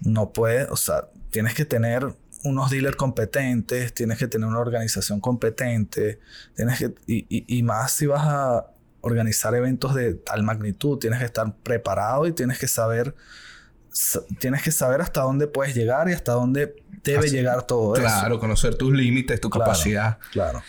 no 0.00 0.32
puedes, 0.32 0.68
o 0.70 0.76
sea, 0.76 1.08
tienes 1.30 1.54
que 1.54 1.64
tener 1.64 2.14
unos 2.44 2.70
dealers 2.70 2.96
competentes, 2.96 3.94
tienes 3.94 4.18
que 4.18 4.26
tener 4.26 4.48
una 4.48 4.58
organización 4.58 5.20
competente, 5.20 6.18
tienes 6.54 6.78
que, 6.78 6.94
y, 7.06 7.26
y, 7.28 7.62
más 7.62 7.92
si 7.92 8.06
vas 8.06 8.22
a 8.24 8.66
organizar 9.00 9.54
eventos 9.54 9.94
de 9.94 10.14
tal 10.14 10.42
magnitud, 10.42 10.98
tienes 10.98 11.18
que 11.18 11.26
estar 11.26 11.54
preparado 11.62 12.26
y 12.26 12.32
tienes 12.32 12.58
que 12.58 12.68
saber, 12.68 13.14
tienes 14.38 14.62
que 14.62 14.72
saber 14.72 15.00
hasta 15.00 15.22
dónde 15.22 15.46
puedes 15.46 15.74
llegar 15.74 16.08
y 16.08 16.12
hasta 16.12 16.32
dónde 16.32 16.74
debe 17.04 17.28
llegar 17.28 17.66
todo 17.66 17.94
eso. 17.94 18.02
Claro, 18.02 18.38
conocer 18.38 18.76
tus 18.76 18.92
límites, 18.92 19.40
tu 19.40 19.50
capacidad. 19.50 20.18
Claro. 20.32 20.62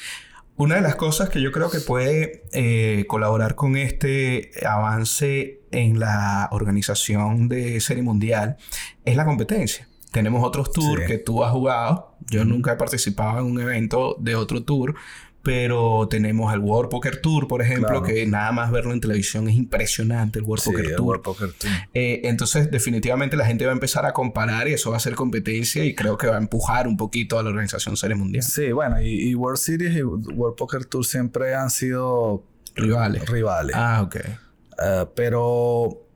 Una 0.56 0.76
de 0.76 0.82
las 0.82 0.96
cosas 0.96 1.30
que 1.30 1.42
yo 1.42 1.52
creo 1.52 1.72
que 1.72 1.80
puede 1.80 2.44
eh, 2.52 3.06
colaborar 3.08 3.56
con 3.56 3.76
este 3.76 4.52
avance 4.66 5.62
en 5.72 6.00
la 6.00 6.48
organización 6.52 7.50
de 7.50 7.82
Serie 7.82 8.04
Mundial 8.04 8.58
es 9.04 9.16
la 9.16 9.26
competencia. 9.26 9.88
Tenemos 10.14 10.44
otros 10.44 10.72
tours 10.72 11.08
que 11.08 11.18
tú 11.18 11.44
has 11.44 11.52
jugado. 11.52 12.16
Yo 12.30 12.46
nunca 12.46 12.74
he 12.74 12.76
participado 12.76 13.40
en 13.40 13.46
un 13.46 13.60
evento 13.60 14.16
de 14.20 14.36
otro 14.36 14.64
tour. 14.64 14.96
Pero 15.42 16.08
tenemos 16.08 16.54
el 16.54 16.60
World 16.60 16.90
Poker 16.90 17.20
Tour, 17.20 17.50
por 17.50 17.62
ejemplo, 17.62 18.02
que 18.02 18.26
nada 18.26 18.54
más 18.54 18.72
verlo 18.72 18.94
en 18.94 19.02
televisión 19.02 19.50
es 19.50 19.56
impresionante, 19.56 20.40
el 20.40 20.46
World 20.46 20.64
Poker 20.64 20.96
Tour. 20.96 21.22
Poker 21.22 21.52
Tour. 21.52 21.70
Eh, 21.94 22.22
entonces, 22.24 22.72
definitivamente 22.72 23.36
la 23.36 23.46
gente 23.46 23.66
va 23.66 23.72
a 23.72 23.74
empezar 23.74 24.06
a 24.06 24.14
comparar 24.14 24.70
y 24.70 24.74
eso 24.74 24.92
va 24.92 24.98
a 24.98 25.00
ser 25.02 25.16
competencia 25.16 25.84
y 25.84 25.96
creo 25.96 26.18
que 26.18 26.28
va 26.28 26.36
a 26.36 26.38
empujar 26.38 26.88
un 26.88 26.96
poquito 26.96 27.38
a 27.38 27.44
la 27.44 27.50
organización 27.50 27.98
Series 27.98 28.18
Mundial. 28.18 28.42
Sí, 28.42 28.72
bueno, 28.72 29.02
y, 29.02 29.36
World 29.36 29.58
Series 29.58 29.94
y 29.98 30.04
World 30.04 30.56
Poker 30.56 30.86
Tour 30.86 31.06
siempre 31.06 31.56
han 31.56 31.70
sido 31.70 32.46
rivales. 32.76 33.28
Rivales. 33.28 33.76
Ah, 33.76 34.02
ok. 34.02 34.16
Eh, 34.16 35.06
pero 35.14 36.08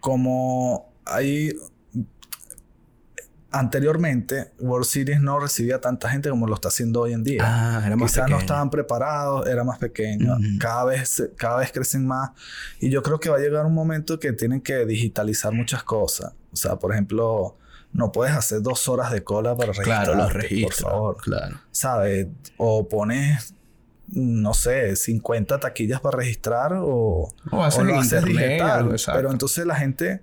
como 0.00 0.92
hay 1.06 1.50
anteriormente 3.50 4.52
World 4.58 4.86
Series 4.86 5.20
no 5.20 5.40
recibía 5.40 5.80
tanta 5.80 6.08
gente 6.08 6.30
como 6.30 6.46
lo 6.46 6.54
está 6.54 6.68
haciendo 6.68 7.00
hoy 7.00 7.12
en 7.12 7.22
día. 7.22 7.42
Ah, 7.44 7.82
era 7.84 7.96
más 7.96 8.12
Quizás 8.12 8.30
no 8.30 8.38
estaban 8.38 8.70
preparados, 8.70 9.46
era 9.48 9.64
más 9.64 9.78
pequeño. 9.78 10.36
Cada 10.58 10.84
vez 10.84 11.30
cada 11.36 11.58
vez 11.58 11.72
crecen 11.72 12.06
más 12.06 12.30
y 12.80 12.90
yo 12.90 13.02
creo 13.02 13.18
que 13.18 13.30
va 13.30 13.36
a 13.36 13.40
llegar 13.40 13.66
un 13.66 13.74
momento 13.74 14.18
que 14.18 14.32
tienen 14.32 14.60
que 14.60 14.86
digitalizar 14.86 15.52
muchas 15.52 15.82
cosas. 15.82 16.32
O 16.52 16.56
sea, 16.56 16.76
por 16.76 16.92
ejemplo, 16.92 17.56
no 17.92 18.12
puedes 18.12 18.34
hacer 18.34 18.62
dos 18.62 18.88
horas 18.88 19.10
de 19.10 19.24
cola 19.24 19.56
para 19.56 19.72
registrar. 19.72 20.04
Claro, 20.04 20.18
los 20.18 20.32
registros. 20.32 20.82
Por 20.82 20.90
favor. 20.90 21.16
Claro. 21.18 21.60
¿Sabes? 21.70 22.28
O 22.56 22.88
pones 22.88 23.54
no 24.12 24.54
sé, 24.54 24.96
50 24.96 25.60
taquillas 25.60 26.00
para 26.00 26.18
registrar 26.18 26.72
o, 26.74 27.32
o, 27.52 27.62
haces 27.62 28.24
digital. 28.24 28.96
pero 29.14 29.30
entonces 29.30 29.64
la 29.66 29.76
gente 29.76 30.20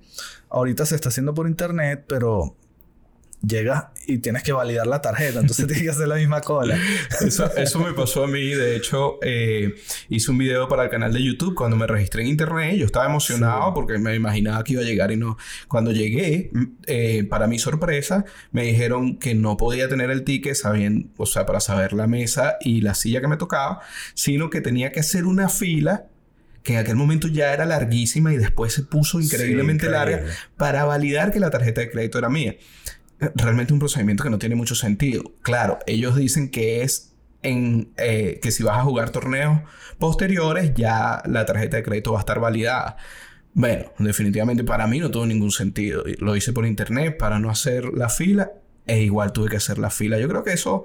ahorita 0.49 0.86
se 0.86 0.95
está 0.95 1.07
haciendo 1.07 1.34
por 1.34 1.47
internet, 1.47 2.03
pero 2.05 2.55
llegas 3.46 3.86
y 4.08 4.20
tienes 4.20 4.44
que 4.44 4.52
validar 4.52 4.88
la 4.88 5.02
tarjeta, 5.02 5.40
entonces 5.40 5.68
tienes 5.68 5.84
que 5.84 5.90
hacer 5.90 6.08
la 6.08 6.16
misma 6.16 6.42
cola. 6.42 6.78
Eso, 7.22 7.80
me 7.80 7.94
pasó 7.94 8.24
a 8.24 8.28
mí, 8.28 8.50
de 8.50 8.76
hecho, 8.76 9.20
eh, 9.22 9.76
hice 10.10 10.32
un 10.32 10.38
video 10.38 10.68
para 10.68 10.84
el 10.84 10.90
canal 10.90 11.14
de 11.14 11.24
YouTube 11.24 11.56
cuando 11.56 11.76
me 11.76 11.88
registré 11.88 12.24
en 12.24 12.30
internet, 12.30 12.76
yo 12.78 12.86
estaba 12.86 13.06
emocionado 13.06 13.74
porque 13.74 13.98
me 13.98 14.16
imaginaba 14.16 14.64
que 14.64 14.74
iba 14.74 14.82
a 14.82 14.86
llegar 14.86 15.12
y 15.12 15.18
no. 15.18 15.38
Cuando 15.68 15.92
llegué, 15.92 16.52
eh, 16.86 17.26
para 17.30 17.48
mi 17.48 17.60
sorpresa, 17.60 18.26
me 18.52 18.64
dijeron 18.64 19.18
que 19.18 19.36
no 19.36 19.58
podía 19.58 19.88
tener 19.90 20.10
el 20.10 20.24
ticket 20.24 20.56
sabiendo, 20.56 21.10
o 21.18 21.26
sea, 21.26 21.46
para 21.46 21.60
saber 21.60 21.94
la 21.94 22.08
mesa 22.08 22.58
y 22.62 22.82
la 22.82 22.94
silla 22.94 23.22
que 23.22 23.28
me 23.28 23.38
tocaba, 23.38 23.82
sino 24.14 24.50
que 24.50 24.62
tenía 24.62 24.92
que 24.92 25.02
hacer 25.02 25.26
una 25.26 25.50
fila 25.50 26.08
que 26.64 26.74
en 26.74 26.80
aquel 26.80 26.98
momento 26.98 27.30
ya 27.30 27.54
era 27.54 27.66
larguísima 27.66 28.34
y 28.34 28.38
después 28.38 28.74
se 28.74 28.84
puso 28.84 29.22
increíblemente 29.22 29.90
larga 29.90 30.26
para 30.58 30.84
validar 30.84 31.32
que 31.32 31.40
la 31.40 31.50
tarjeta 31.50 31.80
de 31.80 31.90
crédito 31.90 32.18
era 32.18 32.28
mía 32.28 32.58
realmente 33.20 33.74
un 33.74 33.80
procedimiento 33.80 34.24
que 34.24 34.30
no 34.30 34.39
tiene 34.39 34.55
mucho 34.55 34.76
sentido. 34.76 35.24
Claro, 35.41 35.80
ellos 35.88 36.15
dicen 36.15 36.49
que 36.49 36.84
es 36.84 37.13
en 37.43 37.91
eh, 37.97 38.39
que 38.41 38.51
si 38.51 38.63
vas 38.63 38.78
a 38.78 38.84
jugar 38.84 39.11
torneos 39.11 39.61
posteriores 39.99 40.74
ya 40.76 41.22
la 41.26 41.45
tarjeta 41.45 41.78
de 41.78 41.84
crédito 41.84 42.11
va 42.13 42.20
a 42.20 42.22
estar 42.22 42.39
validada. 42.39 42.97
Bueno, 43.53 43.86
definitivamente 43.97 44.63
para 44.63 44.86
mí 44.86 44.99
no 44.99 45.09
tuvo 45.09 45.26
ningún 45.26 45.51
sentido. 45.51 46.03
Lo 46.20 46.36
hice 46.36 46.53
por 46.53 46.65
internet 46.65 47.18
para 47.18 47.39
no 47.39 47.49
hacer 47.49 47.86
la 47.86 48.09
fila 48.09 48.51
e 48.86 49.01
igual 49.01 49.34
tuve 49.34 49.49
que 49.49 49.57
hacer 49.57 49.80
la 49.80 49.89
fila. 49.89 50.20
Yo 50.20 50.28
creo 50.28 50.43
que 50.43 50.53
eso 50.53 50.84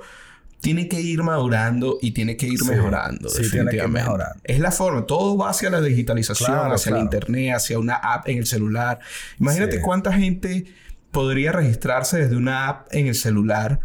tiene 0.60 0.88
que 0.88 1.00
ir 1.00 1.22
madurando 1.22 1.98
y 2.00 2.12
tiene 2.12 2.36
que 2.36 2.46
ir 2.46 2.64
mejorando. 2.64 3.28
Sí, 3.28 3.42
definitivamente. 3.42 3.72
Tiene 3.72 3.82
que 3.82 3.92
mejorar. 3.92 4.36
Es 4.44 4.60
la 4.60 4.70
forma. 4.70 5.04
Todo 5.06 5.36
va 5.36 5.50
hacia 5.50 5.70
la 5.70 5.80
digitalización, 5.80 6.72
hacia 6.72 6.96
el 6.96 7.02
internet, 7.02 7.56
hacia 7.56 7.78
una 7.78 7.96
app 7.96 8.28
en 8.28 8.38
el 8.38 8.46
celular. 8.46 9.00
Imagínate 9.38 9.80
cuánta 9.82 10.12
gente 10.12 10.64
podría 11.12 11.52
registrarse 11.52 12.18
desde 12.18 12.36
una 12.36 12.68
app 12.68 12.88
en 12.90 13.06
el 13.06 13.14
celular 13.14 13.78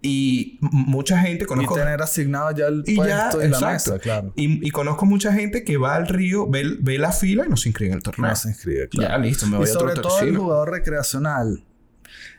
Y 0.00 0.58
mucha 0.60 1.18
gente 1.18 1.44
conozco... 1.44 1.74
Y 1.74 1.80
tener 1.80 2.00
asignado 2.00 2.52
ya 2.52 2.66
el 2.66 2.84
puesto 2.84 3.42
y 3.42 3.48
la 3.48 3.60
mesa, 3.60 3.98
claro. 3.98 4.32
Y, 4.36 4.70
conozco 4.70 5.06
mucha 5.06 5.32
gente 5.32 5.64
que 5.64 5.76
va 5.76 5.96
al 5.96 6.06
río, 6.06 6.48
ve, 6.48 6.76
ve, 6.78 6.98
la 6.98 7.10
fila 7.10 7.44
y 7.46 7.48
no 7.48 7.56
se 7.56 7.70
inscribe 7.70 7.90
en 7.90 7.96
el 7.96 8.02
torneo. 8.04 8.30
No 8.30 8.36
se 8.36 8.50
inscribe, 8.50 8.88
claro. 8.88 9.14
Ya, 9.14 9.18
listo, 9.18 9.46
me 9.48 9.56
voy 9.56 9.66
y 9.66 9.72
sobre 9.72 9.94
todo 9.94 10.20
el 10.20 10.36
jugador 10.36 10.70
recreacional 10.70 11.64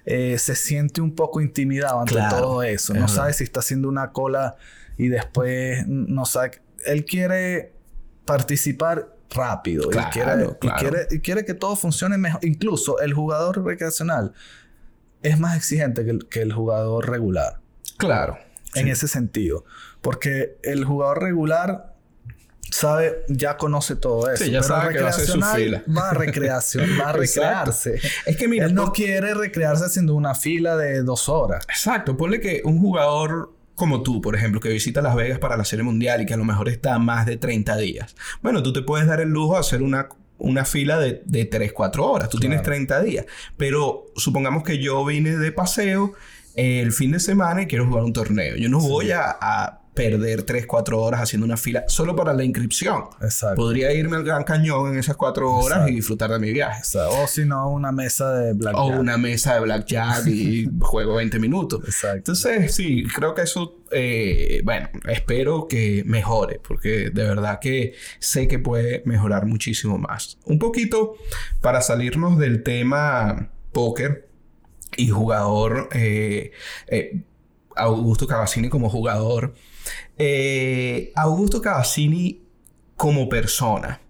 eh, 0.06 0.38
se 0.38 0.56
siente 0.56 1.02
un 1.02 1.14
poco 1.16 1.42
intimidado 1.42 2.00
ante 2.00 2.16
todo 2.30 2.64
eso. 2.64 2.94
No 2.94 3.10
sabe 3.10 3.34
si 3.34 3.44
está 3.44 3.60
haciendo 3.60 3.90
una 3.90 4.12
cola 4.12 4.56
y 4.98 5.10
después 5.10 5.86
no 5.88 6.26
sabe... 6.26 6.62
Él 6.86 7.04
quiere 7.04 7.74
participar 8.24 9.19
rápido. 9.30 9.90
y, 9.92 9.96
quiere, 10.12 10.58
quiere, 10.78 11.08
y 11.12 11.20
quiere 11.20 11.46
que 11.46 11.54
todo 11.54 11.76
funcione 11.76 12.18
mejor. 12.18 12.44
Incluso 12.44 13.00
el 13.00 13.14
jugador 13.14 13.64
recreacional 13.64 14.34
es 15.22 15.40
más 15.40 15.58
exigente 15.58 16.06
que 16.30 16.42
el, 16.42 16.54
jugador 16.54 17.10
regular. 17.10 17.60
Claro. 17.98 18.38
En 18.76 18.88
ese 18.88 19.08
sentido. 19.08 19.66
Porque 20.02 20.58
el 20.64 20.86
jugador 20.86 21.22
regular 21.22 21.96
sabe, 22.72 23.26
ya 23.28 23.58
conoce 23.58 23.96
todo 23.96 24.32
eso. 24.32 24.46
Sí, 24.46 24.52
ya 24.52 24.64
sabe 24.64 24.94
que 24.94 25.02
va 25.02 25.08
a 25.08 25.10
hacer 25.10 25.26
su 25.26 25.42
fila. 25.42 25.84
Va 25.96 26.12
a 26.12 26.14
recreación, 26.14 26.88
va 27.00 27.10
a 27.10 27.14
recrearse. 27.14 28.00
es 28.26 28.38
que 28.38 28.48
mira, 28.48 28.68
él 28.68 28.76
no 28.76 28.94
quiere 28.94 29.34
recrearse 29.34 29.86
haciendo 29.86 30.14
una 30.16 30.36
fila 30.36 30.78
de 30.78 31.04
dos 31.04 31.28
horas. 31.28 31.66
Exacto. 31.68 32.16
Ponle 32.16 32.40
que 32.40 32.62
un 32.64 32.80
jugador 32.80 33.54
como 33.80 34.04
tú, 34.04 34.22
por 34.22 34.36
ejemplo, 34.36 34.60
que 34.60 34.70
visita 34.70 35.02
Las 35.02 35.16
Vegas 35.16 35.40
para 35.40 35.58
la 35.58 35.66
Serie 35.66 35.84
Mundial 35.84 36.22
y 36.22 36.26
que 36.28 36.36
a 36.36 36.38
lo 36.38 36.46
mejor 36.46 36.70
está 36.70 37.00
más 37.00 37.26
de 37.26 37.38
30 37.38 37.78
días. 37.78 38.16
Bueno, 38.44 38.62
tú 38.62 38.72
te 38.72 38.84
puedes 38.84 39.08
dar 39.08 39.20
el 39.22 39.30
lujo 39.30 39.54
de 39.54 39.60
hacer 39.62 39.82
una 39.82 40.10
una 40.40 40.64
fila 40.64 40.98
de, 40.98 41.22
de 41.26 41.46
3, 41.46 41.74
4 41.74 42.06
horas. 42.06 42.30
Tú 42.30 42.40
tienes 42.40 42.64
30 42.64 43.02
días. 43.02 43.26
Pero 43.58 44.06
supongamos 44.16 44.64
que 44.64 44.80
yo 44.80 45.04
vine 45.04 45.38
de 45.38 45.52
paseo 45.52 46.14
el 46.56 46.92
fin 46.92 47.12
de 47.12 47.20
semana 47.20 47.62
y 47.62 47.68
quiero 47.68 47.86
jugar 47.86 48.04
un 48.04 48.14
torneo. 48.14 48.56
Yo 48.56 48.70
no 48.70 48.80
voy 48.80 49.12
a, 49.12 49.79
perder 50.00 50.44
3, 50.44 50.66
4 50.66 50.98
horas 50.98 51.20
haciendo 51.20 51.46
una 51.46 51.58
fila 51.58 51.84
solo 51.90 52.16
para 52.16 52.34
la 52.34 52.46
inscripción. 52.46 53.04
Exacto. 53.22 53.58
Podría 53.58 53.92
irme 53.92 54.16
al 54.16 54.24
Gran 54.24 54.46
Cañón 54.46 54.94
en 54.94 55.00
esas 55.00 55.18
4 55.18 55.52
horas 55.54 55.90
y 55.90 55.96
disfrutar 55.96 56.32
de 56.32 56.40
mi 56.40 56.54
viaje. 56.54 56.84
O 57.10 57.28
si 57.28 57.44
no, 57.44 57.70
una 57.70 57.92
mesa 57.92 58.34
de 58.34 58.54
blackjack. 58.54 58.82
O 58.82 58.88
una 58.98 59.18
mesa 59.18 59.56
de 59.56 59.60
blackjack 59.60 60.26
y 60.28 60.70
juego 60.80 61.16
20 61.16 61.38
minutos. 61.40 61.82
Exacto. 61.84 62.18
Entonces, 62.18 62.74
sí, 62.74 63.04
creo 63.14 63.36
que 63.36 63.42
eso, 63.42 63.82
eh, 63.92 64.62
bueno, 64.64 64.88
espero 65.10 65.68
que 65.68 66.04
mejore, 66.06 66.62
porque 66.66 67.10
de 67.10 67.24
verdad 67.26 67.60
que 67.60 67.94
sé 68.20 68.48
que 68.48 68.58
puede 68.58 69.04
mejorar 69.06 69.48
muchísimo 69.48 69.98
más. 69.98 70.38
Un 70.46 70.60
poquito 70.60 71.16
para 71.60 71.82
salirnos 71.82 72.40
del 72.40 72.64
tema 72.64 73.50
póker 73.74 74.30
y 74.96 75.10
jugador, 75.10 75.90
eh, 75.92 76.52
eh, 76.88 77.22
Augusto 77.76 78.28
Cavazzini 78.28 78.70
como 78.70 78.90
jugador. 78.90 79.56
Eh, 80.22 81.14
Augusto 81.16 81.62
Cavazzini 81.62 82.42
como 82.98 83.30
persona. 83.30 84.02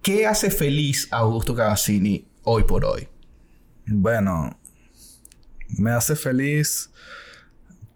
¿Qué 0.00 0.26
hace 0.26 0.50
feliz 0.50 1.06
a 1.10 1.18
Augusto 1.18 1.54
Cavazzini 1.54 2.26
hoy 2.44 2.64
por 2.64 2.86
hoy? 2.86 3.08
Bueno, 3.86 4.58
me 5.76 5.90
hace 5.90 6.16
feliz 6.16 6.90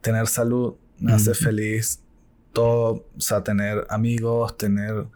tener 0.03 0.27
salud, 0.27 0.75
me 0.99 1.15
hace 1.15 1.33
feliz 1.33 2.01
todo, 2.53 3.07
o 3.17 3.21
sea, 3.21 3.43
tener 3.43 3.87
amigos, 3.89 4.59
tener 4.59 5.07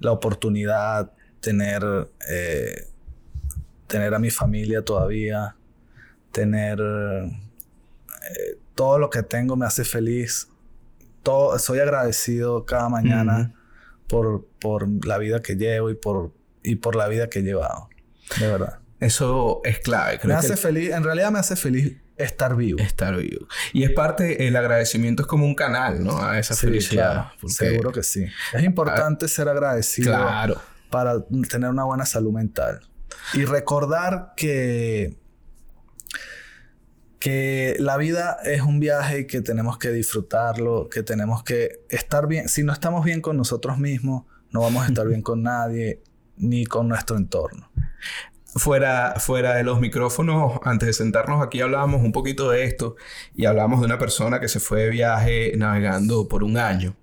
la 0.00 0.10
oportunidad, 0.10 1.12
tener, 1.38 1.84
eh, 2.28 2.88
tener 3.86 4.12
a 4.12 4.18
mi 4.18 4.30
familia 4.30 4.82
todavía, 4.82 5.54
tener 6.32 6.80
eh, 6.80 8.57
todo 8.78 9.00
lo 9.00 9.10
que 9.10 9.24
tengo 9.24 9.56
me 9.56 9.66
hace 9.66 9.84
feliz. 9.84 10.46
Todo, 11.24 11.58
soy 11.58 11.80
agradecido 11.80 12.64
cada 12.64 12.88
mañana 12.88 13.52
por, 14.06 14.46
por 14.60 14.86
la 15.04 15.18
vida 15.18 15.42
que 15.42 15.56
llevo 15.56 15.90
y 15.90 15.96
por, 15.96 16.32
y 16.62 16.76
por 16.76 16.94
la 16.94 17.08
vida 17.08 17.28
que 17.28 17.40
he 17.40 17.42
llevado. 17.42 17.88
De 18.38 18.46
verdad. 18.46 18.78
Eso 19.00 19.62
es 19.64 19.80
clave. 19.80 20.20
me 20.22 20.34
hace 20.34 20.56
feliz, 20.56 20.92
en 20.92 21.02
realidad 21.02 21.32
me 21.32 21.40
hace 21.40 21.56
feliz 21.56 21.96
estar 22.16 22.54
vivo. 22.54 22.78
Estar 22.78 23.16
vivo. 23.16 23.48
Y 23.72 23.82
es 23.82 23.90
parte, 23.90 24.46
el 24.46 24.54
agradecimiento 24.54 25.24
es 25.24 25.26
como 25.26 25.44
un 25.44 25.56
canal, 25.56 26.04
¿no? 26.04 26.22
A 26.22 26.38
esa 26.38 26.54
felicidad. 26.54 27.32
Seguro 27.48 27.90
que 27.90 28.04
sí. 28.04 28.26
Es 28.52 28.62
importante 28.62 29.24
ah, 29.24 29.28
ser 29.28 29.48
agradecido 29.48 30.12
claro. 30.12 30.62
para 30.88 31.24
tener 31.50 31.68
una 31.68 31.82
buena 31.82 32.06
salud 32.06 32.32
mental. 32.32 32.78
Y 33.34 33.44
recordar 33.44 34.34
que 34.36 35.16
que 37.28 37.76
la 37.78 37.98
vida 37.98 38.38
es 38.42 38.62
un 38.62 38.80
viaje 38.80 39.26
que 39.26 39.42
tenemos 39.42 39.76
que 39.76 39.90
disfrutarlo, 39.90 40.88
que 40.88 41.02
tenemos 41.02 41.42
que 41.42 41.82
estar 41.90 42.26
bien. 42.26 42.48
Si 42.48 42.62
no 42.62 42.72
estamos 42.72 43.04
bien 43.04 43.20
con 43.20 43.36
nosotros 43.36 43.76
mismos, 43.76 44.24
no 44.50 44.62
vamos 44.62 44.84
a 44.84 44.88
estar 44.88 45.06
bien 45.06 45.20
con 45.20 45.42
nadie 45.42 46.00
ni 46.38 46.64
con 46.64 46.88
nuestro 46.88 47.18
entorno. 47.18 47.70
Fuera, 48.46 49.16
fuera 49.18 49.56
de 49.56 49.62
los 49.62 49.78
micrófonos, 49.78 50.58
antes 50.62 50.86
de 50.86 50.92
sentarnos 50.94 51.44
aquí 51.44 51.60
hablábamos 51.60 52.00
un 52.00 52.12
poquito 52.12 52.48
de 52.48 52.64
esto 52.64 52.96
y 53.34 53.44
hablábamos 53.44 53.80
de 53.80 53.86
una 53.86 53.98
persona 53.98 54.40
que 54.40 54.48
se 54.48 54.58
fue 54.58 54.84
de 54.84 54.88
viaje 54.88 55.52
navegando 55.58 56.28
por 56.28 56.42
un 56.42 56.56
año. 56.56 56.96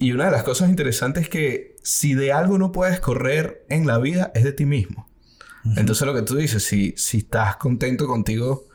Y 0.00 0.10
una 0.10 0.24
de 0.24 0.32
las 0.32 0.42
cosas 0.42 0.68
interesantes 0.68 1.24
es 1.24 1.28
que 1.28 1.76
si 1.84 2.14
de 2.14 2.32
algo 2.32 2.58
no 2.58 2.72
puedes 2.72 2.98
correr 2.98 3.64
en 3.68 3.86
la 3.86 3.98
vida 3.98 4.32
es 4.34 4.42
de 4.42 4.52
ti 4.52 4.66
mismo. 4.66 5.08
Entonces 5.76 6.04
lo 6.04 6.12
que 6.12 6.22
tú 6.22 6.34
dices, 6.34 6.64
si, 6.64 6.92
si 6.96 7.18
estás 7.18 7.56
contento 7.56 8.08
contigo 8.08 8.66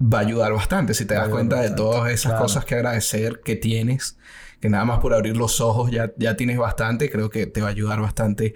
va 0.00 0.18
a 0.18 0.20
ayudar 0.22 0.52
bastante 0.52 0.94
si 0.94 1.04
te 1.04 1.14
das 1.14 1.28
cuenta 1.28 1.60
de 1.60 1.70
todas 1.70 2.12
esas 2.12 2.40
cosas 2.40 2.64
que 2.64 2.74
agradecer 2.74 3.40
que 3.44 3.56
tienes, 3.56 4.16
que 4.60 4.68
nada 4.68 4.84
más 4.84 5.00
por 5.00 5.14
abrir 5.14 5.36
los 5.36 5.60
ojos 5.60 5.90
ya, 5.90 6.12
ya 6.16 6.36
tienes 6.36 6.58
bastante, 6.58 7.10
creo 7.10 7.30
que 7.30 7.46
te 7.46 7.60
va 7.60 7.68
a 7.68 7.70
ayudar 7.70 8.00
bastante 8.00 8.54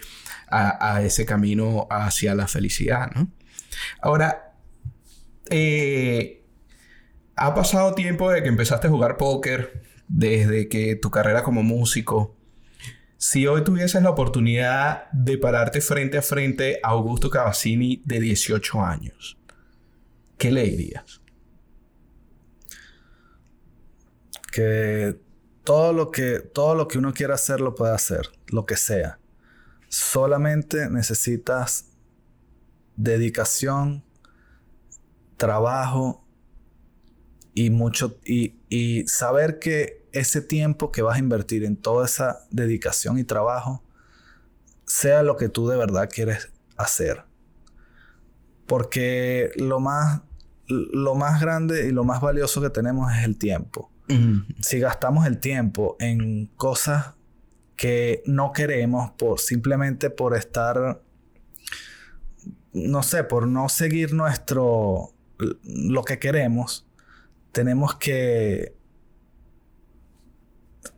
a, 0.48 1.02
ese 1.02 1.24
camino 1.24 1.86
hacia 1.90 2.34
la 2.34 2.46
felicidad, 2.46 3.10
¿no? 3.14 3.30
Ahora, 4.00 4.54
eh, 5.48 6.44
ha 7.36 7.54
pasado 7.54 7.94
tiempo 7.94 8.30
de 8.30 8.42
que 8.42 8.48
empezaste 8.48 8.86
a 8.86 8.90
jugar 8.90 9.16
póker, 9.16 9.82
desde 10.12 10.68
que 10.68 10.94
tu 10.96 11.10
carrera 11.10 11.42
como 11.42 11.62
músico. 11.62 12.36
Si 13.16 13.46
hoy 13.46 13.64
tuvieses 13.64 14.02
la 14.02 14.10
oportunidad 14.10 15.10
de 15.12 15.38
pararte 15.38 15.80
frente 15.80 16.18
a 16.18 16.22
frente 16.22 16.80
a 16.82 16.90
Augusto 16.90 17.30
Cavazzini 17.30 18.02
de 18.04 18.20
18 18.20 18.84
años, 18.84 19.38
¿qué 20.36 20.52
le 20.52 20.64
dirías? 20.64 21.21
Que 24.52 25.18
todo 25.64 25.92
lo 25.92 26.12
que, 26.12 26.38
todo 26.38 26.76
lo 26.76 26.86
que 26.86 26.98
uno 26.98 27.12
quiera 27.12 27.34
hacer 27.34 27.60
lo 27.60 27.74
puede 27.74 27.92
hacer, 27.92 28.28
lo 28.48 28.66
que 28.66 28.76
sea. 28.76 29.18
Solamente 29.88 30.88
necesitas 30.88 31.86
dedicación, 32.96 34.04
trabajo 35.36 36.24
y 37.54 37.70
mucho 37.70 38.18
y, 38.24 38.54
y 38.68 39.06
saber 39.08 39.58
que 39.58 40.06
ese 40.12 40.42
tiempo 40.42 40.92
que 40.92 41.02
vas 41.02 41.16
a 41.16 41.20
invertir 41.20 41.64
en 41.64 41.76
toda 41.76 42.06
esa 42.06 42.46
dedicación 42.50 43.18
y 43.18 43.24
trabajo 43.24 43.82
sea 44.86 45.22
lo 45.22 45.36
que 45.36 45.48
tú 45.48 45.68
de 45.68 45.76
verdad 45.76 46.08
quieres 46.12 46.52
hacer. 46.76 47.24
Porque 48.66 49.50
lo 49.56 49.80
más, 49.80 50.22
lo 50.68 51.14
más 51.14 51.40
grande 51.40 51.86
y 51.86 51.92
lo 51.92 52.04
más 52.04 52.20
valioso 52.20 52.60
que 52.60 52.70
tenemos 52.70 53.12
es 53.12 53.24
el 53.24 53.38
tiempo. 53.38 53.91
Si 54.60 54.78
gastamos 54.78 55.26
el 55.26 55.38
tiempo 55.38 55.96
en 55.98 56.46
cosas 56.56 57.14
que 57.76 58.22
no 58.26 58.52
queremos 58.52 59.10
por 59.12 59.40
simplemente 59.40 60.10
por 60.10 60.36
estar 60.36 61.00
no 62.72 63.02
sé, 63.02 63.24
por 63.24 63.46
no 63.46 63.68
seguir 63.68 64.12
nuestro 64.12 65.12
lo 65.64 66.04
que 66.04 66.18
queremos, 66.18 66.86
tenemos 67.52 67.96
que 67.96 68.74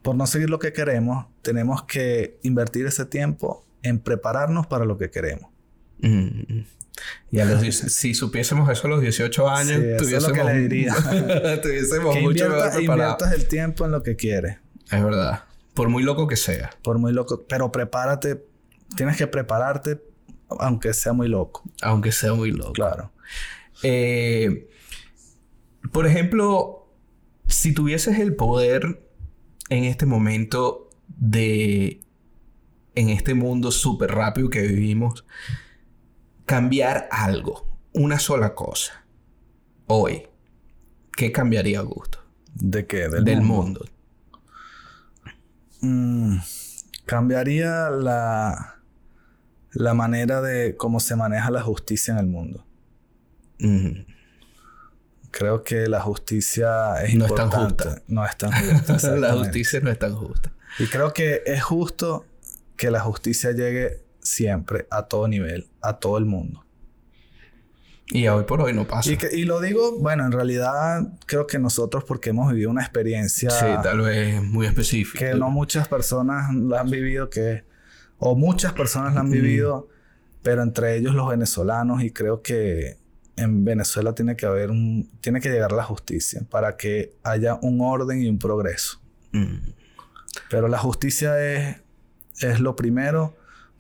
por 0.03 0.15
no 0.15 0.27
seguir 0.27 0.51
lo 0.51 0.59
que 0.59 0.73
queremos, 0.73 1.27
tenemos 1.43 1.85
que 1.85 2.39
invertir 2.43 2.87
ese 2.87 3.07
tiempo 3.07 3.65
en 3.83 3.99
prepararnos 3.99 4.67
para 4.67 4.85
lo 4.85 4.99
que 4.99 5.11
queremos. 5.11 5.51
Y 7.31 7.41
a 7.41 7.45
los, 7.45 7.63
si 7.63 8.15
supiésemos 8.15 8.69
eso 8.71 8.87
a 8.87 8.91
los 8.91 9.01
18 9.01 9.49
años, 9.49 9.81
tuviésemos, 9.99 10.33
que 10.33 10.45
le 10.45 10.61
diría. 10.61 10.95
tuviésemos 11.63 12.21
mucho 12.21 12.47
inviertas 12.81 13.33
el 13.33 13.47
tiempo 13.47 13.85
en 13.85 13.93
lo 13.93 14.03
que 14.03 14.17
quieres. 14.17 14.59
Es 14.91 15.03
verdad. 15.03 15.45
Por 15.75 15.89
muy 15.89 16.03
loco 16.03 16.29
que 16.29 16.37
sea. 16.37 16.71
Por 16.83 16.99
muy 16.99 17.13
loco. 17.13 17.45
Pero 17.49 17.73
prepárate. 17.73 18.45
Tienes 18.97 19.17
que 19.17 19.27
prepararte 19.27 20.01
aunque 20.59 20.93
sea 20.95 21.13
muy 21.13 21.29
loco. 21.29 21.63
Aunque 21.83 22.13
sea 22.13 22.35
muy 22.35 22.51
loco. 22.51 22.73
Claro. 22.73 23.13
Eh, 23.83 24.69
por 25.93 26.07
ejemplo, 26.07 26.89
si 27.47 27.73
tuvieses 27.73 28.19
el 28.19 28.35
poder 28.35 29.03
en 29.69 29.85
este 29.85 30.07
momento 30.07 30.91
de... 31.09 32.01
En 32.97 33.09
este 33.09 33.35
mundo 33.35 33.73
súper 33.73 34.13
rápido 34.13 34.51
que 34.51 34.63
vivimos 34.63 35.25
cambiar 36.47 37.09
algo, 37.11 37.67
una 37.93 38.19
sola 38.19 38.55
cosa, 38.55 39.05
hoy, 39.87 40.29
¿qué 41.17 41.33
cambiaría 41.33 41.81
Augusto? 41.81 42.19
¿De 42.55 42.87
qué? 42.87 43.09
Del, 43.09 43.43
mundo. 43.43 43.85
Mm, 45.81 46.39
cambiaría 47.05 47.91
la, 47.91 48.77
la 49.73 49.95
manera 49.95 50.41
de 50.41 50.77
cómo 50.77 51.01
se 51.01 51.17
maneja 51.17 51.51
la 51.51 51.63
justicia 51.63 52.13
en 52.13 52.19
el 52.19 52.27
mundo. 52.27 52.65
Creo 55.31 55.65
que 55.65 55.89
la 55.89 56.01
justicia 56.01 57.03
es 57.03 57.15
no 57.15 57.27
importante. 57.27 57.57
Es 57.57 57.77
tan 57.77 57.93
justa. 57.93 58.03
No 58.07 58.25
es 58.25 58.37
tan 58.37 58.53
justa. 58.87 59.17
la 59.17 59.33
justicia 59.33 59.81
no 59.81 59.91
es 59.91 59.99
tan 59.99 60.15
justa. 60.15 60.53
Y 60.79 60.87
creo 60.87 61.13
que 61.13 61.43
es 61.47 61.63
justo 61.63 62.25
que 62.77 62.91
la 62.91 63.01
justicia 63.01 63.53
llegue 63.53 64.04
siempre, 64.25 64.89
a 64.91 65.05
todo 65.05 65.29
nivel, 65.29 65.69
a 65.81 65.99
todo 65.99 66.19
el 66.19 66.25
mundo. 66.25 66.65
Y 68.09 68.27
hoy 68.29 68.45
por 68.45 68.61
hoy 68.61 68.73
no 68.73 68.87
pasa. 68.87 69.11
Y, 69.33 69.45
lo 69.45 69.61
digo, 69.61 69.99
bueno, 69.99 70.27
en 70.27 70.33
realidad 70.33 71.09
creo 71.27 71.47
que 71.47 71.59
nosotros 71.59 72.05
porque 72.05 72.31
hemos 72.31 72.51
vivido 72.53 72.71
una 72.71 72.83
experiencia... 72.83 73.51
Sí, 73.51 73.67
tal 73.83 74.03
vez 74.03 74.43
muy 74.43 74.67
específica. 74.67 75.31
Que 75.31 75.35
no 75.35 75.51
muchas 75.51 75.89
personas 75.89 76.55
la 76.55 76.81
han 76.81 76.91
vivido, 76.91 77.31
que... 77.31 77.65
O 78.19 78.37
muchas 78.37 78.73
personas 78.73 79.15
la 79.15 79.21
han 79.21 79.31
vivido, 79.31 79.89
pero 80.43 80.63
entre 80.63 80.97
ellos 80.97 81.15
los 81.15 81.29
venezolanos 81.29 82.03
y 82.03 82.11
creo 82.11 82.43
que 82.43 82.97
en 83.37 83.65
Venezuela 83.65 84.15
tiene 84.15 84.37
que 84.37 84.47
haber 84.47 84.71
un... 84.71 85.11
Tiene 85.21 85.41
que 85.41 85.51
llegar 85.51 85.73
la 85.73 85.83
justicia 85.83 86.43
para 86.51 86.77
que 86.77 87.15
haya 87.23 87.59
un 87.63 87.81
orden 87.81 88.23
y 88.23 88.29
un 88.29 88.39
progreso. 88.39 89.01
Mm. 89.33 89.57
Pero 90.51 90.69
la 90.69 90.79
justicia 90.79 91.43
es, 91.43 91.77
es 92.41 92.61
lo 92.61 92.77
primero 92.77 93.35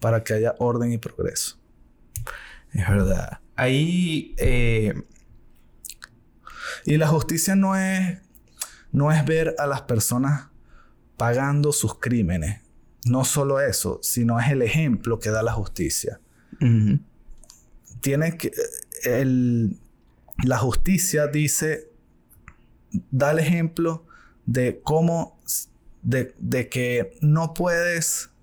para 0.04 0.22
que 0.22 0.34
haya 0.34 0.54
orden 0.58 0.92
y 0.92 0.98
progreso. 0.98 1.58
Es 2.74 2.86
verdad. 2.86 3.40
Ahí... 3.56 4.34
Eh, 4.36 4.92
y 6.84 6.98
la 6.98 7.08
justicia 7.08 7.56
no 7.56 7.74
es, 7.74 8.18
no 8.92 9.10
es 9.12 9.24
ver 9.24 9.54
a 9.56 9.66
las 9.66 9.80
personas 9.80 10.48
pagando 11.16 11.72
sus 11.72 11.98
crímenes. 11.98 12.60
No 13.06 13.24
solo 13.24 13.60
eso, 13.60 13.98
sino 14.02 14.38
es 14.38 14.50
el 14.50 14.60
ejemplo 14.60 15.18
que 15.18 15.30
da 15.30 15.42
la 15.42 15.54
justicia. 15.54 16.20
Tiene 18.02 18.36
que... 18.36 18.52
El, 19.04 19.80
la 20.44 20.58
justicia 20.58 21.28
dice, 21.28 21.88
da 23.10 23.30
el 23.30 23.38
ejemplo 23.38 24.04
de 24.44 24.82
cómo, 24.84 25.40
de, 26.02 26.34
de 26.38 26.68
que 26.68 27.16
no 27.22 27.54
puedes 27.54 28.33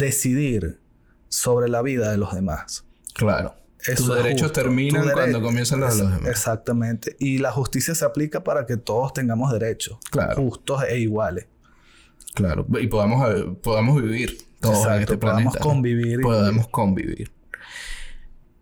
decidir 0.00 0.80
sobre 1.28 1.68
la 1.68 1.82
vida 1.82 2.10
de 2.10 2.18
los 2.18 2.34
demás. 2.34 2.84
Claro. 3.14 3.54
Tus 3.96 4.14
derechos 4.14 4.52
terminan 4.52 5.08
cuando 5.12 5.40
comienzan 5.40 5.80
los 5.80 5.96
de 5.96 6.02
los 6.02 6.12
demás. 6.12 6.28
Exactamente. 6.28 7.16
Y 7.18 7.38
la 7.38 7.50
justicia 7.50 7.94
se 7.94 8.04
aplica 8.04 8.44
para 8.44 8.66
que 8.66 8.76
todos 8.76 9.12
tengamos 9.12 9.52
derechos. 9.52 9.98
Claro. 10.10 10.36
Justos 10.36 10.82
e 10.88 10.98
iguales. 10.98 11.46
Claro. 12.34 12.66
Y 12.80 12.86
podamos, 12.88 13.30
eh, 13.30 13.56
podamos 13.62 14.02
vivir 14.02 14.36
todos 14.60 14.86
en 14.86 15.02
este 15.02 15.16
podamos 15.16 15.56
convivir. 15.56 16.20
Podamos 16.20 16.68
convivir. 16.68 17.32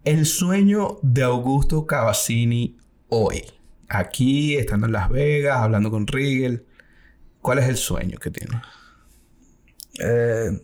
El 0.04 0.24
sueño 0.26 0.98
de 1.02 1.22
Augusto 1.24 1.86
Cavazzini 1.86 2.76
hoy. 3.08 3.44
Aquí, 3.88 4.56
estando 4.56 4.86
en 4.86 4.92
Las 4.92 5.08
Vegas, 5.08 5.58
hablando 5.58 5.90
con 5.90 6.06
Riegel. 6.06 6.64
¿Cuál 7.40 7.58
es 7.58 7.68
el 7.68 7.76
sueño 7.76 8.18
que 8.18 8.30
tiene? 8.30 8.60
Eh, 9.98 10.62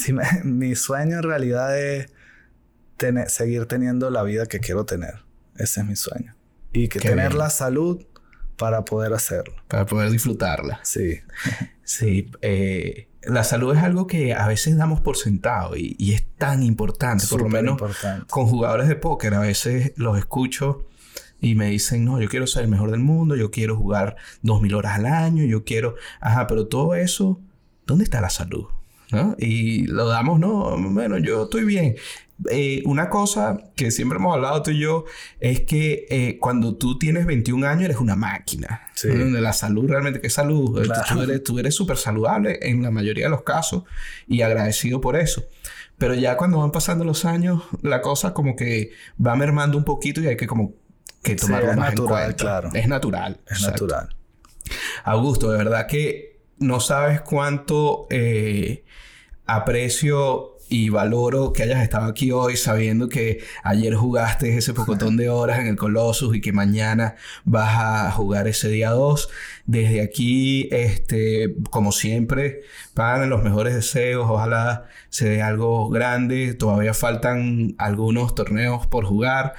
mi 0.44 0.74
sueño 0.74 1.16
en 1.16 1.22
realidad 1.22 1.78
es 1.78 2.12
seguir 3.28 3.66
teniendo 3.66 4.10
la 4.10 4.22
vida 4.22 4.46
que 4.46 4.60
quiero 4.60 4.84
tener. 4.84 5.24
Ese 5.56 5.80
es 5.80 5.86
mi 5.86 5.96
sueño. 5.96 6.34
Y 6.72 6.88
que 6.88 7.00
tener 7.00 7.34
la 7.34 7.50
salud 7.50 8.04
para 8.56 8.84
poder 8.84 9.12
hacerlo. 9.12 9.54
Para 9.68 9.86
poder 9.86 10.10
disfrutarla. 10.10 10.80
Sí. 10.82 11.20
sí. 11.84 12.30
Eh, 12.40 13.08
la 13.22 13.44
salud 13.44 13.76
es 13.76 13.82
algo 13.82 14.06
que 14.06 14.34
a 14.34 14.46
veces 14.46 14.76
damos 14.76 15.00
por 15.00 15.16
sentado 15.16 15.76
y, 15.76 16.12
es 16.12 16.24
tan 16.38 16.62
importante. 16.62 17.26
por 17.28 17.42
lo 17.42 17.48
menos 17.48 17.80
con 18.28 18.46
jugadores 18.46 18.88
de 18.88 18.96
póker 18.96 19.34
a 19.34 19.40
veces 19.40 19.92
los 19.96 20.18
escucho 20.18 20.86
y 21.40 21.54
me 21.54 21.66
dicen, 21.66 22.04
no, 22.04 22.20
yo 22.20 22.28
quiero 22.28 22.46
ser 22.46 22.64
el 22.64 22.70
mejor 22.70 22.90
del 22.92 23.00
mundo, 23.00 23.34
yo 23.36 23.50
quiero 23.50 23.76
jugar 23.76 24.16
dos 24.42 24.62
mil 24.62 24.74
horas 24.74 24.96
al 24.96 25.06
año, 25.06 25.44
yo 25.44 25.64
quiero... 25.64 25.96
Ajá, 26.20 26.46
pero 26.46 26.68
todo 26.68 26.94
eso, 26.94 27.40
¿dónde 27.84 28.04
está 28.04 28.20
la 28.20 28.30
salud? 28.30 28.66
¿No? 29.12 29.36
Y 29.38 29.86
lo 29.86 30.06
damos, 30.06 30.40
no, 30.40 30.76
bueno, 30.90 31.18
yo 31.18 31.44
estoy 31.44 31.64
bien. 31.64 31.96
Eh, 32.50 32.82
una 32.86 33.08
cosa 33.08 33.58
que 33.76 33.90
siempre 33.90 34.18
hemos 34.18 34.34
hablado 34.34 34.62
tú 34.62 34.70
y 34.72 34.80
yo 34.80 35.04
es 35.38 35.60
que 35.60 36.06
eh, 36.10 36.38
cuando 36.40 36.74
tú 36.76 36.98
tienes 36.98 37.26
21 37.26 37.66
años 37.66 37.84
eres 37.84 37.98
una 37.98 38.16
máquina. 38.16 38.82
Sí. 38.94 39.08
La 39.12 39.52
salud 39.52 39.88
realmente, 39.88 40.20
¿qué 40.20 40.30
salud? 40.30 40.82
Tú 41.44 41.58
eres 41.58 41.74
súper 41.74 41.96
saludable 41.96 42.58
en 42.62 42.82
la 42.82 42.90
mayoría 42.90 43.26
de 43.26 43.30
los 43.30 43.42
casos 43.42 43.84
y 44.26 44.42
agradecido 44.42 45.00
por 45.00 45.16
eso. 45.16 45.44
Pero 45.98 46.14
ya 46.14 46.36
cuando 46.36 46.58
van 46.58 46.72
pasando 46.72 47.04
los 47.04 47.24
años, 47.24 47.62
la 47.82 48.00
cosa 48.00 48.34
como 48.34 48.56
que 48.56 48.90
va 49.24 49.36
mermando 49.36 49.78
un 49.78 49.84
poquito 49.84 50.20
y 50.20 50.26
hay 50.26 50.36
que 50.36 50.46
como 50.46 50.74
que 51.22 51.36
tomarlo 51.36 51.74
más 51.74 51.90
natural, 51.90 52.00
en 52.00 52.06
cuenta. 52.08 52.34
Claro. 52.36 52.70
Es 52.72 52.88
natural. 52.88 53.40
Es 53.48 53.62
natural. 53.62 54.16
Augusto, 55.04 55.50
de 55.50 55.58
verdad 55.58 55.86
que 55.86 56.31
no 56.62 56.80
sabes 56.80 57.20
cuánto 57.20 58.06
eh, 58.10 58.84
aprecio 59.46 60.52
y 60.72 60.88
valoro 60.88 61.52
que 61.52 61.64
hayas 61.64 61.82
estado 61.82 62.06
aquí 62.06 62.32
hoy 62.32 62.56
sabiendo 62.56 63.08
que 63.10 63.44
ayer 63.62 63.94
jugaste 63.94 64.56
ese 64.56 64.72
pocotón 64.72 65.18
de 65.18 65.28
horas 65.28 65.58
en 65.58 65.66
el 65.66 65.76
Colossus 65.76 66.34
y 66.34 66.40
que 66.40 66.52
mañana 66.52 67.16
vas 67.44 67.76
a 67.78 68.10
jugar 68.10 68.48
ese 68.48 68.68
día 68.68 68.90
2. 68.90 69.28
Desde 69.66 70.00
aquí, 70.00 70.68
este, 70.72 71.54
como 71.68 71.92
siempre, 71.92 72.62
pagan 72.94 73.28
los 73.28 73.42
mejores 73.42 73.74
deseos. 73.74 74.26
Ojalá 74.30 74.86
se 75.10 75.28
dé 75.28 75.42
algo 75.42 75.90
grande. 75.90 76.54
Todavía 76.54 76.94
faltan 76.94 77.74
algunos 77.76 78.34
torneos 78.34 78.86
por 78.86 79.04
jugar. 79.04 79.52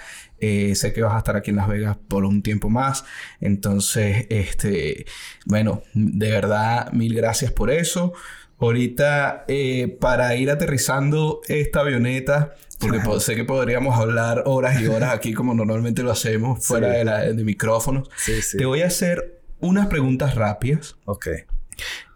Eh, 0.45 0.75
sé 0.75 0.91
que 0.91 1.01
vas 1.01 1.15
a 1.15 1.19
estar 1.19 1.37
aquí 1.37 1.51
en 1.51 1.55
Las 1.55 1.69
Vegas 1.69 1.95
por 2.09 2.25
un 2.25 2.43
tiempo 2.43 2.69
más. 2.69 3.05
Entonces, 3.39 4.27
este, 4.29 5.05
bueno, 5.45 5.83
de 5.93 6.31
verdad, 6.31 6.91
mil 6.91 7.15
gracias 7.15 7.49
por 7.53 7.71
eso. 7.71 8.11
Ahorita, 8.59 9.45
eh, 9.47 9.97
para 10.01 10.35
ir 10.35 10.51
aterrizando 10.51 11.39
esta 11.47 11.79
avioneta, 11.79 12.55
porque 12.77 12.99
sé 13.21 13.37
que 13.37 13.45
podríamos 13.45 13.97
hablar 13.97 14.43
horas 14.45 14.81
y 14.81 14.87
horas 14.87 15.13
aquí 15.13 15.33
como 15.33 15.53
normalmente 15.53 16.03
lo 16.03 16.11
hacemos, 16.11 16.65
fuera 16.65 16.89
de, 16.89 17.05
la, 17.05 17.19
de 17.21 17.43
micrófonos, 17.45 18.09
te 18.57 18.65
voy 18.65 18.81
a 18.81 18.87
hacer 18.87 19.39
unas 19.61 19.87
preguntas 19.87 20.35
rápidas 20.35 20.97
Ok. 21.05 21.27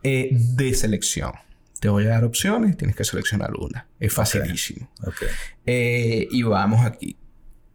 Eh, 0.04 0.30
de 0.34 0.74
selección. 0.74 1.32
Te 1.80 1.88
voy 1.88 2.08
a 2.08 2.10
dar 2.10 2.26
opciones, 2.26 2.76
tienes 2.76 2.98
que 2.98 3.06
seleccionar 3.06 3.52
una. 3.58 3.88
Es 4.02 4.14
facilísimo. 4.14 4.90
Okay. 5.02 5.30
Eh, 5.66 6.28
y 6.30 6.44
vamos 6.44 6.86
aquí. 6.86 7.16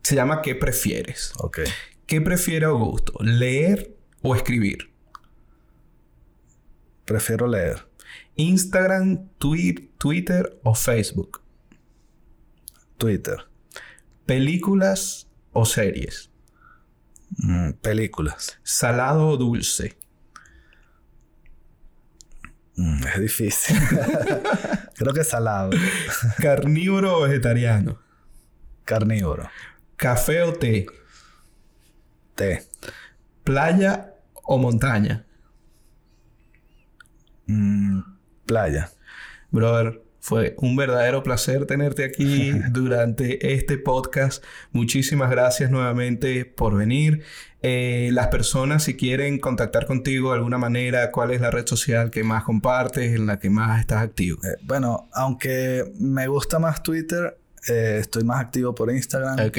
Se 0.03 0.15
llama 0.15 0.43
¿Qué 0.43 0.55
prefieres? 0.55 1.33
Ok. 1.39 1.61
¿Qué 2.07 2.21
prefiere 2.21 2.67
Augusto? 2.67 3.15
¿Leer 3.21 3.97
o 4.23 4.35
escribir? 4.35 4.93
Prefiero 7.05 7.47
leer. 7.47 7.87
Instagram, 8.37 9.29
Twitter 9.39 10.59
o 10.63 10.75
Facebook. 10.75 11.43
Twitter. 12.99 13.37
Películas 14.27 15.29
o 15.53 15.65
series. 15.65 16.31
Mm, 17.39 17.73
películas. 17.81 18.59
Salado 18.63 19.29
o 19.29 19.37
dulce. 19.37 19.97
Mm, 22.77 23.07
es 23.07 23.21
difícil. 23.21 23.77
Creo 24.95 25.13
que 25.13 25.25
salado. 25.25 25.71
Carnívoro 26.39 27.19
o 27.19 27.23
vegetariano. 27.23 27.99
Carnívoro. 28.85 29.49
Café 29.97 30.43
o 30.43 30.53
té. 30.53 30.87
Té. 32.35 32.63
Playa 33.45 34.15
o 34.45 34.59
montaña. 34.59 35.25
Mm, 37.47 38.01
playa. 38.47 38.91
Brother, 39.51 40.03
fue 40.23 40.55
un 40.59 40.77
verdadero 40.77 41.25
placer 41.25 41.67
tenerte 41.67 42.05
aquí 42.05 42.53
durante 42.71 43.55
este 43.55 43.77
podcast. 43.77 44.43
Muchísimas 44.71 45.31
gracias 45.31 45.71
nuevamente 45.71 46.45
por 46.45 46.77
venir. 46.77 47.23
Eh, 47.61 48.11
las 48.13 48.29
personas, 48.29 48.85
si 48.85 48.97
quieren 48.97 49.41
contactar 49.41 49.85
contigo 49.85 50.31
de 50.31 50.37
alguna 50.37 50.59
manera, 50.59 51.11
¿cuál 51.11 51.33
es 51.33 51.41
la 51.41 51.51
red 51.51 51.67
social 51.67 52.11
que 52.11 52.23
más 52.23 52.45
compartes, 52.45 53.15
en 53.15 53.27
la 53.27 53.41
que 53.41 53.51
más 53.51 53.81
estás 53.81 54.03
activo? 54.03 54.39
Eh, 54.45 54.57
bueno, 54.63 55.09
aunque 55.13 55.93
me 55.99 56.29
gusta 56.29 56.61
más 56.61 56.85
Twitter, 56.85 57.37
eh, 57.69 57.99
estoy 58.01 58.25
más 58.25 58.41
activo 58.41 58.75
por 58.75 58.91
Instagram. 58.91 59.47
Ok. 59.47 59.59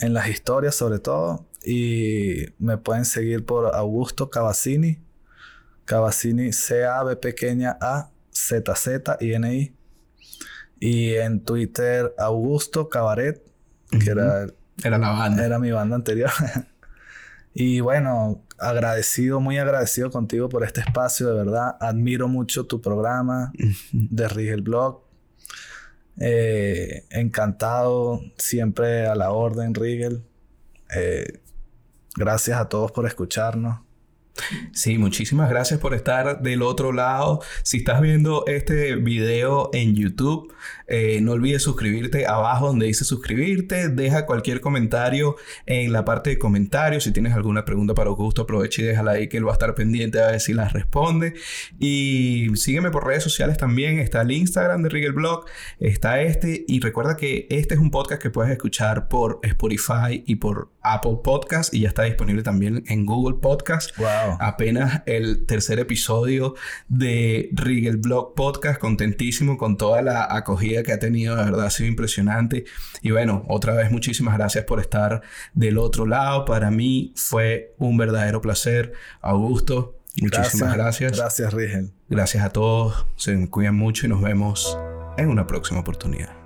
En 0.00 0.14
las 0.14 0.28
historias, 0.28 0.74
sobre 0.74 0.98
todo. 0.98 1.46
Y 1.64 2.46
me 2.58 2.78
pueden 2.78 3.04
seguir 3.04 3.44
por 3.44 3.74
Augusto 3.74 4.30
Cavazzini. 4.30 4.98
Cavazzini 5.84 6.52
C-A-B 6.52 7.16
pequeña 7.16 7.76
A 7.80 8.10
Z-Z-I-N-I. 8.32 9.74
Y 10.80 11.14
en 11.14 11.44
Twitter, 11.44 12.12
Augusto 12.18 12.88
Cabaret, 12.88 13.40
que 13.90 14.10
era, 14.10 14.46
era 14.82 14.98
la 14.98 15.10
banda. 15.10 15.44
Era 15.44 15.58
mi 15.58 15.70
banda 15.70 15.96
anterior. 15.96 16.30
Y 17.54 17.80
bueno, 17.80 18.42
agradecido, 18.58 19.40
muy 19.40 19.58
agradecido 19.58 20.10
contigo 20.10 20.48
por 20.48 20.64
este 20.64 20.80
espacio, 20.80 21.28
de 21.28 21.34
verdad. 21.34 21.76
Admiro 21.80 22.28
mucho 22.28 22.66
tu 22.66 22.80
programa 22.80 23.52
de 23.92 24.28
Rigel 24.28 24.62
Blog. 24.62 25.02
Eh, 26.24 27.04
encantado, 27.10 28.20
siempre 28.38 29.08
a 29.08 29.16
la 29.16 29.32
orden, 29.32 29.74
Rigel. 29.74 30.22
Eh, 30.94 31.40
gracias 32.14 32.60
a 32.60 32.68
todos 32.68 32.92
por 32.92 33.06
escucharnos. 33.06 33.80
Sí, 34.72 34.96
muchísimas 34.96 35.50
gracias 35.50 35.78
por 35.78 35.94
estar 35.94 36.40
del 36.40 36.62
otro 36.62 36.92
lado. 36.92 37.40
Si 37.62 37.78
estás 37.78 38.00
viendo 38.00 38.44
este 38.46 38.96
video 38.96 39.70
en 39.72 39.94
YouTube, 39.94 40.52
eh, 40.86 41.20
no 41.20 41.32
olvides 41.32 41.62
suscribirte 41.62 42.26
abajo 42.26 42.68
donde 42.68 42.86
dice 42.86 43.04
suscribirte. 43.04 43.88
Deja 43.88 44.26
cualquier 44.26 44.60
comentario 44.60 45.36
en 45.66 45.92
la 45.92 46.04
parte 46.04 46.30
de 46.30 46.38
comentarios. 46.38 47.04
Si 47.04 47.12
tienes 47.12 47.34
alguna 47.34 47.64
pregunta 47.64 47.94
para 47.94 48.08
Augusto, 48.08 48.42
aprovecha 48.42 48.82
y 48.82 48.86
déjala 48.86 49.12
ahí 49.12 49.28
que 49.28 49.36
él 49.36 49.46
va 49.46 49.50
a 49.50 49.54
estar 49.54 49.74
pendiente 49.74 50.20
a 50.20 50.30
ver 50.30 50.40
si 50.40 50.54
las 50.54 50.72
responde. 50.72 51.34
Y 51.78 52.48
sígueme 52.54 52.90
por 52.90 53.06
redes 53.06 53.22
sociales 53.22 53.58
también. 53.58 53.98
Está 53.98 54.22
el 54.22 54.32
Instagram 54.32 54.82
de 54.82 54.88
Rigel 54.88 55.12
Blog, 55.12 55.44
está 55.78 56.22
este. 56.22 56.64
Y 56.66 56.80
recuerda 56.80 57.16
que 57.16 57.46
este 57.50 57.74
es 57.74 57.80
un 57.80 57.90
podcast 57.90 58.20
que 58.20 58.30
puedes 58.30 58.50
escuchar 58.50 59.08
por 59.08 59.40
Spotify 59.42 60.24
y 60.26 60.36
por 60.36 60.71
Apple 60.82 61.18
Podcast 61.22 61.72
y 61.72 61.80
ya 61.80 61.88
está 61.88 62.02
disponible 62.04 62.42
también 62.42 62.84
en 62.88 63.06
Google 63.06 63.38
Podcast. 63.40 63.96
Wow. 63.96 64.36
Apenas 64.40 65.02
el 65.06 65.46
tercer 65.46 65.78
episodio 65.78 66.54
de 66.88 67.50
Rigel 67.52 67.96
Blog 67.96 68.34
Podcast, 68.34 68.78
contentísimo 68.78 69.56
con 69.56 69.76
toda 69.76 70.02
la 70.02 70.34
acogida 70.34 70.82
que 70.82 70.92
ha 70.92 70.98
tenido, 70.98 71.36
de 71.36 71.44
verdad 71.44 71.66
ha 71.66 71.70
sido 71.70 71.88
impresionante. 71.88 72.64
Y 73.00 73.10
bueno, 73.10 73.44
otra 73.48 73.74
vez 73.74 73.90
muchísimas 73.90 74.36
gracias 74.36 74.64
por 74.64 74.80
estar 74.80 75.22
del 75.54 75.78
otro 75.78 76.06
lado. 76.06 76.44
Para 76.44 76.70
mí 76.70 77.12
fue 77.16 77.74
un 77.78 77.96
verdadero 77.96 78.40
placer. 78.40 78.92
Augusto, 79.20 79.98
muchísimas 80.20 80.74
gracias. 80.74 81.16
Gracias, 81.16 81.52
Rigel. 81.52 81.92
Gracias 82.08 82.44
a 82.44 82.50
todos. 82.50 83.06
Se 83.16 83.48
cuidan 83.48 83.76
mucho 83.76 84.06
y 84.06 84.08
nos 84.08 84.20
vemos 84.20 84.78
en 85.16 85.28
una 85.28 85.46
próxima 85.46 85.80
oportunidad. 85.80 86.41